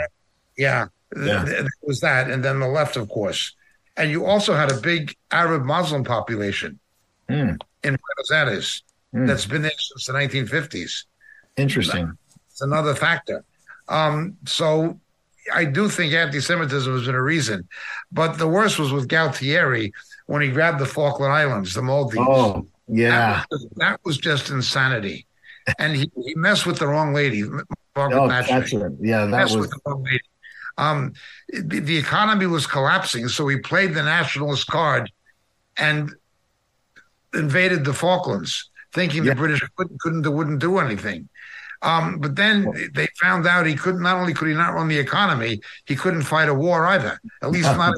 [0.57, 0.87] Yeah,
[1.17, 1.45] Yeah.
[1.45, 3.55] th- there was that, and then the left, of course,
[3.97, 6.79] and you also had a big Arab Muslim population
[7.29, 7.57] Hmm.
[7.83, 8.83] in Buenos Aires
[9.13, 9.27] Hmm.
[9.27, 11.07] that's been there since the 1950s.
[11.57, 12.17] interesting.
[12.51, 13.45] It's another factor.
[13.89, 14.99] Um, so
[15.53, 17.69] I do think anti-Semitism has been a reason,
[18.13, 19.93] but the worst was with Galtieri
[20.27, 22.27] when he grabbed the Falkland Islands, the Malvinas.
[22.29, 23.11] Oh, yeah.
[23.11, 25.27] That was, that was just insanity,
[25.79, 27.43] and he, he messed with the wrong lady,
[27.95, 28.93] Margaret Oh, Thatcher.
[29.01, 29.69] Yeah, that was.
[29.71, 30.21] the wrong lady.
[30.77, 31.13] Um,
[31.49, 35.11] the, the economy was collapsing, so he played the nationalist card
[35.77, 36.11] and
[37.35, 39.31] invaded the Falklands, thinking Yeah.
[39.35, 41.29] the British couldn't, couldn't wouldn't do anything.
[41.85, 44.03] Um, but then they found out he couldn't.
[44.03, 47.21] Not only could he not run the economy, he couldn't fight a war either.
[47.43, 47.95] At least not.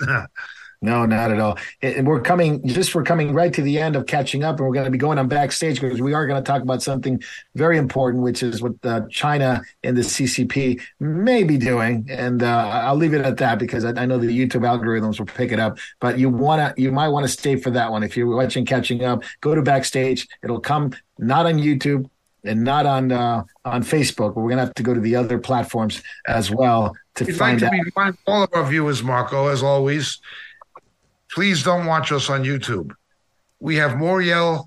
[0.84, 1.56] No, not at all.
[1.80, 4.74] And we're coming, just we're coming right to the end of catching up, and we're
[4.74, 7.22] going to be going on backstage because we are going to talk about something
[7.54, 12.06] very important, which is what uh, China and the CCP may be doing.
[12.10, 15.24] And uh, I'll leave it at that because I, I know the YouTube algorithms will
[15.24, 15.78] pick it up.
[16.00, 18.02] But you want to, you might want to stay for that one.
[18.02, 20.28] If you're watching Catching Up, go to backstage.
[20.42, 22.10] It'll come not on YouTube
[22.44, 24.34] and not on uh, on Facebook.
[24.34, 27.32] But we're going to have to go to the other platforms as well to We'd
[27.32, 27.72] like find to out.
[28.26, 30.20] all of our viewers, Marco, as always,
[31.30, 32.92] please don't watch us on YouTube.
[33.60, 34.66] We have Moriel.tv,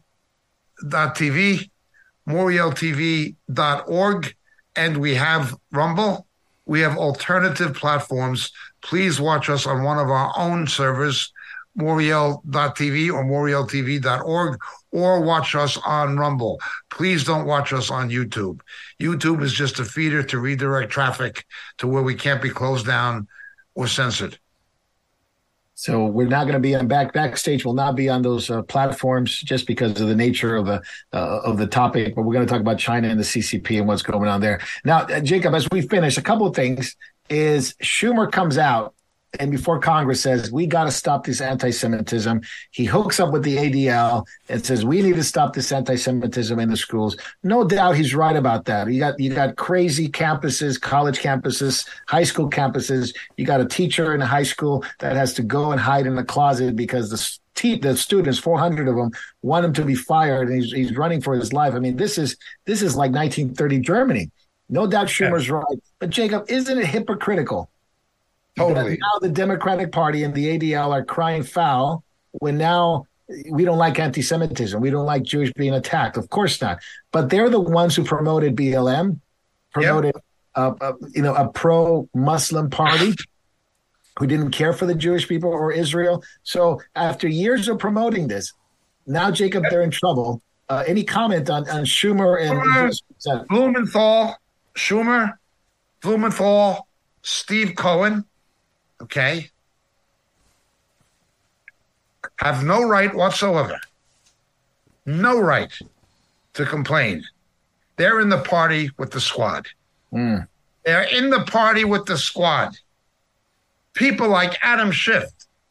[2.28, 4.36] MorielTV.org,
[4.76, 6.28] and we have Rumble.
[6.66, 8.52] We have alternative platforms.
[8.82, 11.32] Please watch us on one of our own servers,
[11.78, 14.60] Moriel.tv or MorielTV.org,
[14.98, 16.60] or watch us on Rumble.
[16.90, 18.62] Please don't watch us on YouTube.
[19.00, 21.46] YouTube is just a feeder to redirect traffic
[21.78, 23.28] to where we can't be closed down
[23.76, 24.40] or censored.
[25.76, 27.64] So we're not going to be on back backstage.
[27.64, 30.82] Will not be on those uh, platforms just because of the nature of the
[31.14, 32.16] uh, of the topic.
[32.16, 34.60] But we're going to talk about China and the CCP and what's going on there.
[34.84, 36.96] Now, uh, Jacob, as we finish, a couple of things
[37.30, 38.96] is Schumer comes out
[39.40, 42.42] and before Congress says we got to stop this anti-Semitism,
[42.72, 46.70] he hooks up with the ADL and says we need to stop this anti-Semitism in
[46.70, 47.18] the schools.
[47.44, 48.92] No doubt he's right about that.
[48.92, 53.14] You got you got crazy campuses, college campuses, high school campuses.
[53.36, 56.16] You got a teacher in a high school that has to go and hide in
[56.16, 60.50] the closet because the te- the students, 400 of them, want him to be fired,
[60.50, 61.74] and he's he's running for his life.
[61.74, 64.32] I mean, this is this is like 1930 Germany.
[64.70, 65.64] No doubt Schumer's right,
[66.00, 67.70] but Jacob, isn't it hypocritical?
[68.58, 68.98] Totally.
[68.98, 73.06] Now the Democratic Party and the ADL are crying foul when now
[73.50, 74.80] we don't like anti-Semitism.
[74.80, 76.18] We don't like Jewish being attacked.
[76.18, 76.80] Of course not.
[77.12, 79.20] But they're the ones who promoted BLM,
[79.72, 80.16] promoted
[80.56, 83.14] uh, uh, you know a pro-Muslim party
[84.18, 86.24] who didn't care for the Jewish people or Israel.
[86.44, 88.54] So after years of promoting this,
[89.06, 90.42] now Jacob, they're in trouble.
[90.70, 94.36] Uh, any comment on, on Schumer and Blumenthal,
[94.76, 95.34] Schumer,
[96.02, 96.88] Blumenthal,
[97.22, 98.26] Steve Cohen,
[99.02, 99.50] okay,
[102.38, 103.80] have no right whatsoever,
[105.06, 105.72] no right
[106.54, 107.24] to complain.
[107.96, 109.68] They're in the party with the squad.
[110.14, 110.48] Mm.
[110.86, 112.78] They're in the party with the squad.
[113.94, 115.26] People like Adam Schiff,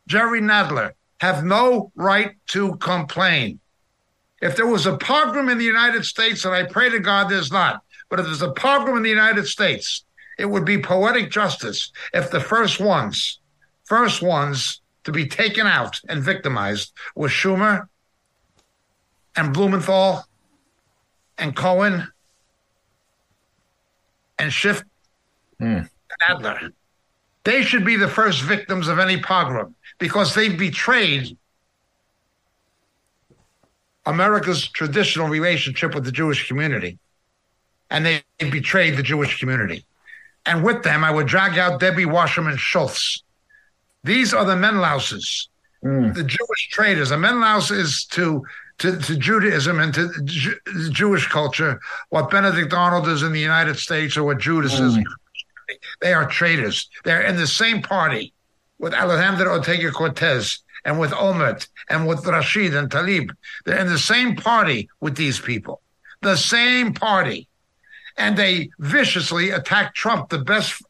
[0.06, 3.60] Jerry Nadler have no right to complain.
[4.42, 7.52] If there was a pogrom in the United States, and I pray to God there's
[7.52, 10.04] not, but if there's a pogrom in the United States
[10.38, 13.40] it would be poetic justice if the first ones,
[13.84, 17.88] first ones to be taken out and victimized were Schumer
[19.36, 20.24] and Blumenthal
[21.38, 22.08] and Cohen
[24.38, 24.82] and Schiff
[25.58, 25.64] hmm.
[25.64, 25.88] and
[26.28, 26.72] Nadler.
[27.44, 31.36] They should be the first victims of any pogrom because they've betrayed
[34.04, 36.98] America's traditional relationship with the Jewish community.
[37.90, 39.84] And they betrayed the Jewish community.
[40.46, 43.22] And with them, I would drag out Debbie Wasserman Schultz.
[44.04, 45.48] These are the Menelauses,
[45.84, 46.14] mm.
[46.14, 47.10] the Jewish traitors.
[47.10, 48.44] A Menelaus is to,
[48.78, 50.58] to, to Judaism and to Ju-
[50.90, 54.96] Jewish culture what Benedict Arnold is in the United States or what Judas is.
[54.96, 55.04] Mm.
[56.00, 56.88] They are traitors.
[57.04, 58.32] They're in the same party
[58.78, 61.58] with Alejandro Ortega Cortez and with Omar
[61.90, 63.30] and with Rashida Tlaib.
[63.64, 65.80] They're in the same party with these people,
[66.22, 67.48] the same party.
[68.18, 70.82] And they viciously attacked Trump, the best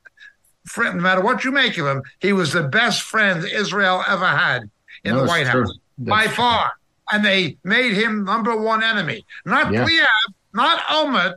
[0.64, 4.26] friend, no matter what you make of him, he was the best friend Israel ever
[4.26, 4.70] had
[5.04, 5.62] in No, the White true.
[5.62, 6.72] House by far.
[7.10, 9.24] And they made him number one enemy.
[9.44, 10.06] Not Yeah.
[10.52, 11.36] Not Omar.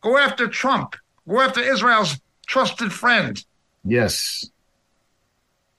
[0.00, 0.96] Go after Trump.
[1.28, 3.44] Go after Israel's trusted friend.
[3.84, 4.50] Yes.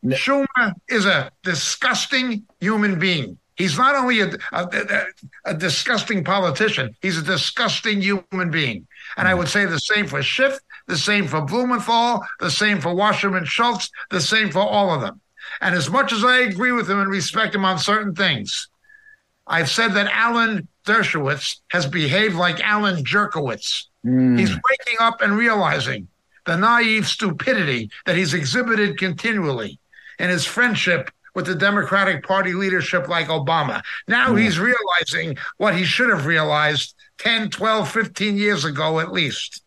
[0.05, 3.37] Schumer is a disgusting human being.
[3.59, 5.03] He's not only a, a,
[5.43, 8.87] a, disgusting politician, he's a disgusting human being.
[9.17, 9.39] And I mm.
[9.39, 10.57] would say the same for Schiff,
[10.87, 15.19] the same for Blumenthal, the same for Wasserman Schultz, the same for all of them.
[15.59, 18.69] And as much as I agree with him and respect him on certain things,
[19.45, 23.87] I've said that Alan Dershowitz has behaved like Alan Jerkowitz.
[24.05, 24.39] Mm.
[24.39, 26.07] He's waking up and realizing
[26.45, 29.79] the naive stupidity that he's exhibited continually
[30.17, 33.81] in his friendship with the Democratic Party leadership like Obama.
[34.07, 39.63] Now he's realizing what he should have realized 10, 12, 15 years ago at least.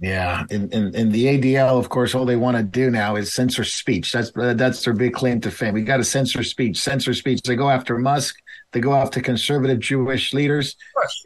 [0.00, 3.32] Yeah, in, in in the ADL, of course, all they want to do now is
[3.32, 4.12] censor speech.
[4.12, 5.74] That's uh, that's their big claim to fame.
[5.74, 7.42] We got to censor speech, censor speech.
[7.42, 8.36] They go after Musk.
[8.70, 10.76] They go after conservative Jewish leaders.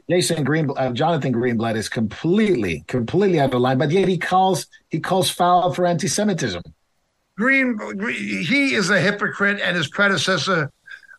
[0.08, 3.76] Jason Green, uh, Jonathan Greenblatt is completely, completely out of line.
[3.76, 6.62] But yet he calls he calls foul for anti-Semitism.
[7.36, 7.78] Green,
[8.12, 10.70] he is a hypocrite, and his predecessor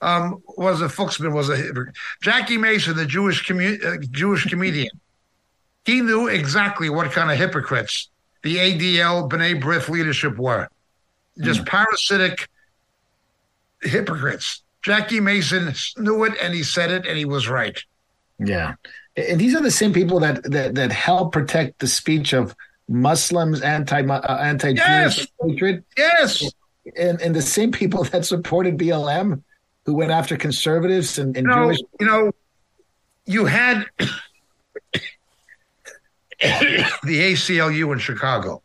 [0.01, 1.95] um, was a Foxman was a hypocrite.
[2.21, 4.91] Jackie Mason, the Jewish commu- uh, Jewish comedian,
[5.85, 8.09] he knew exactly what kind of hypocrites
[8.43, 10.67] the ADL B'nai B'rith leadership were.
[11.41, 12.47] Just parasitic
[13.81, 14.61] hypocrites.
[14.83, 17.81] Jackie Mason knew it, and he said it, and he was right.
[18.37, 18.75] Yeah,
[19.15, 22.55] and these are the same people that that that help protect the speech of
[22.93, 25.15] Muslims, anti uh, anti Yes.
[25.15, 26.53] Jewish hatred, Yes,
[26.95, 29.41] and and the same people that supported BLM,
[29.85, 31.79] who went after conservatives and, and you know, Jewish.
[31.99, 32.31] you know,
[33.25, 33.85] you had
[36.39, 38.61] the ACLU in Chicago.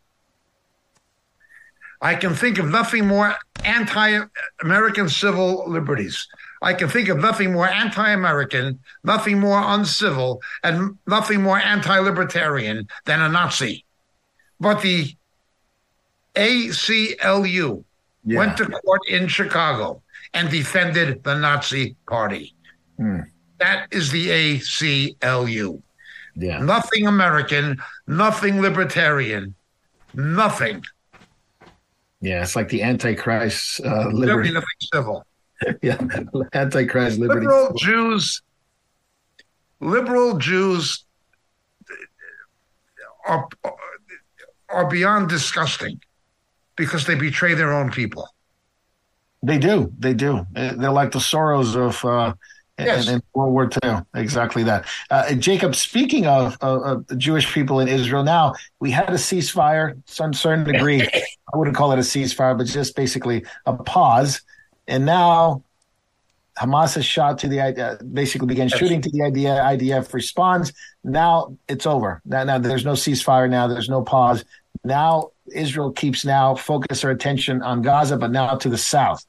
[2.01, 3.35] I can think of nothing more
[3.65, 4.19] anti
[4.61, 6.27] American civil liberties.
[6.61, 11.97] I can think of nothing more anti American, nothing more uncivil, and nothing more anti
[11.99, 13.85] libertarian than a Nazi.
[14.59, 15.15] But the
[16.35, 17.83] ACLU
[18.25, 18.37] Yeah.
[18.39, 20.01] went to court in Chicago
[20.33, 22.53] and defended the Nazi Party.
[22.97, 23.21] Hmm.
[23.59, 25.81] That is the ACLU.
[26.35, 29.55] Yeah, Nothing American, nothing libertarian,
[30.13, 30.83] nothing.
[32.21, 34.51] yeah, it's like the Antichrist uh, There'll be liberty.
[34.51, 35.25] nothing civil.
[35.81, 35.97] Yeah,
[36.53, 37.41] Antichrist liberty.
[37.45, 38.41] Liberal Jews,
[39.81, 41.03] liberal Jews
[43.27, 43.45] are
[44.71, 45.99] are beyond disgusting
[46.75, 48.27] because they betray their own people.
[49.43, 49.91] They do.
[49.97, 50.45] They do.
[50.55, 52.33] Uh, They're like the sorrows of uh,
[52.77, 53.07] in- Yes.
[53.09, 53.99] in, World War II.
[54.15, 54.85] Exactly that.
[55.09, 59.13] Uh, Jacob, speaking of, of, of the Jewish people in Israel, now we had a
[59.13, 61.01] ceasefire to some certain degree.
[61.01, 64.41] I wouldn't call it a ceasefire, but just basically a pause.
[64.87, 65.63] And now
[66.57, 69.51] Hamas has shot to the idea, basically began shooting to the idea.
[69.51, 70.73] IDF responds.
[71.03, 72.21] Now it's over.
[72.25, 73.49] Now, now there's no ceasefire.
[73.49, 74.43] Now there's no pause.
[74.83, 79.25] Now Israel keeps now focus our attention on Gaza, but now to the south.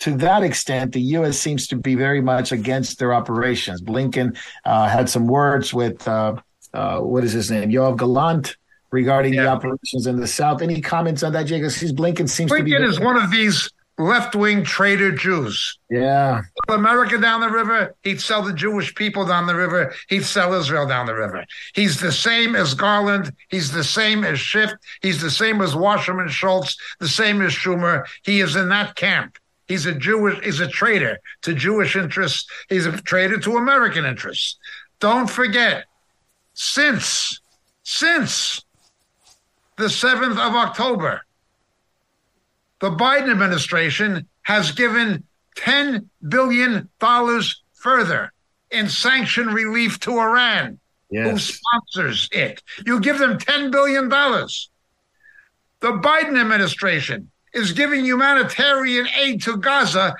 [0.00, 1.38] To that extent, the U.S.
[1.38, 3.80] seems to be very much against their operations.
[3.80, 6.36] Blinken uh, had some words with uh,
[6.74, 8.56] uh, what is his name, Yoav Gallant,
[8.90, 10.60] regarding the operations in the south.
[10.60, 11.70] Any comments on that, Jacob?
[11.70, 13.70] Since Blinken seems to be Blinken is one of these
[14.02, 15.78] left wing traitor Jews.
[15.90, 20.54] yeah, America down the river, he'd sell the Jewish people down the river, he'd sell
[20.54, 21.44] Israel down the river.
[21.74, 24.70] He's the same as Garland, he's the same as Schiff,
[25.00, 28.04] he's the same as Wasserman Schultz, the same as Schumer.
[28.24, 29.38] He is in that camp.
[29.68, 34.58] He's a Jewish, he's a traitor to Jewish interests, he's a traitor to American interests.
[35.00, 35.84] Don't forget,
[36.54, 37.40] since
[37.82, 38.62] since
[39.76, 41.22] the 7th of October.
[42.82, 45.22] The Biden administration has given
[45.54, 46.88] $10 billion
[47.74, 48.32] further
[48.72, 51.30] in sanction relief to Iran, yes.
[51.30, 52.60] who sponsors it.
[52.84, 54.08] You give them $10 billion.
[54.08, 60.16] The Biden administration is giving humanitarian aid to Gaza,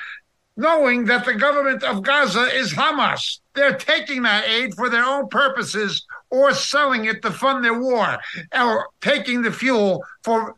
[0.57, 3.41] knowing that the government of Gaza is Hamas.
[3.55, 8.19] They're taking that aid for their own purposes or selling it to fund their war
[8.57, 10.55] or taking the fuel for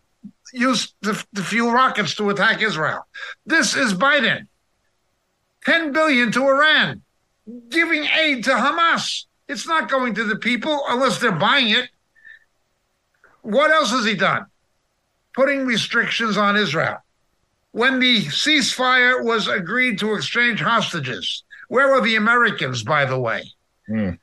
[0.55, 3.07] use the, to fuel rockets to attack Israel.
[3.45, 4.47] This is Biden.
[5.65, 7.03] 10 billion to Iran,
[7.69, 9.25] giving aid to Hamas.
[9.49, 11.89] It's not going to the people unless they're buying it.
[13.43, 14.47] What else has he done?
[15.35, 16.99] Putting restrictions on Israel.
[17.73, 23.43] When the ceasefire was agreed to exchange hostages, where were the Americans, by the way?
[23.91, 24.19] Mm.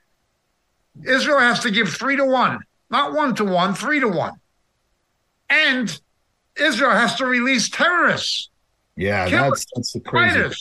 [1.03, 2.59] Israel has to give three to one,
[2.89, 4.33] not one to one, three to one.
[5.49, 5.99] And
[6.57, 8.49] Israel has to release terrorists.
[8.95, 10.55] Yeah, that's, that's the crazy.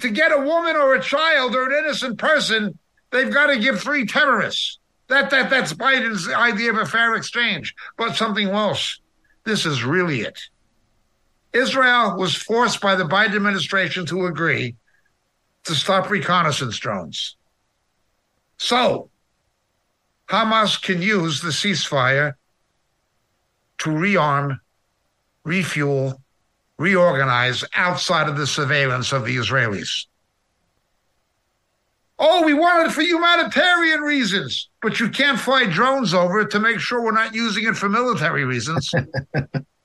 [0.00, 2.78] To get a woman or a child or an innocent person,
[3.10, 4.78] they've got to give three terrorists.
[5.08, 7.74] That that that's Biden's idea of a fair exchange.
[7.96, 9.00] But something else.
[9.44, 10.38] This is really it.
[11.54, 14.76] Israel was forced by the Biden administration to agree
[15.64, 17.36] to stop reconnaissance drones.
[18.58, 19.10] So
[20.28, 22.34] Hamas can use the ceasefire
[23.78, 24.58] to rearm,
[25.44, 26.20] refuel,
[26.78, 30.06] reorganize outside of the surveillance of the Israelis.
[32.20, 36.58] Oh, we want it for humanitarian reasons, but you can't fly drones over it to
[36.58, 38.92] make sure we're not using it for military reasons.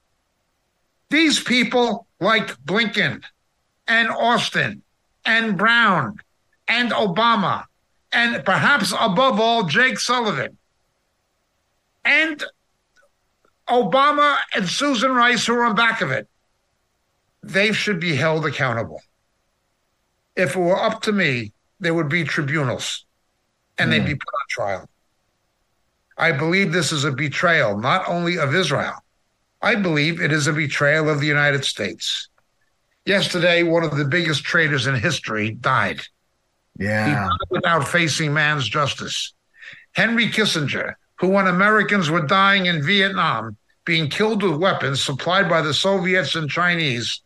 [1.09, 3.21] These people, like Blinken
[3.87, 4.81] and Austin
[5.25, 6.17] and Brown
[6.67, 7.65] and Obama,
[8.11, 10.57] and perhaps above all, Jake Sullivan,
[12.03, 12.43] and
[13.69, 16.27] Obama and Susan Rice, who are on back of it,
[17.41, 19.01] they should be held accountable.
[20.35, 23.05] If it were up to me, there would be tribunals
[23.77, 23.91] and mm.
[23.91, 24.89] they'd be put on trial.
[26.17, 28.95] I believe this is a betrayal not only of Israel,
[29.61, 32.29] I believe it is a betrayal of the United States.
[33.05, 36.01] Yesterday, one of the biggest traitors in history died.
[36.79, 37.29] Yeah.
[37.51, 39.33] without facing man's justice.
[39.91, 43.55] Henry Kissinger, who, when Americans were dying in Vietnam,
[43.85, 47.21] being killed with weapons supplied by the Soviets and Chinese,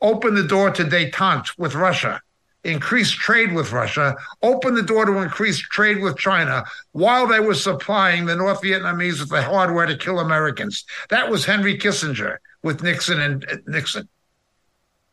[0.00, 2.22] opened the door to detente with Russia,
[2.64, 7.52] increased trade with Russia, opened the door to increase trade with China while they were
[7.52, 10.86] supplying the North Vietnamese with the hardware to kill Americans.
[11.10, 14.08] That was Henry Kissinger with Nixon and uh, Nixon.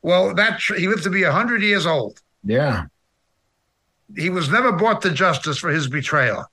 [0.02, 2.22] Well, that he lived to be 100 years old.
[2.45, 2.86] Yeah.
[4.16, 6.45] He was never brought to justice for his betrayal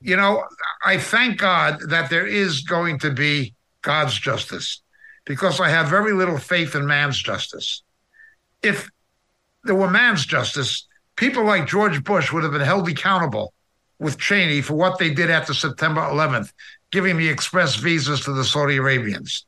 [0.00, 0.44] you know,
[0.84, 4.82] I thank God that there is going to be God's justice
[5.24, 7.82] because I have very little faith in man's justice.
[8.62, 8.88] If
[9.64, 10.86] there were man's justice,
[11.16, 13.52] people like George Bush would have been held accountable
[13.98, 16.52] with Cheney for what they did after September 11th,
[16.92, 19.46] giving the express visas to the Saudi Arabians.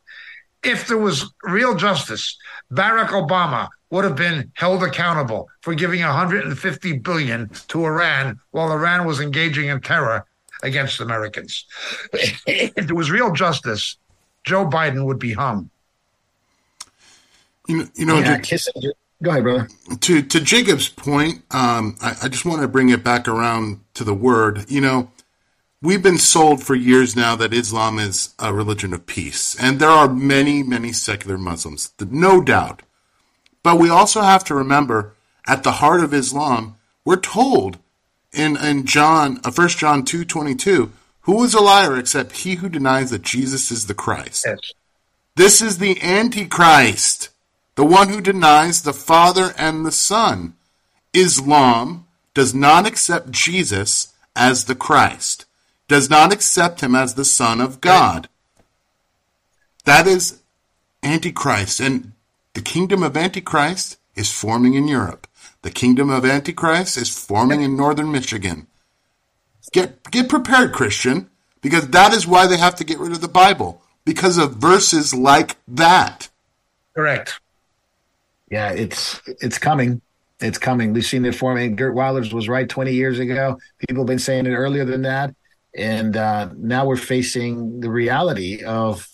[0.65, 2.37] If there was real justice,
[2.73, 9.07] Barack Obama would have been held accountable for giving 150 billion to Iran while Iran
[9.07, 10.25] was engaging in terror
[10.63, 11.65] against Americans.
[12.13, 13.97] if there was real justice,
[14.45, 15.71] Joe Biden would be hung.
[17.67, 19.69] You know, you know yeah, to, Go ahead, brother.
[20.01, 24.05] To to Jacob's point, um, I, I just want to bring it back around to
[24.05, 24.71] the word.
[24.71, 25.11] You know,
[25.83, 29.91] we've been sold for years now that Islam is a religion of peace, and there
[29.91, 32.83] are many, many secular Muslims, no doubt.
[33.65, 35.15] But we also have to remember,
[35.47, 37.79] at the heart of Islam, we're told
[38.33, 40.93] in in John, uh, First John two twenty two,
[41.23, 44.45] who is a liar except he who denies that Jesus is the Christ?
[44.47, 44.73] Yes.
[45.37, 47.29] This is the Antichrist,
[47.77, 50.55] the one who denies the Father and the Son.
[51.15, 55.45] Islam does not accept Jesus as the Christ,
[55.87, 58.29] does not accept him as the Son of God.
[59.85, 60.41] That is
[61.05, 62.13] Antichrist, and
[62.55, 65.28] the kingdom of Antichrist is forming in Europe.
[65.63, 68.67] The kingdom of Antichrist is forming in northern Michigan.
[69.73, 71.31] Get get prepared, Christian,
[71.61, 75.15] because that is why they have to get rid of the Bible because of verses
[75.15, 76.29] like that.
[76.95, 77.41] Correct.
[78.51, 80.01] Yeah, it's it's coming.
[80.41, 80.93] It's coming.
[80.93, 81.75] We've seen it forming.
[81.77, 83.59] Geert Wilders was right 20 years ago.
[83.79, 85.35] People have been saying it earlier than that.
[85.77, 89.09] And uh, now we're facing the reality of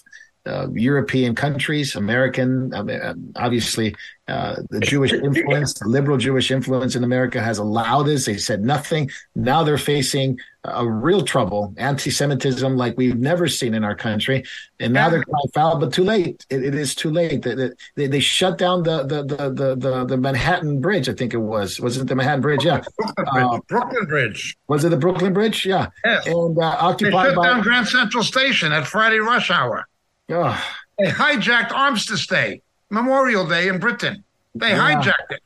[0.47, 3.97] uh, European countries, American, uh, obviously,
[4.27, 8.25] uh, the Jewish influence, the liberal Jewish influence in America has allowed this.
[8.25, 9.11] They said nothing.
[9.35, 14.43] Now they're facing a real trouble, anti-Semitism like we've never seen in our country,
[14.81, 15.79] and now they're crying foul.
[15.79, 16.47] But too late.
[16.49, 17.43] it, it is too late.
[17.43, 21.11] They, they, they, shut down the, the the, the the Manhattan Bridge.
[21.11, 21.79] I think it was.
[21.79, 22.65] Was it the Manhattan Bridge?
[22.65, 23.45] Yeah, Brooklyn Bridge.
[23.45, 24.57] Uh, Brooklyn Bridge.
[24.69, 25.67] Was it the Brooklyn Bridge?
[25.67, 25.89] Yeah.
[26.03, 26.27] Yes.
[26.27, 29.87] And uh, occupied they shut by, down Grand Central Station at Friday rush hour.
[30.31, 30.65] Oh.
[30.99, 34.25] They hijacked Armistice Day, Memorial Day in Britain.
[34.55, 35.03] They yeah.
[35.03, 35.43] hijacked it.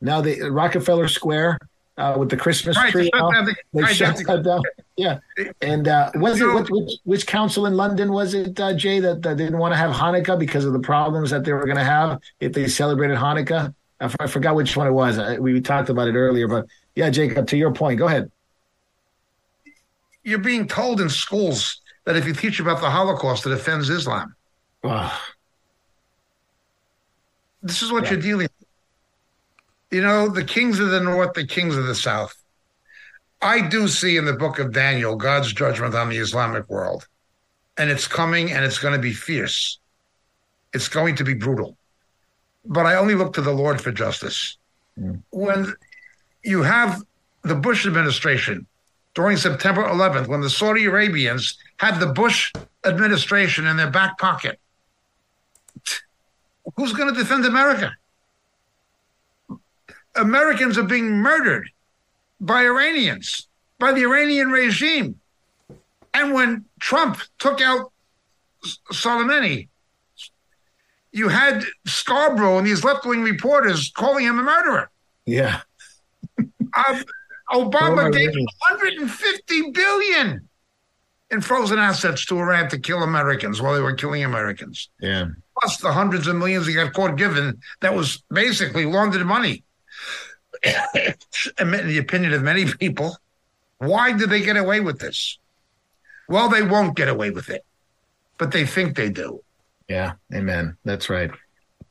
[0.00, 1.58] Now the Rockefeller Square
[2.00, 3.10] uh, with the Christmas right, tree.
[3.12, 4.62] The, they shut that down.
[4.96, 5.18] Yeah,
[5.60, 9.22] and uh, was it which, which, which, council in London was it, uh, Jay, that,
[9.22, 11.84] that, didn't want to have Hanukkah because of the problems that they were going to
[11.84, 13.74] have if they celebrated Hanukkah?
[14.00, 15.18] I, I forgot which one it was.
[15.38, 18.30] we talked about it earlier, but yeah, Jacob, to your point, go ahead.
[20.22, 24.34] You're being told in schools that if you teach about the Holocaust, it offends Islam.
[24.84, 25.20] Oh.
[27.62, 28.12] This is what yeah.
[28.12, 28.68] you're dealing with.
[29.90, 32.36] You know, the kings of the north, the kings of the south.
[33.42, 37.08] I do see in the book of Daniel God's judgment on the Islamic world.
[37.76, 39.78] And it's coming and it's going to be fierce.
[40.74, 41.76] It's going to be brutal.
[42.64, 44.58] But I only look to the Lord for justice.
[44.98, 45.22] Mm.
[45.30, 45.74] When
[46.44, 47.02] you have
[47.42, 48.66] the Bush administration
[49.14, 52.52] during September 11th, when the Saudi Arabians had the Bush
[52.84, 54.60] administration in their back pocket,
[56.76, 57.92] who's going to defend America?
[60.16, 61.70] Americans are being murdered
[62.40, 63.48] by Iranians,
[63.78, 65.20] by the Iranian regime.
[66.12, 67.92] And when Trump took out
[68.92, 69.68] Soleimani,
[71.12, 74.90] you had Scarborough and these left wing reporters calling him a murderer.
[75.26, 75.60] Yeah.
[76.38, 77.02] uh,
[77.52, 80.48] Obama oh, gave 150 billion
[81.30, 84.88] in frozen assets to Iran to kill Americans while they were killing Americans.
[85.00, 85.26] Yeah.
[85.60, 89.62] Plus the hundreds of millions he got caught giving that was basically laundered money.
[90.64, 93.16] in the opinion of many people,
[93.78, 95.38] why did they get away with this?
[96.28, 97.64] Well, they won't get away with it,
[98.38, 99.42] but they think they do.
[99.88, 100.76] Yeah, amen.
[100.84, 101.30] That's right.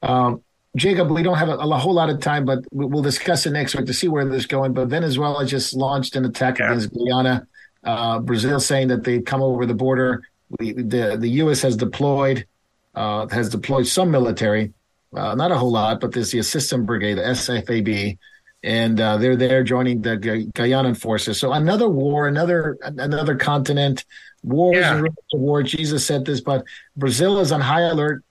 [0.01, 0.41] Um,
[0.75, 3.75] Jacob, we don't have a, a, whole lot of time, but we'll discuss it next
[3.75, 4.73] week to see where this is going.
[4.73, 6.67] But Venezuela just launched an attack yeah.
[6.67, 7.47] against Guyana.
[7.83, 10.23] Uh, Brazil saying that they've come over the border.
[10.59, 11.61] We, the the U.S.
[11.63, 12.45] has deployed
[12.95, 14.73] uh, has deployed some military,
[15.15, 18.17] uh, not a whole lot, but there's the assistant brigade, the SFAB,
[18.63, 21.39] and uh, they're there joining the Gu- Guyanan forces.
[21.39, 24.05] So another war, another another continent,
[24.43, 24.95] wars yeah.
[24.95, 25.63] and war.
[25.63, 26.65] Jesus said this, but
[26.97, 28.23] Brazil is on high alert.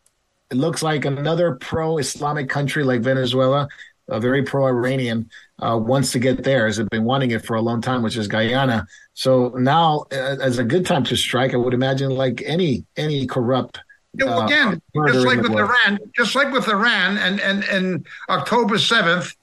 [0.51, 3.68] It looks like another pro-Islamic country like Venezuela,
[4.09, 6.66] a very pro-Iranian, uh, wants to get there.
[6.66, 8.86] Has been wanting it for a long time, which is Guyana.
[9.14, 13.26] So now, uh, as a good time to strike, I would imagine, like any any
[13.26, 13.80] corrupt
[14.14, 18.78] well, uh, again, just like with Iran, just like with Iran, and and and October
[18.78, 19.35] seventh,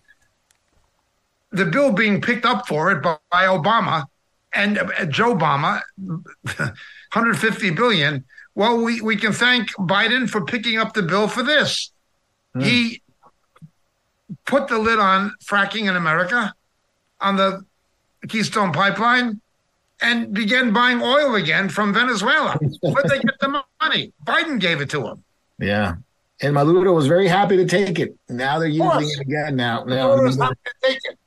[1.52, 4.06] the bill being picked up for it by, by Obama
[4.54, 5.82] and uh, Joe Obama,
[6.58, 8.26] 150 billion.
[8.56, 11.92] Well, we, we can thank Biden for picking up the bill for this.
[12.56, 12.64] Mm.
[12.64, 13.02] He
[14.46, 16.54] put the lid on fracking in America
[17.20, 17.66] on the
[18.28, 19.42] Keystone Pipeline
[20.06, 22.58] and began buying oil again from Venezuela.
[22.82, 24.14] Where'd they get the money?
[24.24, 25.24] Biden gave it to them.
[25.60, 25.96] Yeah.
[26.42, 28.16] And Maduro was very happy to take it.
[28.30, 29.56] Now they're using it again.
[29.56, 30.16] Now, now
[30.84, 31.18] take it.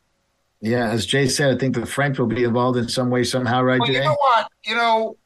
[0.61, 3.63] Yeah, as Jay said, I think the French will be involved in some way, somehow,
[3.63, 3.95] right, well, Jay?
[3.95, 4.49] You know what?
[4.65, 5.17] You know,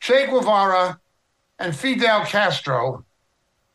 [0.00, 0.98] Che Guevara
[1.58, 3.04] and Fidel Castro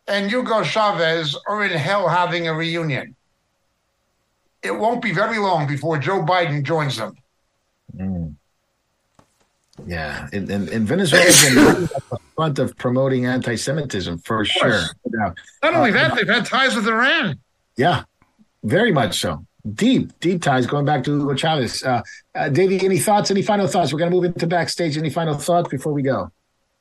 [0.07, 3.15] and Hugo Chavez are in hell having a reunion.
[4.63, 7.15] It won't be very long before Joe Biden joins them.
[7.95, 8.35] Mm.
[9.85, 12.01] Yeah, and, and, and Venezuela's in the
[12.35, 14.83] front of promoting anti-Semitism for sure.
[15.05, 17.39] Not only uh, that, they've had ties with Iran.
[17.77, 18.03] Yeah,
[18.63, 21.83] very much so deep, deep ties going back to Hugo Chavez.
[21.83, 22.01] Uh,
[22.35, 23.31] uh, Davey, any thoughts?
[23.31, 23.93] Any final thoughts?
[23.93, 24.97] We're going to move into backstage.
[24.97, 26.31] Any final thoughts before we go?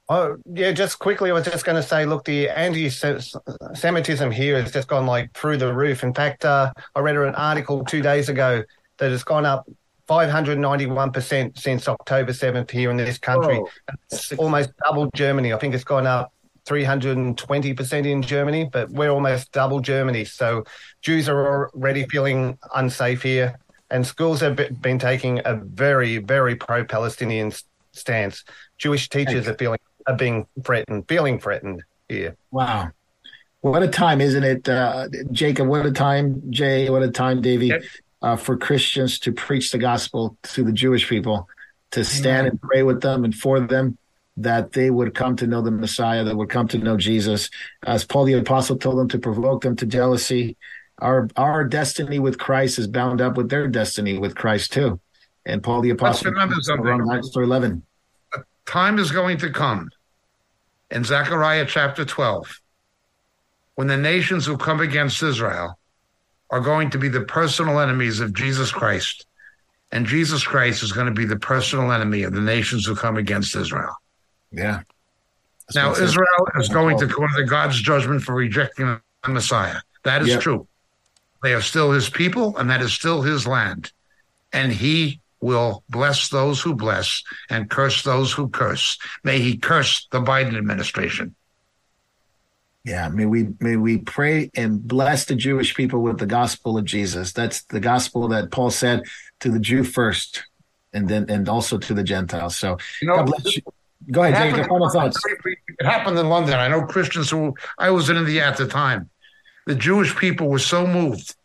[0.08, 4.72] Oh yeah, just quickly, I was just going to say, look, the anti-Semitism here has
[4.72, 6.02] just gone like through the roof.
[6.02, 8.64] In fact, uh, I read an article two days ago
[8.98, 9.68] that has gone up
[10.10, 13.60] 591% since October 7th here in this country.
[13.60, 15.52] Oh, almost double Germany.
[15.52, 16.32] I think it's gone up
[16.66, 20.24] 320% in Germany, but we're almost double Germany.
[20.24, 20.64] So
[21.00, 23.58] Jews are already feeling unsafe here,
[23.88, 27.52] and schools have been taking a very, very pro Palestinian
[27.92, 28.44] stance.
[28.78, 32.36] Jewish teachers are feeling are being threatened, feeling threatened here.
[32.50, 32.90] Wow.
[33.60, 35.68] What a time, isn't it, uh, Jacob?
[35.68, 36.88] What a time, Jay.
[36.88, 37.82] What a time, Davey, yep.
[38.22, 41.48] Uh, for Christians to preach the gospel to the Jewish people,
[41.92, 42.46] to stand Amen.
[42.50, 43.96] and pray with them and for them
[44.36, 47.50] that they would come to know the Messiah, that would come to know Jesus.
[47.84, 50.56] As Paul the Apostle told them to provoke them to jealousy,
[50.98, 55.00] our our destiny with Christ is bound up with their destiny with Christ too.
[55.46, 57.08] And Paul the Apostle, remember something.
[57.12, 57.82] Acts 11.
[58.66, 59.90] Time is going to come
[60.90, 62.60] in Zechariah chapter 12
[63.74, 65.78] when the nations who come against Israel
[66.50, 69.26] are going to be the personal enemies of Jesus Christ.
[69.92, 73.16] And Jesus Christ is going to be the personal enemy of the nations who come
[73.16, 73.94] against Israel.
[74.52, 74.82] Yeah.
[75.66, 79.80] That's now, Israel is going to come under God's judgment for rejecting the Messiah.
[80.04, 80.40] That is yep.
[80.40, 80.66] true.
[81.42, 83.92] They are still his people, and that is still his land.
[84.52, 88.98] And he will bless those who bless and curse those who curse.
[89.24, 91.34] May he curse the Biden administration.
[92.84, 96.86] Yeah, may we may we pray and bless the Jewish people with the gospel of
[96.86, 97.32] Jesus.
[97.32, 99.02] That's the gospel that Paul said
[99.40, 100.44] to the Jew first,
[100.94, 102.56] and then and also to the Gentiles.
[102.56, 103.62] So you know, God bless you.
[104.10, 104.68] Go ahead, Jacob.
[104.68, 105.22] Final thoughts.
[105.26, 106.54] It happened in London.
[106.54, 109.10] I know Christians who I was in India at the time.
[109.66, 111.36] The Jewish people were so moved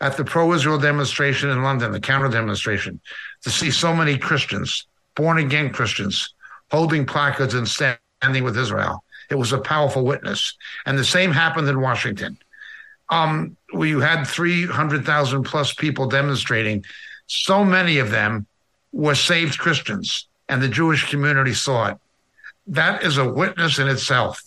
[0.00, 3.00] at the pro-Israel demonstration in London, the counter demonstration,
[3.42, 6.34] to see so many Christians, born again Christians,
[6.72, 9.04] holding placards and standing with Israel.
[9.32, 10.54] It was a powerful witness.
[10.84, 12.36] And the same happened in Washington.
[13.08, 16.84] Um, had 300,000 plus people demonstrating.
[17.26, 18.46] So many of them
[18.92, 21.98] were saved Christians, and the Jewish community saw it.
[22.66, 24.42] That is a witness in itself.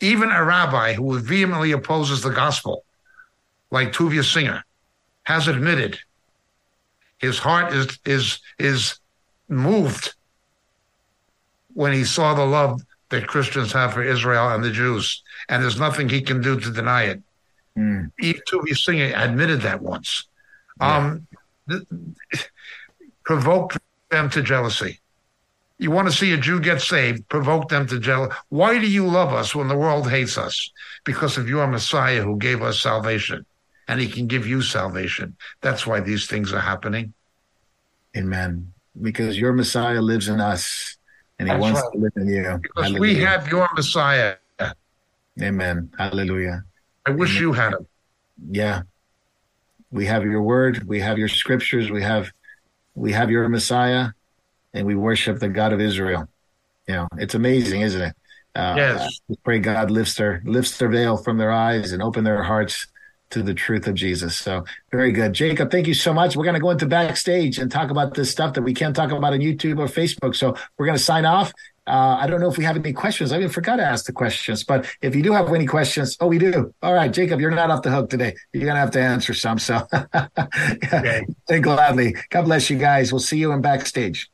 [0.00, 2.84] Even a rabbi who vehemently opposes the gospel,
[3.70, 4.64] like Tovia Singer,
[5.22, 5.98] has admitted
[7.18, 8.98] his heart is is is
[9.48, 10.14] moved
[11.74, 15.78] when he saw the love that Christians have for Israel and the Jews, and there's
[15.78, 17.22] nothing he can do to deny it.
[17.76, 18.10] Mm.
[18.20, 20.26] Even Tovia Singer admitted that once.
[20.80, 20.96] Yeah.
[20.96, 21.26] Um,
[21.68, 21.82] th-
[23.24, 23.76] provoke
[24.10, 25.00] them to jealousy.
[25.78, 28.32] You want to see a Jew get saved, provoke them to jealousy.
[28.48, 30.70] Why do you love us when the world hates us?
[31.04, 33.44] Because of your Messiah who gave us salvation
[33.86, 35.36] and he can give you salvation.
[35.60, 37.12] That's why these things are happening.
[38.16, 38.72] Amen.
[39.00, 40.95] Because your Messiah lives in us
[41.38, 41.92] and he That's wants right.
[41.92, 42.58] to live in you.
[42.62, 43.00] Because Hallelujah.
[43.00, 44.36] we have your Messiah.
[45.40, 45.90] Amen.
[45.98, 46.64] Hallelujah.
[47.04, 47.42] I wish Amen.
[47.42, 47.86] you had him.
[48.50, 48.82] Yeah.
[49.90, 52.32] We have your word, we have your scriptures, we have
[52.94, 54.08] we have your Messiah,
[54.72, 56.28] and we worship the God of Israel.
[56.88, 58.16] You know, it's amazing, isn't it?
[58.54, 59.20] Uh, yes.
[59.44, 62.86] Pray God lifts their lifts their veil from their eyes and open their hearts
[63.30, 64.36] to the truth of Jesus.
[64.36, 65.32] So very good.
[65.32, 66.36] Jacob, thank you so much.
[66.36, 69.10] We're going to go into backstage and talk about this stuff that we can't talk
[69.10, 70.36] about on YouTube or Facebook.
[70.36, 71.52] So we're going to sign off.
[71.86, 73.30] Uh, I don't know if we have any questions.
[73.30, 76.26] I even forgot to ask the questions, but if you do have any questions, oh,
[76.26, 76.74] we do.
[76.82, 78.34] All right, Jacob, you're not off the hook today.
[78.52, 79.58] You're going to have to answer some.
[79.58, 79.86] So
[80.82, 81.22] okay.
[81.60, 82.16] gladly.
[82.30, 83.12] God bless you guys.
[83.12, 84.28] We'll see you in backstage.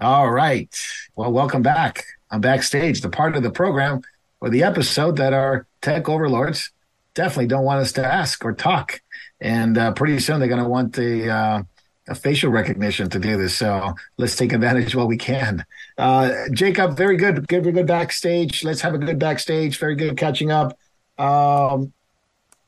[0.00, 0.72] All right.
[1.16, 2.04] Well, welcome back.
[2.30, 4.02] I'm backstage, the part of the program
[4.40, 6.70] or the episode that our tech overlords
[7.14, 9.00] definitely don't want us to ask or talk.
[9.40, 11.62] And uh, pretty soon they're going to want the uh,
[12.08, 13.56] a facial recognition to do this.
[13.56, 15.64] So let's take advantage while we can.
[15.96, 17.46] Uh, Jacob, very good.
[17.48, 18.64] Give very good backstage.
[18.64, 19.78] Let's have a good backstage.
[19.78, 20.78] Very good catching up.
[21.18, 21.92] Um,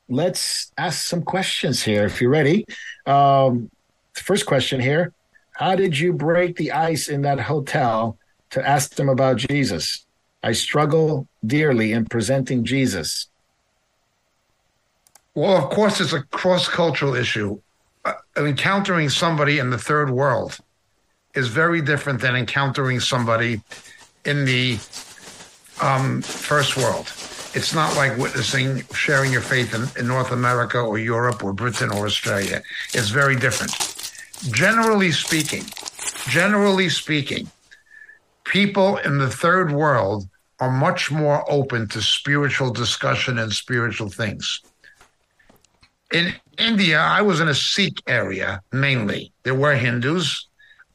[0.09, 2.65] let's ask some questions here if you're ready.
[3.05, 3.69] Um,
[4.13, 5.13] first question here
[5.53, 8.17] How did you break the ice in that hotel
[8.51, 10.05] to ask them about Jesus.
[10.43, 13.27] I struggle dearly in presenting Jesus.
[15.33, 17.59] Well, of course, it's a cross cultural issue.
[18.05, 20.57] Uh, encountering somebody in the third world
[21.35, 23.61] is very different than encountering somebody
[24.25, 24.79] in the
[25.81, 27.11] um, first world.
[27.53, 31.91] It's not like witnessing, sharing your faith in, in North America or Europe or Britain
[31.91, 32.61] or Australia.
[32.93, 33.73] It's very different.
[34.53, 35.63] Generally speaking,
[36.29, 37.49] generally speaking,
[38.47, 40.27] people in the third world
[40.59, 44.61] are much more open to spiritual discussion and spiritual things.
[46.11, 49.31] In India, I was in a Sikh area mainly.
[49.43, 50.47] There were Hindus,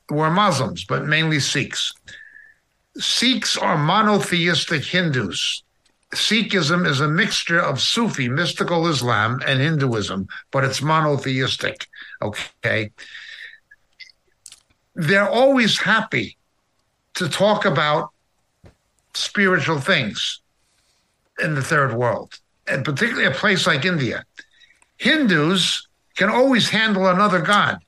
[0.09, 1.93] there were Muslims, but mainly Sikhs.
[2.97, 5.63] Sikhs are monotheistic Hindus.
[6.15, 11.87] Sikhism is a mixture of Sufi, mystical Islam, and Hinduism, but it's monotheistic.
[12.21, 12.91] Okay.
[14.95, 16.37] They're always happy
[17.15, 18.11] to talk about
[19.15, 20.41] spiritual things
[21.43, 24.25] in the third world, and particularly a place like India.
[24.97, 25.87] Hindus
[26.17, 27.79] can always handle another God.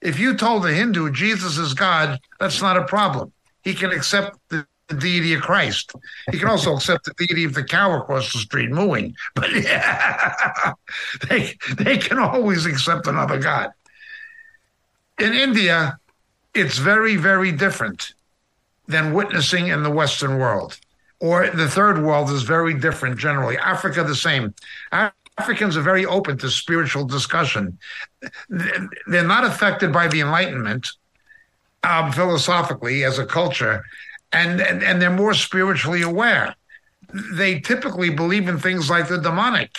[0.00, 3.32] If you told a Hindu Jesus is God, that's not a problem.
[3.62, 5.92] He can accept the, the deity of Christ.
[6.30, 9.14] He can also accept the deity of the cow across the street mooing.
[9.34, 10.72] But yeah,
[11.28, 13.70] they, they can always accept another God.
[15.18, 15.98] in India,
[16.54, 18.14] it's very, very different
[18.90, 20.78] than witnessing in the Western world.
[21.20, 23.56] Or the third world is very different generally.
[23.58, 24.54] Africa, the same.
[25.38, 27.78] Africans are very open to spiritual discussion.
[28.48, 30.88] They're not affected by the Enlightenment
[31.82, 33.84] um, philosophically as a culture,
[34.32, 36.54] and, and, and they're more spiritually aware.
[37.32, 39.70] They typically believe in things like the demonic.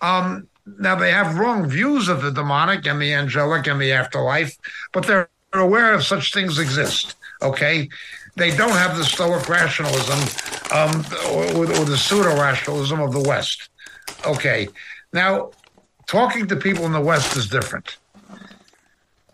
[0.00, 4.56] Um, now, they have wrong views of the demonic and the angelic and the afterlife,
[4.92, 7.14] but they're aware of such things exist.
[7.40, 7.88] Okay,
[8.36, 10.18] they don't have the Stoic rationalism
[10.70, 13.70] um, or, or the pseudo rationalism of the West.
[14.26, 14.68] Okay,
[15.12, 15.50] now
[16.06, 17.96] talking to people in the West is different.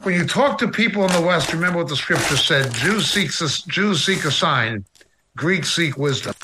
[0.02, 3.28] When you talk to people in the West, remember what the scripture said: Jews seek
[3.40, 4.84] a, Jews seek a sign,
[5.36, 6.34] Greeks seek wisdom.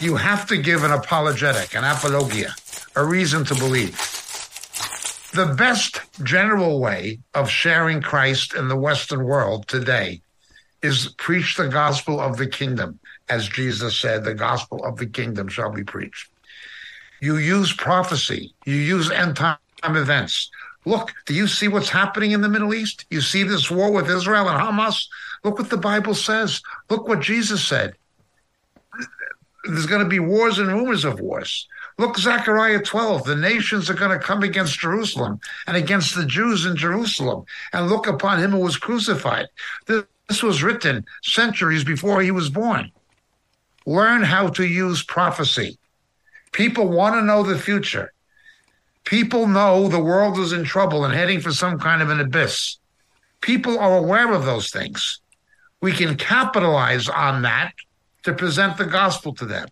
[0.00, 2.54] You have to give an apologetic, an apologia,
[2.96, 3.96] a reason to believe.
[5.32, 10.22] The best general way of sharing Christ in the Western world today
[10.82, 12.98] is preach the gospel of the kingdom.
[13.28, 16.30] As Jesus said, the gospel of the kingdom shall be preached.
[17.20, 20.50] You use prophecy, you use end time events.
[20.86, 23.04] Look, do you see what's happening in the Middle East?
[23.10, 25.06] You see this war with Israel and Hamas?
[25.44, 26.62] Look what the Bible says.
[26.88, 27.94] Look what Jesus said.
[29.64, 31.68] There's going to be wars and rumors of wars.
[31.98, 36.64] Look, Zechariah 12, the nations are going to come against Jerusalem and against the Jews
[36.64, 37.44] in Jerusalem
[37.74, 39.48] and look upon him who was crucified.
[40.42, 42.90] Was written centuries before he was born.
[43.86, 45.78] Learn how to use prophecy.
[46.52, 48.12] People want to know the future.
[49.04, 52.78] People know the world is in trouble and heading for some kind of an abyss.
[53.40, 55.20] People are aware of those things.
[55.80, 57.72] We can capitalize on that
[58.22, 59.68] to present the gospel to them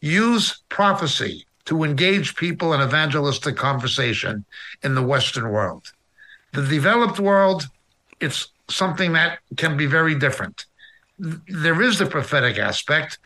[0.00, 4.44] use prophecy to engage people in evangelistic conversation
[4.82, 5.92] in the Western world.
[6.52, 7.68] The developed world,
[8.18, 10.66] it's something that can be very different.
[11.18, 13.18] There is the prophetic aspect,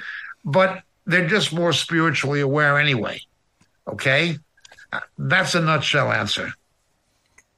[0.45, 3.21] but they're just more spiritually aware anyway.
[3.87, 4.39] Okay?
[5.19, 6.53] That's a nutshell answer.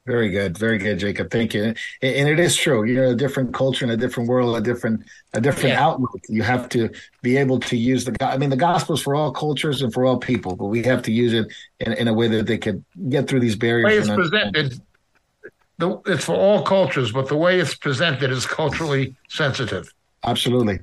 [0.07, 1.29] Very good, very good, Jacob.
[1.29, 1.63] Thank you.
[2.01, 2.85] And it is true.
[2.85, 5.03] You're a different culture in a different world, a different
[5.33, 5.83] a different yeah.
[5.83, 6.21] outlook.
[6.29, 6.89] You have to
[7.21, 8.15] be able to use the.
[8.21, 11.01] I mean, the gospel is for all cultures and for all people, but we have
[11.03, 11.51] to use it
[11.81, 14.07] in, in a way that they could get through these barriers.
[14.07, 14.81] The way it's presented,
[15.77, 19.93] the, it's for all cultures, but the way it's presented is culturally sensitive.
[20.23, 20.79] Absolutely.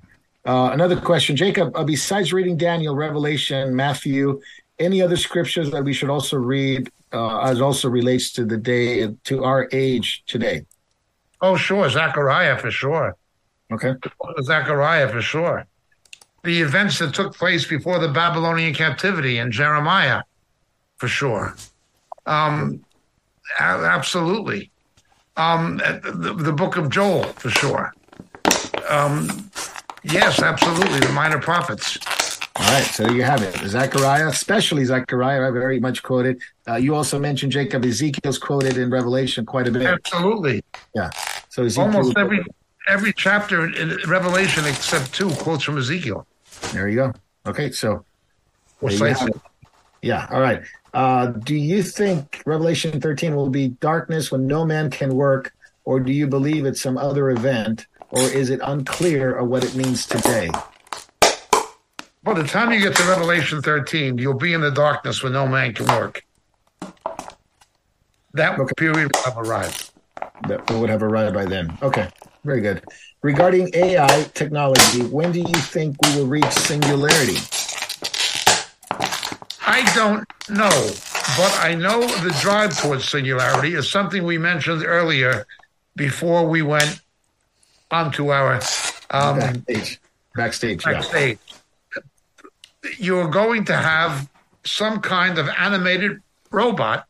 [0.47, 1.75] Uh, another question, Jacob.
[1.77, 4.41] Uh, besides reading Daniel, Revelation, Matthew,
[4.79, 9.09] any other scriptures that we should also read uh, as also relates to the day
[9.25, 10.65] to our age today?
[11.41, 13.17] Oh, sure, Zechariah for sure.
[13.73, 13.95] Okay,
[14.43, 15.67] Zechariah for sure.
[16.45, 20.23] The events that took place before the Babylonian captivity in Jeremiah,
[20.99, 21.57] for sure.
[22.27, 22.85] Um,
[23.59, 24.71] absolutely.
[25.37, 27.93] Um, the, the book of Joel, for sure.
[28.89, 29.51] Um,
[30.03, 31.01] yes, absolutely.
[31.01, 31.99] The minor prophets.
[32.57, 33.53] All right, so there you have it.
[33.67, 36.41] Zechariah, especially Zechariah, very much quoted.
[36.69, 39.83] Uh, you also mentioned Jacob Ezekiel's quoted in Revelation quite a bit.
[39.83, 40.63] Absolutely.
[40.95, 41.11] Yeah.
[41.49, 42.45] So Ezekiel, almost every
[42.89, 46.29] every chapter in Revelation except two quotes from Ezekiel.
[46.73, 47.13] There you go.
[47.47, 48.05] Okay, so
[50.03, 50.29] yeah.
[50.31, 50.63] All right.
[50.95, 55.53] Uh, do you think Revelation 13 will be darkness when no man can work,
[55.85, 59.75] or do you believe it's some other event, or is it unclear of what it
[59.75, 60.49] means today?
[62.23, 65.49] By the time you get to Revelation 13, you'll be in the darkness when no
[65.49, 66.25] man can work.
[68.33, 68.73] That okay.
[68.77, 69.91] period will have arrived.
[70.47, 71.77] That would have arrived by then.
[71.83, 72.09] Okay,
[72.45, 72.85] very good.
[73.23, 77.39] Regarding AI technology, when do you think we will reach singularity?
[79.67, 80.91] I don't know,
[81.37, 85.47] but I know the drive towards singularity is something we mentioned earlier
[85.97, 87.01] before we went
[87.91, 88.61] onto our
[89.11, 90.01] um, backstage.
[90.35, 90.85] Backstage.
[90.85, 91.39] backstage.
[91.47, 91.55] Yeah
[92.99, 94.29] you're going to have
[94.65, 96.21] some kind of animated
[96.51, 97.07] robot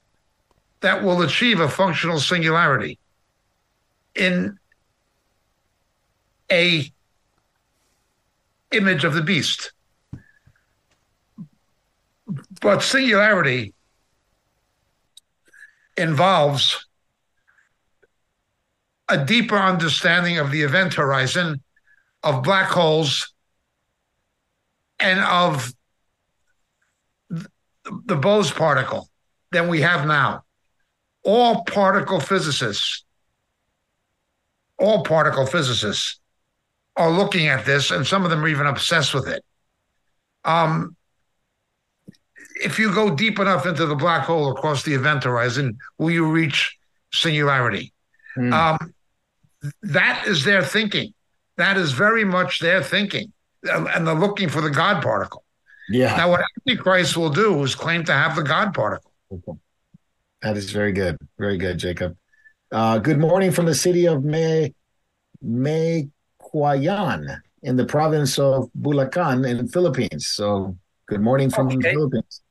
[0.81, 2.98] that will achieve a functional singularity
[4.14, 4.59] in
[6.51, 6.90] a
[8.70, 9.72] image of the beast
[12.65, 13.74] but singularity
[15.99, 16.86] involves
[19.07, 21.62] a deeper understanding of the event horizon
[22.23, 23.35] of black holes
[24.99, 25.74] and of
[28.07, 29.11] the Bose particle
[29.53, 30.43] than we have now.
[31.23, 33.05] All particle physicists,
[34.78, 36.19] all particle physicists
[36.97, 39.45] are looking at this, and some of them are even obsessed with it.
[40.47, 40.97] Um,
[42.55, 46.31] if you go deep enough into the black hole across the event horizon, will you
[46.31, 46.76] reach
[47.12, 47.93] singularity?
[48.36, 48.52] Mm.
[48.52, 48.94] Um,
[49.82, 51.14] that is their thinking.
[51.56, 53.32] That is very much their thinking,
[53.62, 55.44] and they're looking for the God particle.
[55.89, 56.16] Yeah.
[56.16, 59.12] Now, what Antichrist will do is claim to have the God particle.
[60.43, 61.16] That is very good.
[61.39, 62.16] Very good, Jacob.
[62.72, 64.74] Uh, good morning from the city of May,
[65.44, 70.26] Meycauayan in the province of Bulacan in the Philippines.
[70.26, 70.76] So,
[71.06, 71.76] good morning from okay.
[71.76, 72.43] the Philippines.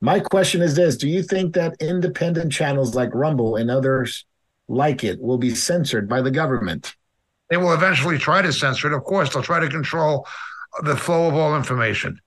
[0.00, 4.24] My question is this Do you think that independent channels like Rumble and others
[4.68, 6.94] like it will be censored by the government?
[7.50, 8.96] They will eventually try to censor it.
[8.96, 10.26] Of course, they'll try to control
[10.82, 12.20] the flow of all information.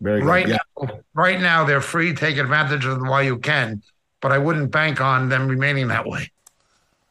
[0.00, 0.26] Very good.
[0.26, 0.58] Right yeah.
[0.80, 2.14] now, right now, they're free.
[2.14, 3.82] Take advantage of them while you can,
[4.20, 6.30] but I wouldn't bank on them remaining that way.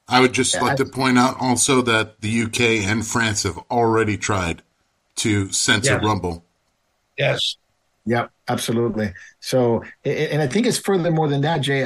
[0.07, 3.43] I would just yeah, like I, to point out also that the UK and France
[3.43, 4.63] have already tried
[5.17, 6.05] to censor yeah.
[6.07, 6.43] Rumble.
[7.15, 7.57] Yes.
[8.05, 9.13] Yep, absolutely.
[9.39, 11.83] So, and I think it's further more than that, Jay.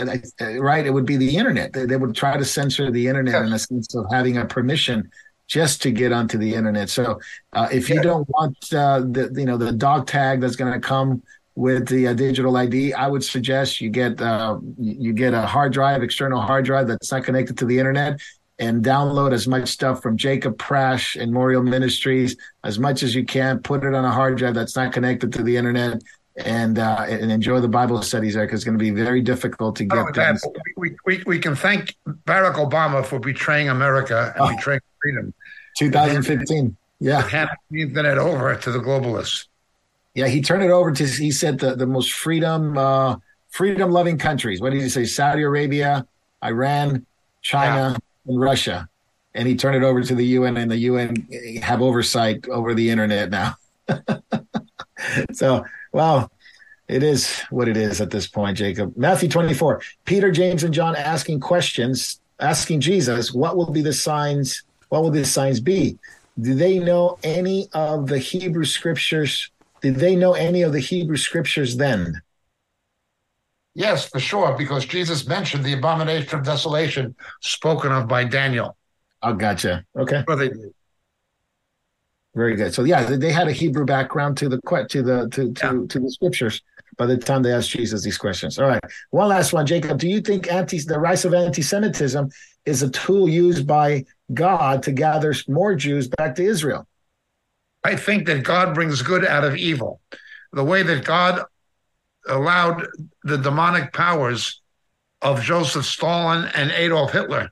[0.57, 0.85] Right?
[0.85, 1.73] It would be the internet.
[1.73, 5.10] They, would try to censor the internet in a sense of having a permission
[5.48, 6.90] just to get onto the internet.
[6.90, 7.19] So,
[7.52, 10.80] uh, if you don't want uh, the you know the dog tag that's going to
[10.80, 11.22] come
[11.56, 15.73] with the uh, digital ID, I would suggest you get uh, you get a hard
[15.73, 18.22] drive, external hard drive that's not connected to the internet,
[18.59, 23.25] and download as much stuff from Jacob Prasch and Moriel Ministries as much as you
[23.25, 23.59] can.
[23.59, 26.01] Put it on a hard drive that's not connected to the internet,
[26.38, 29.75] and uh, and enjoy the Bible studies there because it's going to be very difficult
[29.77, 30.13] to get.
[30.13, 30.39] That,
[30.77, 35.34] we, we, we can thank Barack Obama for betraying America and oh, betraying freedom.
[35.77, 39.47] 2015, yeah, hand the internet over to the globalists.
[40.13, 41.05] Yeah, he turned it over to.
[41.05, 43.15] He said the the most freedom uh,
[43.49, 44.61] freedom loving countries.
[44.61, 45.05] What did he say?
[45.05, 46.05] Saudi Arabia,
[46.43, 47.07] Iran,
[47.41, 47.93] China.
[47.93, 47.97] Yeah
[48.28, 48.88] in Russia,
[49.34, 51.16] and he turned it over to the UN, and the UN
[51.62, 53.56] have oversight over the internet now.
[55.34, 56.32] so, well,
[56.88, 58.94] it is what it is at this point, Jacob.
[58.98, 64.64] Matthew 24, Peter, James, and John asking questions, asking Jesus, what will be the signs?
[64.90, 65.98] What will the signs be?
[66.40, 69.50] Do they know any of the Hebrew scriptures?
[69.82, 72.22] Did they know any of the Hebrew scriptures then?
[73.76, 78.78] Yes, for sure, because Jesus mentioned the abomination of desolation spoken of by Daniel.
[79.24, 79.86] Oh, gotcha.
[79.98, 80.24] Okay.
[80.28, 80.52] Well, they
[82.36, 82.74] Very good.
[82.74, 84.60] So yeah, they had a Hebrew background to the
[84.90, 85.88] to the to to, yeah.
[85.90, 86.62] to the scriptures
[86.98, 88.60] by the time they asked Jesus these questions.
[88.60, 88.84] All right.
[89.12, 89.98] One last one, Jacob.
[89.98, 92.30] Do you think anti the rise of anti-Semitism
[92.66, 96.88] is a tool used by God to gather more Jews back to Israel?
[97.84, 100.00] I think that God brings good out of evil.
[100.54, 101.44] The way that God
[102.28, 102.88] allowed
[103.24, 104.62] the demonic powers
[105.22, 107.50] of Joseph Stalin and Adolf Hitler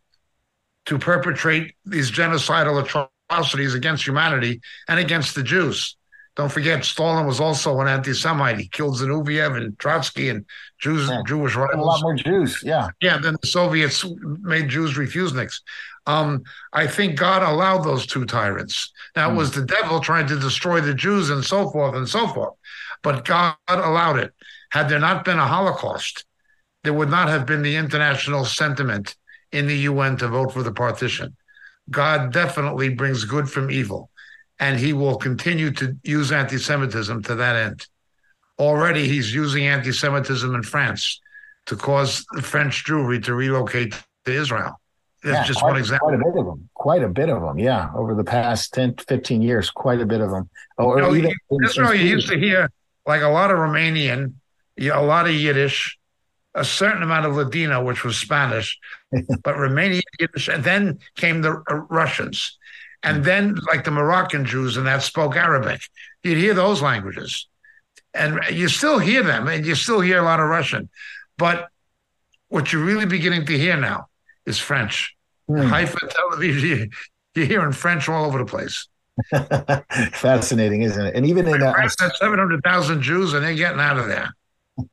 [0.85, 2.84] to perpetrate these genocidal
[3.30, 5.95] atrocities against humanity and against the Jews.
[6.35, 8.57] Don't forget, Stalin was also an anti-Semite.
[8.57, 10.45] He killed Zinoviev and Trotsky and
[10.80, 11.22] Jews, yeah.
[11.27, 11.77] Jewish rivals.
[11.77, 12.89] A lot more Jews, yeah.
[13.02, 14.06] Yeah, then the Soviets
[14.41, 15.60] made Jews refuseniks.
[16.07, 16.43] Um,
[16.73, 18.91] I think God allowed those two tyrants.
[19.15, 19.34] Now, mm.
[19.34, 22.56] it was the devil trying to destroy the Jews and so forth and so forth.
[23.03, 24.34] But God allowed it.
[24.72, 26.26] Had there not been a Holocaust,
[26.84, 29.15] there would not have been the international sentiment
[29.52, 31.35] in the UN to vote for the partition.
[31.89, 34.10] God definitely brings good from evil,
[34.60, 37.88] and he will continue to use anti Semitism to that end.
[38.57, 41.19] Already, he's using anti Semitism in France
[41.65, 43.93] to cause the French Jewry to relocate
[44.26, 44.80] to Israel.
[45.22, 46.07] That's yeah, just quite, one example.
[46.07, 46.69] Quite a bit of them.
[46.73, 47.60] Quite a bit of them.
[47.60, 47.89] Yeah.
[47.93, 50.49] Over the past 10, 15 years, quite a bit of them.
[50.80, 51.31] Oh, or, you know,
[51.76, 52.72] why you used to hear
[53.06, 54.34] like a lot of Romanian
[54.89, 55.97] a lot of Yiddish,
[56.55, 58.77] a certain amount of Ladino, which was Spanish,
[59.11, 62.57] but Romanian Yiddish, and then came the uh, Russians,
[63.03, 63.23] and hmm.
[63.23, 65.81] then like the Moroccan Jews and that spoke Arabic.
[66.23, 67.47] You'd hear those languages,
[68.13, 70.89] and you still hear them, and you still hear a lot of Russian,
[71.37, 71.67] but
[72.49, 74.07] what you're really beginning to hear now
[74.45, 75.15] is French.
[75.49, 75.69] Mm.
[75.69, 76.91] Haifa, Tel Aviv,
[77.35, 78.87] you're hearing French all over the place.
[80.11, 81.15] Fascinating, isn't it?
[81.15, 84.33] And even in uh, seven hundred thousand Jews, and they're getting out of there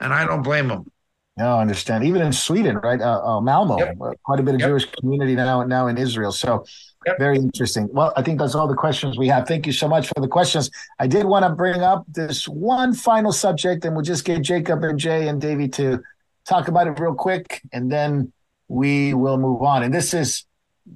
[0.00, 0.90] and I don't blame them.
[1.36, 2.02] No, I understand.
[2.02, 3.00] Even in Sweden, right?
[3.00, 3.96] Uh, uh, Malmo, yep.
[4.00, 4.70] Uh, quite a bit of yep.
[4.70, 6.32] Jewish community now now in Israel.
[6.32, 6.64] So
[7.06, 7.16] yep.
[7.18, 7.88] very interesting.
[7.92, 9.46] Well, I think that's all the questions we have.
[9.46, 10.68] Thank you so much for the questions.
[10.98, 14.82] I did want to bring up this one final subject, and we'll just get Jacob
[14.82, 16.02] and Jay and Davey to
[16.44, 18.32] talk about it real quick, and then
[18.66, 19.84] we will move on.
[19.84, 20.44] And this is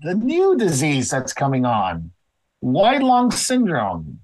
[0.01, 2.11] the new disease that's coming on,
[2.59, 4.19] white lung syndrome.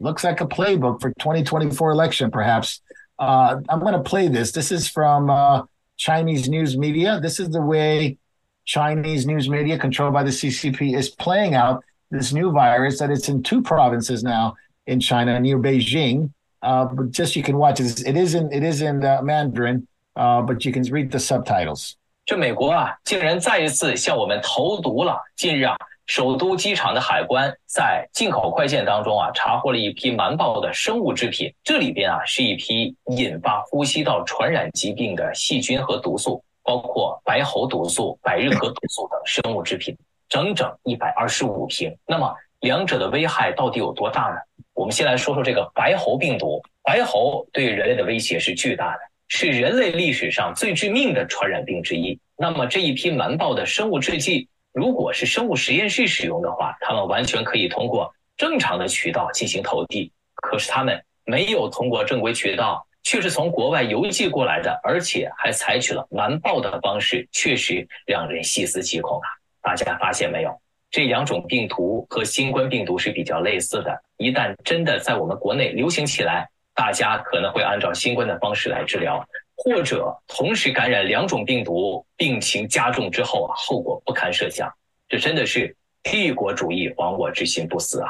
[0.00, 2.80] Looks like a playbook for 2024 election, perhaps.
[3.21, 4.51] Uh, I'm going to play this.
[4.51, 5.63] This is from uh,
[5.97, 7.19] Chinese news media.
[7.19, 8.17] This is the way
[8.65, 12.99] Chinese news media, controlled by the CCP, is playing out this new virus.
[12.99, 16.31] That it's in two provinces now in China near Beijing.
[16.61, 18.05] Uh, but just you can watch it.
[18.05, 21.95] It is in it is in uh, Mandarin, uh, but you can read the subtitles.
[22.25, 25.17] 这美国啊，竟然再一次向我们投毒了。
[25.37, 39.96] 近日啊， 首都机场的海关在进口快件当中啊，查获了一批瞒报的生物制品，这里边啊是一批引发呼吸道传染疾病的细菌和毒素，包括白喉毒素、百日咳毒素等生物制品，
[40.28, 41.96] 整整一百二十五瓶。
[42.06, 44.36] 那么两者的危害到底有多大呢？
[44.74, 46.60] 我们先来说说这个白喉病毒。
[46.82, 49.00] 白喉对人类的威胁是巨大的。
[49.28, 52.18] 是人类历史上最致命的传染病之一。
[52.36, 60.10] 那么这一批瞒报的生物制剂，如果是生物实验室使用的话，他们完全可以通过正常的渠道进行投递。
[60.34, 69.28] 可是他们没有通过正规渠道，却是从国外邮寄过来的，而且还采取了瞒报的方式，确实让人细思极恐啊！
[69.60, 70.50] 大家发现没有？
[70.90, 76.48] 这两种病毒和新冠病毒是比较类似的，一旦真的在我们国内流行起来。
[76.74, 79.22] 大家可能会按照新冠的方式来治疗，
[79.61, 84.71] 或者同时感染两种病毒，病情加重之后啊，后果不堪设想。
[85.09, 88.09] 这真的是帝国主义亡我之心不死啊！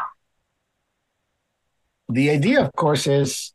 [2.09, 3.51] The idea, of course, is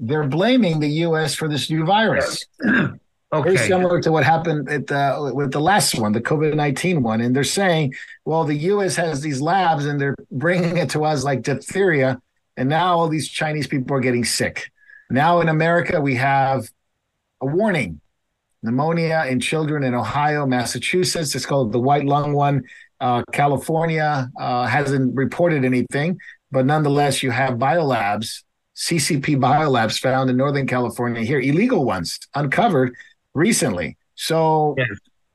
[0.00, 1.34] they're blaming the U.S.
[1.34, 2.46] for this new virus.
[3.30, 3.56] Okay.
[3.56, 7.20] Very similar to what happened at the, with the last one, the COVID 19 one.
[7.20, 7.94] And they're saying,
[8.24, 12.20] well, the US has these labs and they're bringing it to us like diphtheria.
[12.56, 14.70] And now all these Chinese people are getting sick.
[15.10, 16.70] Now in America, we have
[17.43, 17.99] a warning
[18.63, 21.35] pneumonia in children in Ohio, Massachusetts.
[21.35, 22.63] It's called the white lung one.
[22.99, 26.17] Uh, California uh, hasn't reported anything,
[26.51, 28.43] but nonetheless, you have biolabs,
[28.77, 32.95] CCP biolabs found in Northern California here, illegal ones uncovered
[33.33, 33.97] recently.
[34.15, 34.85] So yeah.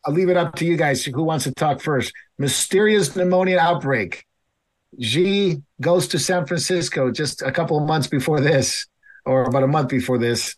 [0.06, 1.05] I'll leave it up to you guys.
[1.05, 2.12] Who wants to talk first?
[2.39, 4.24] Mysterious pneumonia outbreak
[4.98, 8.86] Xi goes to San Francisco just a couple of months before this,
[9.26, 10.56] or about a month before this,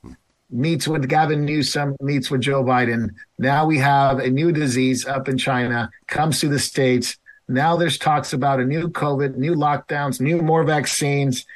[0.50, 3.10] meets with Gavin Newsom, meets with Joe Biden.
[3.38, 7.16] Now we have a new disease up in China, comes to the States.
[7.48, 11.46] Now there's talks about a new COVID, new lockdowns, new more vaccines.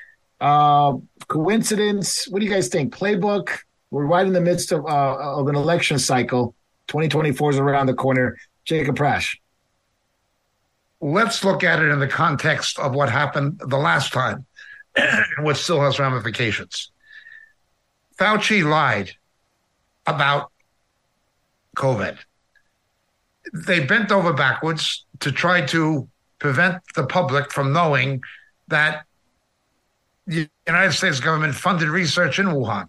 [0.41, 0.95] Uh,
[1.29, 2.27] coincidence?
[2.29, 2.95] What do you guys think?
[2.95, 3.51] Playbook?
[3.91, 6.55] We're right in the midst of, uh, of an election cycle.
[6.89, 8.37] 2024 is around the corner.
[8.65, 9.37] Jacob Prasch
[11.05, 14.47] let's look at it in the context of what happened the last time,
[15.41, 16.91] which still has ramifications.
[18.19, 19.11] Fauci lied
[20.07, 20.51] about
[21.77, 22.19] COVID.
[23.53, 26.09] They bent over backwards to try to
[26.39, 28.23] prevent the public from knowing
[28.69, 29.05] that
[30.27, 32.89] the United States government funded research in Wuhan.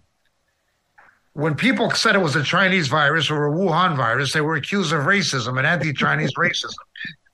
[1.34, 4.92] When people said it was a Chinese virus or a Wuhan virus, they were accused
[4.92, 6.74] of racism and anti Chinese racism.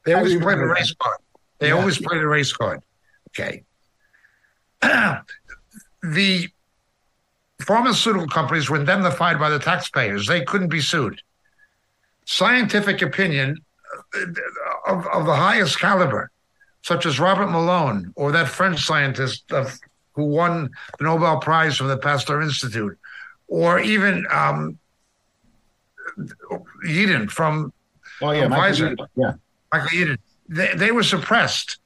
[0.05, 1.19] They always play the race card.
[1.61, 1.75] They yeah.
[1.75, 2.83] always play the race card.
[3.31, 3.63] Okay.
[6.03, 6.49] the
[7.63, 10.27] pharmaceutical companies were indemnified by the taxpayers.
[10.27, 11.21] They couldn't be sued.
[12.25, 13.57] Scientific opinion
[14.87, 16.31] of, of the highest caliber,
[16.83, 19.79] such as Robert Malone or that French scientist of,
[20.13, 22.99] who won the Nobel Prize from the Pasteur Institute,
[23.49, 24.79] or even um,
[26.87, 27.73] Yeadon from,
[28.21, 28.97] oh, yeah, from Pfizer.
[29.17, 29.33] Yeah.
[29.73, 30.19] Michael Yeadon,
[30.49, 31.79] they, they were suppressed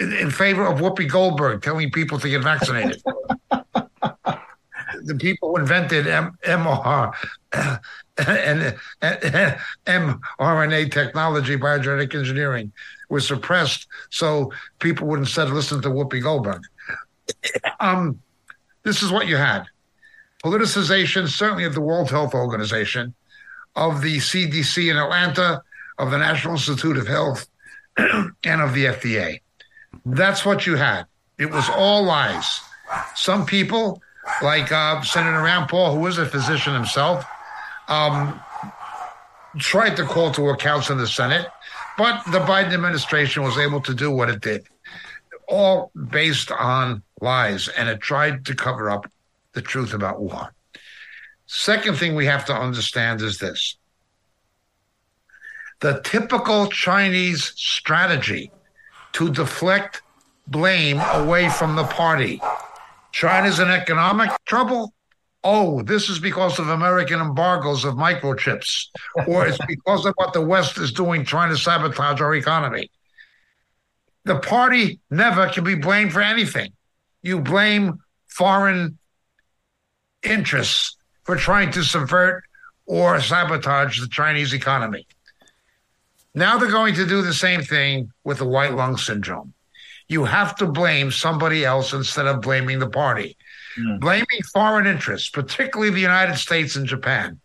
[0.00, 3.02] in favor of Whoopi Goldberg telling people to get vaccinated.
[5.06, 7.12] the people who invented M- MR
[7.52, 12.72] and, and mRNA technology, biogenetic engineering,
[13.08, 16.62] were suppressed so people would instead listen to Whoopi Goldberg.
[17.80, 18.20] Um,
[18.82, 19.66] this is what you had
[20.44, 23.14] politicization, certainly of the World Health Organization,
[23.76, 25.62] of the CDC in Atlanta,
[25.98, 27.46] of the National Institute of Health
[27.96, 29.40] and of the FDA.
[30.04, 31.04] That's what you had.
[31.38, 32.60] It was all lies.
[33.14, 34.02] Some people,
[34.42, 37.24] like uh, Senator Rand Paul, who was a physician himself,
[37.88, 38.40] um,
[39.58, 41.46] tried to call to accounts in the Senate,
[41.98, 44.66] but the Biden administration was able to do what it did,
[45.48, 49.10] all based on lies, and it tried to cover up
[49.52, 50.50] the truth about Wuhan.
[51.46, 53.76] Second thing we have to understand is this
[55.80, 58.52] the typical Chinese strategy
[59.12, 60.00] to deflect
[60.46, 62.40] blame away from the party.
[63.12, 64.92] China's in economic trouble.
[65.44, 68.86] Oh, this is because of American embargoes of microchips,
[69.26, 72.90] or it's because of what the West is doing trying to sabotage our economy.
[74.24, 76.72] The party never can be blamed for anything.
[77.22, 77.98] You blame
[78.28, 78.98] foreign
[80.22, 82.44] interests for trying to subvert
[82.86, 85.06] or sabotage the Chinese economy.
[86.34, 89.54] Now they're going to do the same thing with the white lung syndrome.
[90.12, 93.38] You have to blame somebody else instead of blaming the party.
[93.78, 94.00] Mm.
[94.00, 97.40] Blaming foreign interests, particularly the United States and Japan,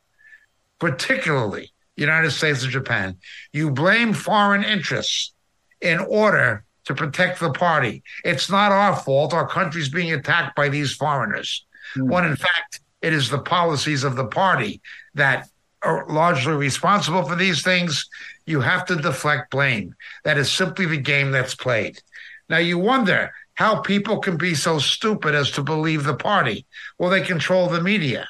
[0.77, 3.15] particularly United States and Japan,
[3.53, 5.33] you blame foreign interests
[5.79, 8.03] in order to protect the party.
[8.25, 9.33] It's not our fault.
[9.33, 11.65] Our country's being attacked by these foreigners.
[11.95, 12.09] Mm.
[12.09, 14.81] When in fact, it is the policies of the party
[15.13, 15.47] that
[15.83, 18.09] are largely responsible for these things.
[18.45, 19.95] You have to deflect blame.
[20.23, 22.01] That is simply the game that's played.
[22.49, 26.65] Now you wonder how people can be so stupid as to believe the party.
[26.97, 28.27] Well, they control the media.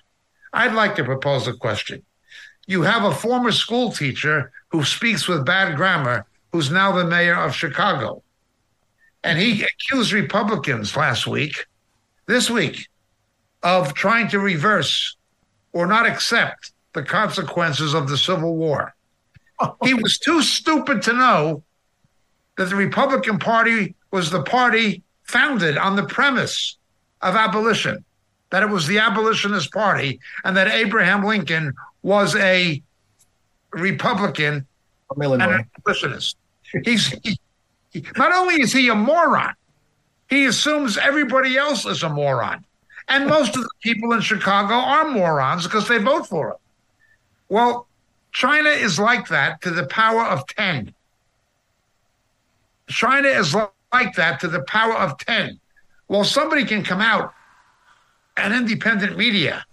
[0.53, 2.03] I'd like to propose a question.
[2.65, 7.35] You have a former school teacher who speaks with bad grammar, who's now the mayor
[7.35, 8.23] of Chicago.
[9.23, 11.65] And he accused Republicans last week,
[12.25, 12.87] this week,
[13.63, 15.17] of trying to reverse
[15.73, 18.95] or not accept the consequences of the Civil War.
[19.83, 21.63] he was too stupid to know
[22.57, 26.77] that the Republican Party was the party founded on the premise
[27.21, 28.03] of abolition,
[28.49, 32.81] that it was the abolitionist party, and that Abraham Lincoln was a
[33.71, 34.65] Republican
[35.09, 36.37] and an abolitionist.
[36.83, 37.37] He's he,
[37.91, 39.53] he, not only is he a moron,
[40.29, 42.65] he assumes everybody else is a moron.
[43.09, 46.55] And most of the people in Chicago are morons because they vote for him.
[47.47, 47.87] Well,
[48.33, 50.93] China is like that to the power of 10.
[52.89, 55.59] China is like that to the power of 10.
[56.07, 57.33] Well, somebody can come out,
[58.37, 59.65] an independent media,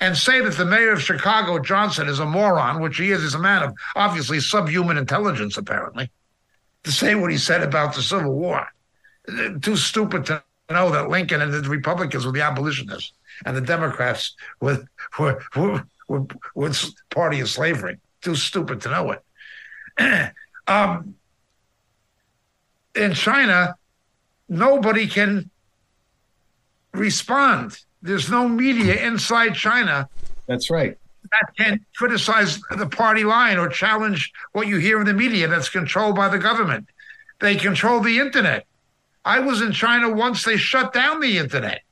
[0.00, 3.22] and say that the mayor of Chicago, Johnson, is a moron, which he is.
[3.22, 6.10] He's a man of obviously subhuman intelligence, apparently,
[6.84, 8.66] to say what he said about the Civil War.
[9.60, 13.12] Too stupid to know that Lincoln and the Republicans were the abolitionists
[13.44, 14.84] and the Democrats were,
[15.18, 16.72] were, were, were, were
[17.10, 17.98] party of slavery.
[18.20, 20.32] Too stupid to know it.
[20.66, 21.14] um,
[22.94, 23.76] in China,
[24.48, 25.50] nobody can
[26.92, 27.78] respond.
[28.02, 30.08] There's no media inside China.
[30.46, 30.98] That's right.
[31.30, 35.68] That can criticize the party line or challenge what you hear in the media that's
[35.68, 36.88] controlled by the government.
[37.40, 38.66] They control the internet.
[39.24, 41.82] I was in China once, they shut down the internet.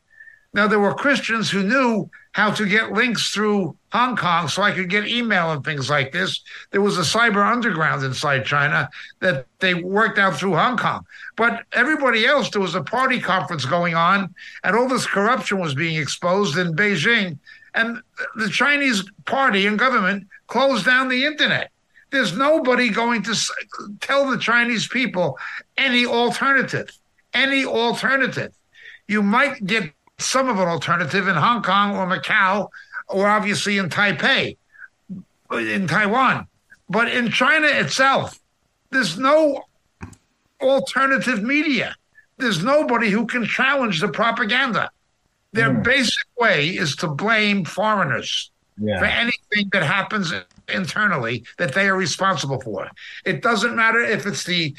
[0.53, 4.71] Now, there were Christians who knew how to get links through Hong Kong so I
[4.71, 6.43] could get email and things like this.
[6.71, 8.89] There was a cyber underground inside China
[9.19, 11.05] that they worked out through Hong Kong.
[11.37, 14.33] But everybody else, there was a party conference going on,
[14.63, 17.39] and all this corruption was being exposed in Beijing.
[17.75, 18.01] And
[18.37, 21.71] the Chinese party and government closed down the internet.
[22.11, 23.35] There's nobody going to
[24.01, 25.39] tell the Chinese people
[25.77, 26.91] any alternative,
[27.35, 28.53] any alternative.
[29.07, 32.69] You might get some of an alternative in Hong Kong or Macau
[33.09, 34.57] or obviously in Taipei,
[35.51, 36.47] in Taiwan.
[36.89, 38.39] But in China itself,
[38.91, 39.65] there's no
[40.61, 41.97] alternative media.
[42.39, 44.91] There's nobody who can challenge the propaganda.
[45.53, 45.83] Their mm.
[45.83, 48.99] basic way is to blame foreigners yeah.
[48.99, 50.33] for anything that happens
[50.69, 52.89] internally that they are responsible for.
[53.25, 54.75] It doesn't matter if it's the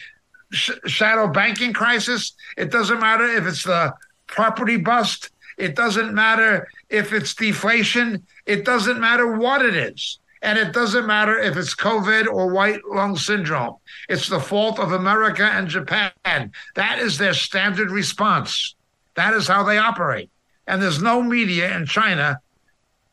[0.52, 3.94] sh- shadow banking crisis, it doesn't matter if it's the
[4.28, 5.30] property bust.
[5.62, 8.26] It doesn't matter if it's deflation.
[8.48, 10.18] It doesn't matter what it is.
[10.42, 13.76] And it doesn't matter if it's COVID or white lung syndrome.
[14.10, 16.52] It's the fault of America and Japan.
[16.74, 18.74] That is their standard response.
[19.14, 20.32] That is how they operate.
[20.66, 22.42] And there's no media in China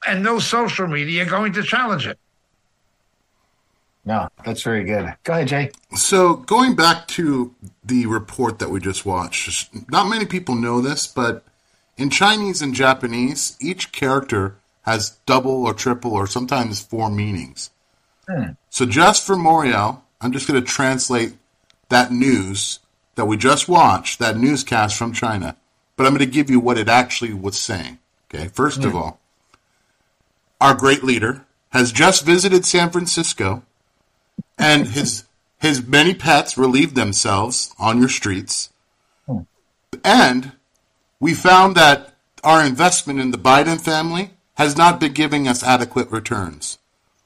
[0.06, 2.18] and no social media going to challenge it.
[4.06, 5.14] No, that's very good.
[5.24, 5.70] Go ahead, Jay.
[5.94, 7.54] So, going back to
[7.84, 11.44] the report that we just watched, not many people know this, but
[11.98, 17.70] in Chinese and Japanese, each character has double or triple or sometimes four meanings.
[18.26, 18.52] Hmm.
[18.70, 21.34] So, just for Moriel, I'm just going to translate
[21.88, 22.78] that news
[23.16, 25.56] that we just watched, that newscast from China,
[25.96, 27.98] but I'm going to give you what it actually was saying.
[28.32, 28.88] Okay, first hmm.
[28.88, 29.20] of all,
[30.60, 33.62] our great leader has just visited San Francisco
[34.56, 35.24] and his
[35.58, 38.70] his many pets relieved themselves on your streets.
[39.26, 39.40] Hmm.
[40.04, 40.52] And
[41.20, 42.14] we found that
[42.44, 46.78] our investment in the Biden family has not been giving us adequate returns.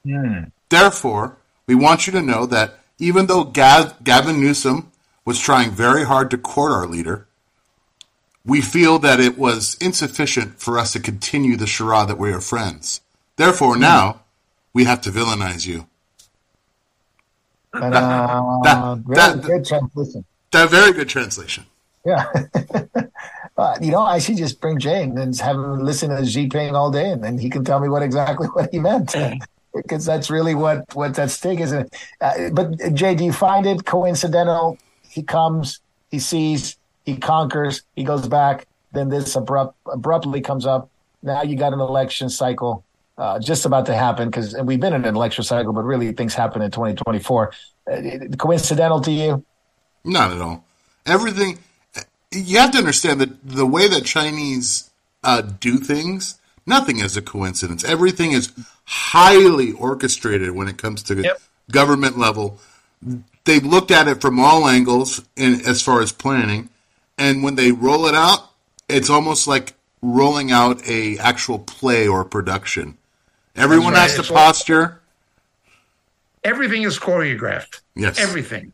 [0.05, 0.44] Hmm.
[0.69, 1.36] Therefore,
[1.66, 4.90] we want you to know that even though Gav- Gavin Newsom
[5.24, 7.27] was trying very hard to court our leader,
[8.44, 12.40] we feel that it was insufficient for us to continue the charade that we are
[12.40, 13.01] friends.
[13.36, 14.23] Therefore, now
[14.73, 15.86] we have to villainize you.
[17.73, 17.90] That,
[19.43, 20.24] that, translation.
[20.51, 21.64] That very good translation.
[22.05, 22.27] Yeah.
[23.57, 26.74] uh, you know, I should just bring Jay and have him listen to Xi Jinping
[26.74, 29.15] all day, and then he can tell me what exactly what he meant.
[29.74, 31.97] because that's really what what's at stake, isn't it?
[32.20, 34.79] Uh, but Jay, do you find it coincidental?
[35.09, 35.81] He comes,
[36.11, 38.66] he sees, he conquers, he goes back.
[38.93, 40.91] Then this abrupt abruptly comes up.
[41.23, 42.85] Now you got an election cycle.
[43.19, 46.35] uh, just about to happen because we've been in an election cycle, but really things
[46.35, 47.53] happen in 2024.
[47.91, 47.97] Uh,
[48.39, 49.45] coincidental to you?
[50.05, 50.65] Not at all.
[51.07, 51.59] Everything
[52.33, 54.91] you have to understand that the way that Chinese
[55.23, 57.85] uh, do things, nothing is a coincidence.
[57.85, 58.53] Everything is
[58.85, 61.41] highly orchestrated when it comes to yep.
[61.71, 62.59] government level.
[63.45, 66.69] They've looked at it from all angles in, as far as planning,
[67.19, 68.51] and when they roll it out,
[68.89, 72.97] it's almost like rolling out a actual play or production.
[73.55, 74.11] Everyone right.
[74.11, 75.01] has to posture.
[76.45, 77.81] Everything is choreographed.
[77.95, 78.19] Yes.
[78.19, 78.73] Everything.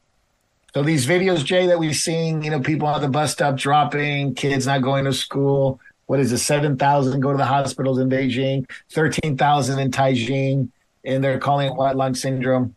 [0.74, 4.34] So these videos, Jay, that we've seen, you know, people at the bus stop dropping,
[4.34, 5.80] kids not going to school.
[6.06, 6.38] What is it?
[6.38, 10.68] Seven thousand go to the hospitals in Beijing, thirteen thousand in Taipei,
[11.04, 12.74] and they're calling it white lung syndrome.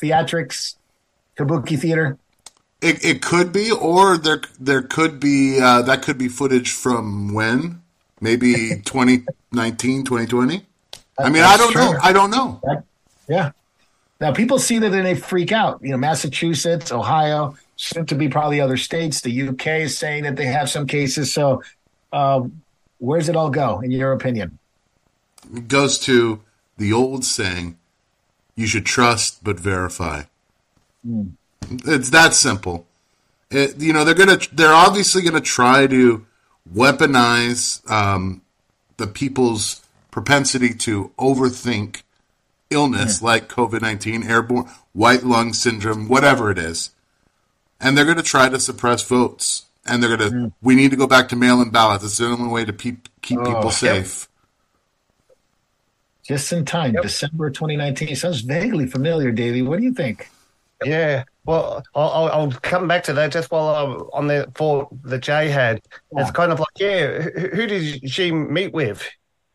[0.00, 0.76] Theatrics,
[1.36, 2.18] kabuki theater.
[2.80, 7.32] It, it could be, or there there could be uh, that could be footage from
[7.32, 7.80] when
[8.20, 10.66] maybe 2019, 2020.
[11.18, 11.80] I mean, I don't true.
[11.92, 11.98] know.
[12.02, 12.60] I don't know.
[13.28, 13.52] Yeah.
[14.20, 15.80] Now people see that and they freak out.
[15.82, 19.20] You know, Massachusetts, Ohio, soon to be probably other states.
[19.20, 21.32] The UK is saying that they have some cases.
[21.32, 21.62] So,
[22.12, 22.62] um,
[22.98, 24.58] where's it all go, in your opinion?
[25.54, 26.40] It goes to
[26.78, 27.76] the old saying:
[28.54, 30.22] "You should trust but verify."
[31.06, 31.32] Mm.
[31.70, 32.86] It's that simple.
[33.50, 36.24] It, you know, they're gonna, they're obviously gonna try to
[36.72, 38.42] weaponize um,
[38.96, 42.03] the people's propensity to overthink
[42.74, 43.26] illness yeah.
[43.26, 46.90] like COVID 19, airborne, white lung syndrome, whatever it is.
[47.80, 49.66] And they're going to try to suppress votes.
[49.86, 50.52] And they're going to, mm.
[50.62, 52.04] we need to go back to mail in ballots.
[52.04, 54.28] It's the only way to pe- keep oh, people safe.
[56.22, 57.02] Just in time, yep.
[57.02, 58.16] December 2019.
[58.16, 59.60] Sounds vaguely familiar, Davey.
[59.60, 60.30] What do you think?
[60.82, 65.18] Yeah, well, I'll, I'll, come back to that just while I'm on the for the
[65.18, 65.80] Jay had.
[66.12, 66.22] Yeah.
[66.22, 69.06] It's kind of like, yeah, who, who did Xi meet with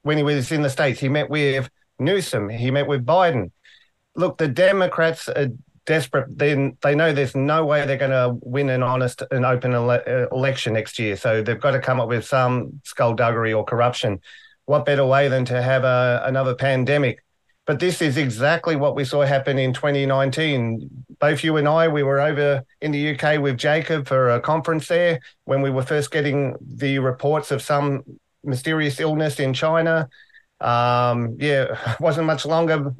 [0.03, 0.99] when he was in the States?
[0.99, 1.69] He met with
[1.99, 2.49] Newsom.
[2.49, 3.51] He met with Biden.
[4.15, 5.49] Look, the Democrats are
[5.85, 6.37] desperate.
[6.37, 9.91] Then they know there's no way they're going to win an honest and open ele-
[9.91, 11.15] uh, election next year.
[11.15, 14.19] So they've got to come up with some skullduggery or corruption.
[14.65, 17.23] What better way than to have a, another pandemic?
[17.65, 20.89] But this is exactly what we saw happen in 2019.
[21.19, 24.87] Both you and I, we were over in the UK with Jacob for a conference
[24.87, 28.03] there when we were first getting the reports of some
[28.43, 30.09] mysterious illness in China.
[30.61, 32.93] Um, yeah, wasn't much longer.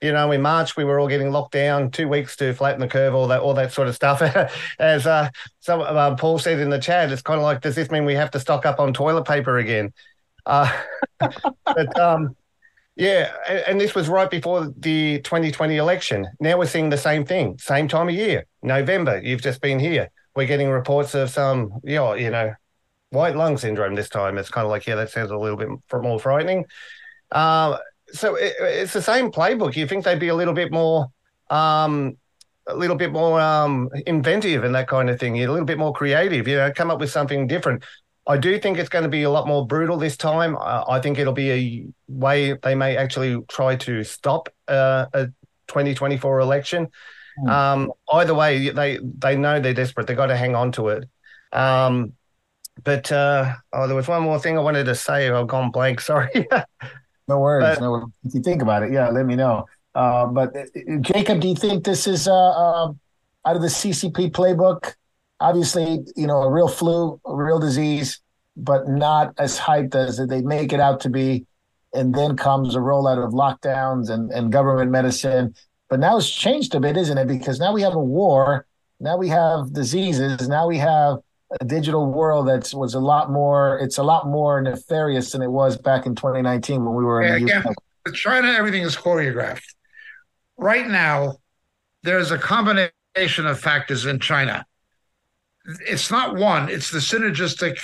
[0.00, 2.86] You know, in March we were all getting locked down, two weeks to flatten the
[2.86, 4.22] curve, all that, all that sort of stuff.
[4.78, 5.28] As uh,
[5.60, 8.14] some uh, Paul said in the chat, it's kind of like, does this mean we
[8.14, 9.92] have to stock up on toilet paper again?
[10.46, 10.70] Uh,
[11.18, 12.36] but um,
[12.94, 13.32] yeah,
[13.66, 16.28] and this was right before the 2020 election.
[16.38, 19.20] Now we're seeing the same thing, same time of year, November.
[19.20, 20.10] You've just been here.
[20.36, 22.54] We're getting reports of some, you know, you know
[23.10, 24.38] white lung syndrome this time.
[24.38, 26.64] It's kind of like, yeah, that sounds a little bit more frightening.
[27.30, 27.78] Uh,
[28.10, 29.76] so it, it's the same playbook.
[29.76, 31.06] You think they'd be a little bit more,
[31.50, 32.16] um,
[32.66, 35.92] a little bit more um, inventive and that kind of thing, a little bit more
[35.92, 37.82] creative, you know, come up with something different.
[38.26, 40.54] I do think it's going to be a lot more brutal this time.
[40.56, 45.26] Uh, I think it'll be a way they may actually try to stop uh, a
[45.68, 46.88] 2024 election.
[47.38, 47.48] Mm.
[47.48, 50.06] Um, either way, they they know they're desperate.
[50.06, 51.04] They got to hang on to it.
[51.52, 52.12] Um,
[52.84, 55.30] but uh, oh, there was one more thing I wanted to say.
[55.30, 56.00] I've gone blank.
[56.10, 56.46] Sorry.
[57.28, 57.78] no worries.
[57.78, 59.66] But, no, if you think about it, yeah, let me know.
[59.94, 60.64] Uh, but uh,
[61.00, 62.92] Jacob, do you think this is uh, uh,
[63.44, 64.94] out of the CCP playbook?
[65.40, 68.20] Obviously, you know, a real flu, a real disease,
[68.56, 71.46] but not as hyped as they make it out to be.
[71.94, 75.54] And then comes a rollout of lockdowns and, and government medicine.
[75.88, 77.26] But now it's changed a bit, isn't it?
[77.26, 78.66] Because now we have a war.
[79.00, 80.48] Now we have diseases.
[80.48, 81.18] Now we have
[81.60, 85.50] a digital world that was a lot more it's a lot more nefarious than it
[85.50, 88.14] was back in 2019 when we were in yeah, the UK.
[88.14, 89.74] China everything is choreographed.
[90.56, 91.36] Right now
[92.02, 94.66] there's a combination of factors in China.
[95.86, 97.78] It's not one, it's the synergistic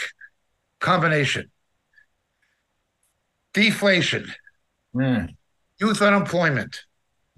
[0.81, 1.51] combination.
[3.53, 4.33] Deflation,
[4.95, 5.29] mm.
[5.79, 6.85] youth unemployment,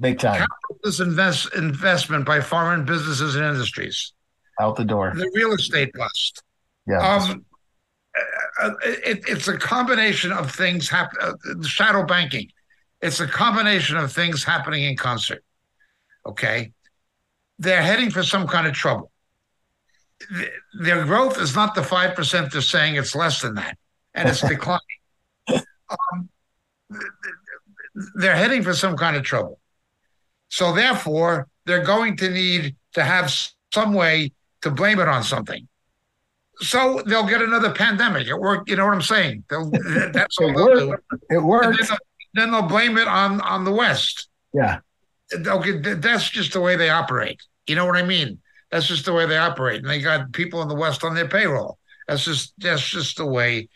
[0.01, 0.47] big time.
[0.71, 4.13] Capitalist invest, investment by foreign businesses and industries
[4.61, 5.13] out the door.
[5.15, 6.43] The real estate bust.
[6.87, 6.99] Yeah.
[6.99, 7.45] Um,
[8.61, 11.19] uh, it, it's a combination of things happen.
[11.21, 12.51] Uh, shadow banking.
[13.03, 15.45] It's a combination of things happening in concert.
[16.25, 16.73] Okay,
[17.59, 19.11] they're heading for some kind of trouble.
[20.81, 23.77] Their growth is not the five percent they're saying; it's less than that,
[24.15, 24.81] and it's declining.
[25.49, 26.29] Um,
[28.15, 29.61] they're heading for some kind of trouble.
[30.49, 33.33] So therefore, they're going to need to have
[33.73, 34.33] some way
[34.67, 35.67] to blame it on something.
[36.59, 38.27] So they'll get another pandemic.
[38.27, 38.69] It worked.
[38.69, 39.45] You know what I'm saying?
[39.49, 39.71] They'll,
[40.13, 40.97] that's all they'll do.
[41.31, 41.79] It worked.
[41.79, 41.99] Then,
[42.35, 44.29] then they'll blame it on on the West.
[44.53, 44.79] Yeah.
[45.35, 47.41] Okay, that's just the way they operate.
[47.67, 48.39] You know what I mean?
[48.71, 51.29] That's just the way they operate, and they got people in the West on their
[51.29, 51.79] payroll.
[52.09, 53.69] That's just that's just the way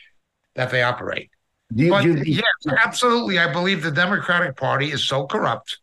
[0.54, 1.30] that they operate.
[1.74, 2.44] You, but you, yes,
[2.78, 5.78] absolutely, I believe the Democratic Party is so corrupt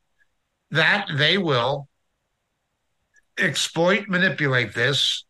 [0.71, 1.86] that they will
[3.37, 5.25] exploit, manipulate this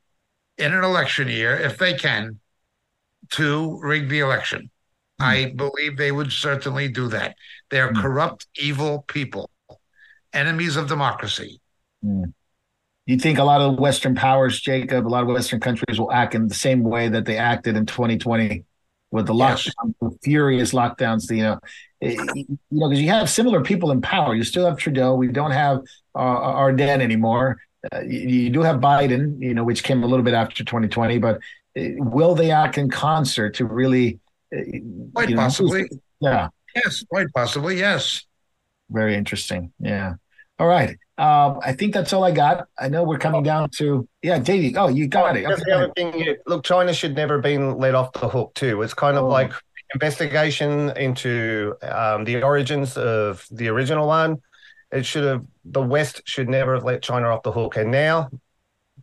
[0.57, 2.39] in an election year if they can
[3.31, 4.69] to rig the election.
[5.21, 5.25] Mm.
[5.25, 7.35] I believe they would certainly do that.
[7.69, 8.01] They are mm.
[8.01, 9.49] corrupt, evil people,
[10.33, 11.59] enemies of democracy.
[12.03, 12.33] Mm.
[13.05, 16.35] You think a lot of Western powers, Jacob, a lot of Western countries will act
[16.35, 18.65] in the same way that they acted in 2020
[19.11, 21.33] with the lockdown, the furious lockdowns.
[21.33, 21.59] You know,
[22.01, 24.35] you know, because you have similar people in power.
[24.35, 25.15] You still have Trudeau.
[25.15, 25.79] We don't have
[26.13, 27.61] uh, Ardern anymore.
[27.91, 31.17] Uh, you, you, do have Biden, you know, which came a little bit after 2020.
[31.19, 31.37] But
[31.77, 34.19] uh, will they act in concert to really?
[34.55, 34.61] Uh,
[35.13, 35.83] quite possibly.
[36.21, 36.49] Know, yeah.
[36.75, 37.77] Yes, quite possibly.
[37.77, 38.25] Yes.
[38.89, 39.71] Very interesting.
[39.79, 40.15] Yeah.
[40.59, 40.97] All right.
[41.17, 42.67] Um, I think that's all I got.
[42.77, 44.75] I know we're coming down to yeah, Davey.
[44.77, 45.45] Oh, you got it.
[45.45, 45.61] Okay.
[45.65, 48.81] The other thing, look, China should never have been let off the hook too.
[48.83, 49.29] It's kind of oh.
[49.29, 49.51] like
[49.93, 54.37] investigation into um, the origins of the original one.
[54.91, 58.29] It should have the West should never have let China off the hook, and now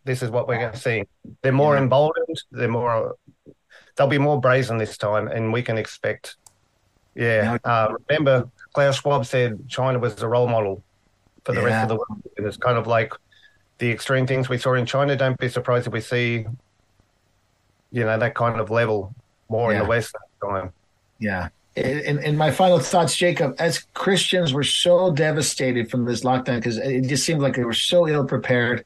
[0.05, 1.05] this is what we're going to see.
[1.43, 1.83] They're more yeah.
[1.83, 2.43] emboldened.
[2.51, 3.17] They're more.
[3.97, 6.37] They'll be more brazen this time, and we can expect.
[7.15, 7.59] Yeah.
[7.65, 10.83] Uh, remember, Klaus Schwab said China was a role model
[11.45, 11.67] for the yeah.
[11.67, 12.23] rest of the world.
[12.37, 13.13] And it's kind of like
[13.79, 15.17] the extreme things we saw in China.
[15.17, 16.47] Don't be surprised if we see,
[17.93, 19.15] you know, that kind of level
[19.49, 19.79] more yeah.
[19.79, 20.73] in the West time.
[21.19, 21.49] Yeah.
[21.77, 26.79] And, and my final thoughts, Jacob, as Christians, we're so devastated from this lockdown because
[26.79, 28.85] it just seemed like they were so ill prepared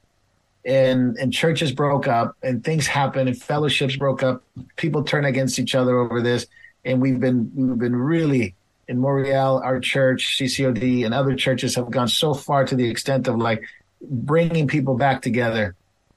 [0.64, 4.42] and and churches broke up and things happened and fellowships broke up.
[4.76, 6.46] People turn against each other over this.
[6.84, 8.54] And we've been we've been really
[8.88, 13.28] in Montreal, our church, CCOD, and other churches have gone so far to the extent
[13.28, 13.62] of like
[14.00, 15.74] bringing people back together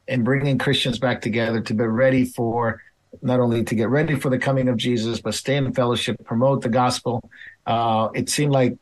[0.08, 2.82] and bringing Christians back together to be ready for
[3.22, 6.62] not only to get ready for the coming of Jesus, but stay in fellowship, promote
[6.62, 7.30] the gospel.
[7.66, 8.78] Uh, it seemed like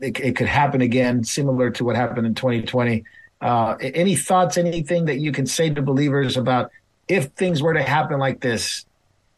[0.00, 3.04] it, it, could happen again, similar to what happened in 2020.
[3.40, 6.70] Uh, any thoughts, anything that you can say to believers about
[7.06, 8.84] if things were to happen like this,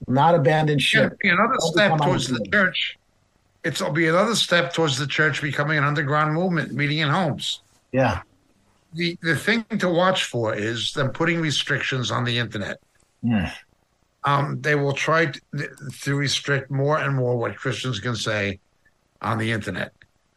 [0.08, 1.16] not abandon ship?
[1.22, 2.98] Yeah, another step towards the church
[3.64, 7.60] it'll be another step towards the church becoming an underground movement, meeting in homes.
[7.92, 8.22] Yeah.
[8.94, 12.78] The the thing to watch for is them putting restrictions on the internet.
[13.22, 13.52] Yeah.
[14.24, 15.40] Um, they will try to,
[16.02, 18.60] to, restrict more and more what Christians can say
[19.22, 19.92] on the internet.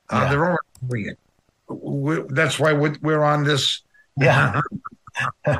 [0.09, 0.29] Uh, yeah.
[0.29, 1.19] They're already doing it.
[1.67, 3.81] We're, that's why we're, we're on this
[4.15, 4.61] yeah.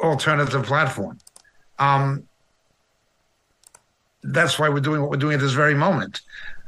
[0.00, 1.18] alternative platform.
[1.78, 2.26] Um,
[4.22, 6.22] that's why we're doing what we're doing at this very moment.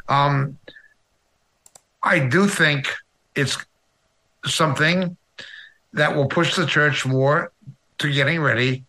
[0.09, 0.57] Um,
[2.03, 2.89] I do think
[3.35, 3.59] it's
[4.45, 5.17] something
[5.93, 7.53] that will push the church more
[7.99, 8.85] to getting ready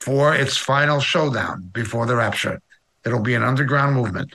[0.00, 2.60] for its final showdown before the rapture.
[3.04, 4.34] It'll be an underground movement.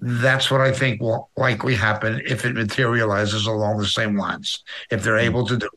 [0.00, 5.02] That's what I think will likely happen if it materializes along the same lines, if
[5.02, 5.72] they're able to do it.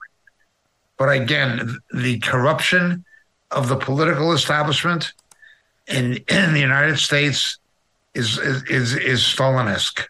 [0.98, 3.04] But again, the corruption
[3.52, 5.14] of the political establishment
[5.88, 7.58] in in the United States
[8.14, 10.06] is is is, Stalinesque.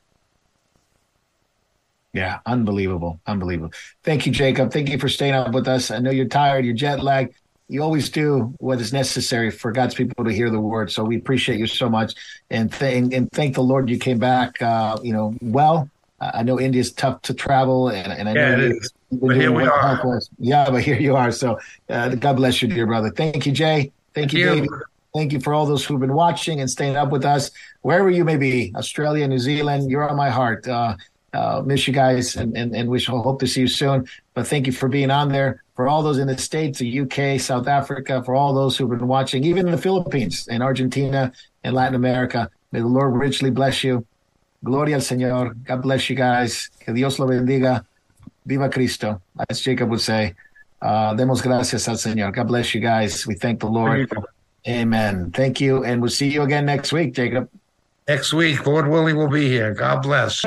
[2.14, 3.74] Yeah, unbelievable, unbelievable.
[4.04, 4.72] Thank you, Jacob.
[4.72, 5.90] Thank you for staying up with us.
[5.90, 7.34] I know you're tired, you're jet lagged.
[7.68, 10.92] You always do what is necessary for God's people to hear the word.
[10.92, 12.14] So we appreciate you so much,
[12.50, 14.62] and th- and thank the Lord you came back.
[14.62, 15.90] Uh, you know, well.
[16.22, 18.94] I know India is tough to travel, and, and I yeah, know it is.
[19.12, 20.22] But here we are.
[20.40, 21.34] Yeah, but here you are.
[21.34, 21.60] So
[21.90, 23.10] uh, God bless you, dear brother.
[23.10, 23.92] Thank you, Jay.
[24.14, 24.46] Thank, Thank you, you.
[24.46, 24.70] David.
[25.14, 28.24] Thank you for all those who've been watching and staying up with us, wherever you
[28.24, 29.92] may be, Australia, New Zealand.
[29.92, 30.66] You're on my heart.
[30.66, 30.96] Uh,
[31.34, 34.08] uh, miss you guys and, and, and wish hope to see you soon.
[34.34, 35.63] But thank you for being on there.
[35.76, 39.08] For all those in the States, the UK, South Africa, for all those who've been
[39.08, 41.32] watching, even in the Philippines and Argentina
[41.64, 44.06] and Latin America, may the Lord richly bless you.
[44.64, 45.62] Gloria al Señor.
[45.64, 46.70] God bless you guys.
[46.80, 47.86] Que Dios lo bendiga.
[48.46, 50.36] Viva Cristo, as Jacob would say.
[50.82, 52.34] Uh, demos gracias al Señor.
[52.34, 53.26] God bless you guys.
[53.26, 54.12] We thank the Lord.
[54.68, 55.32] Amen.
[55.32, 55.84] Thank you.
[55.84, 57.50] And we'll see you again next week, Jacob.
[58.08, 59.74] Next week, Lord willing, we'll be here.
[59.74, 60.44] God bless.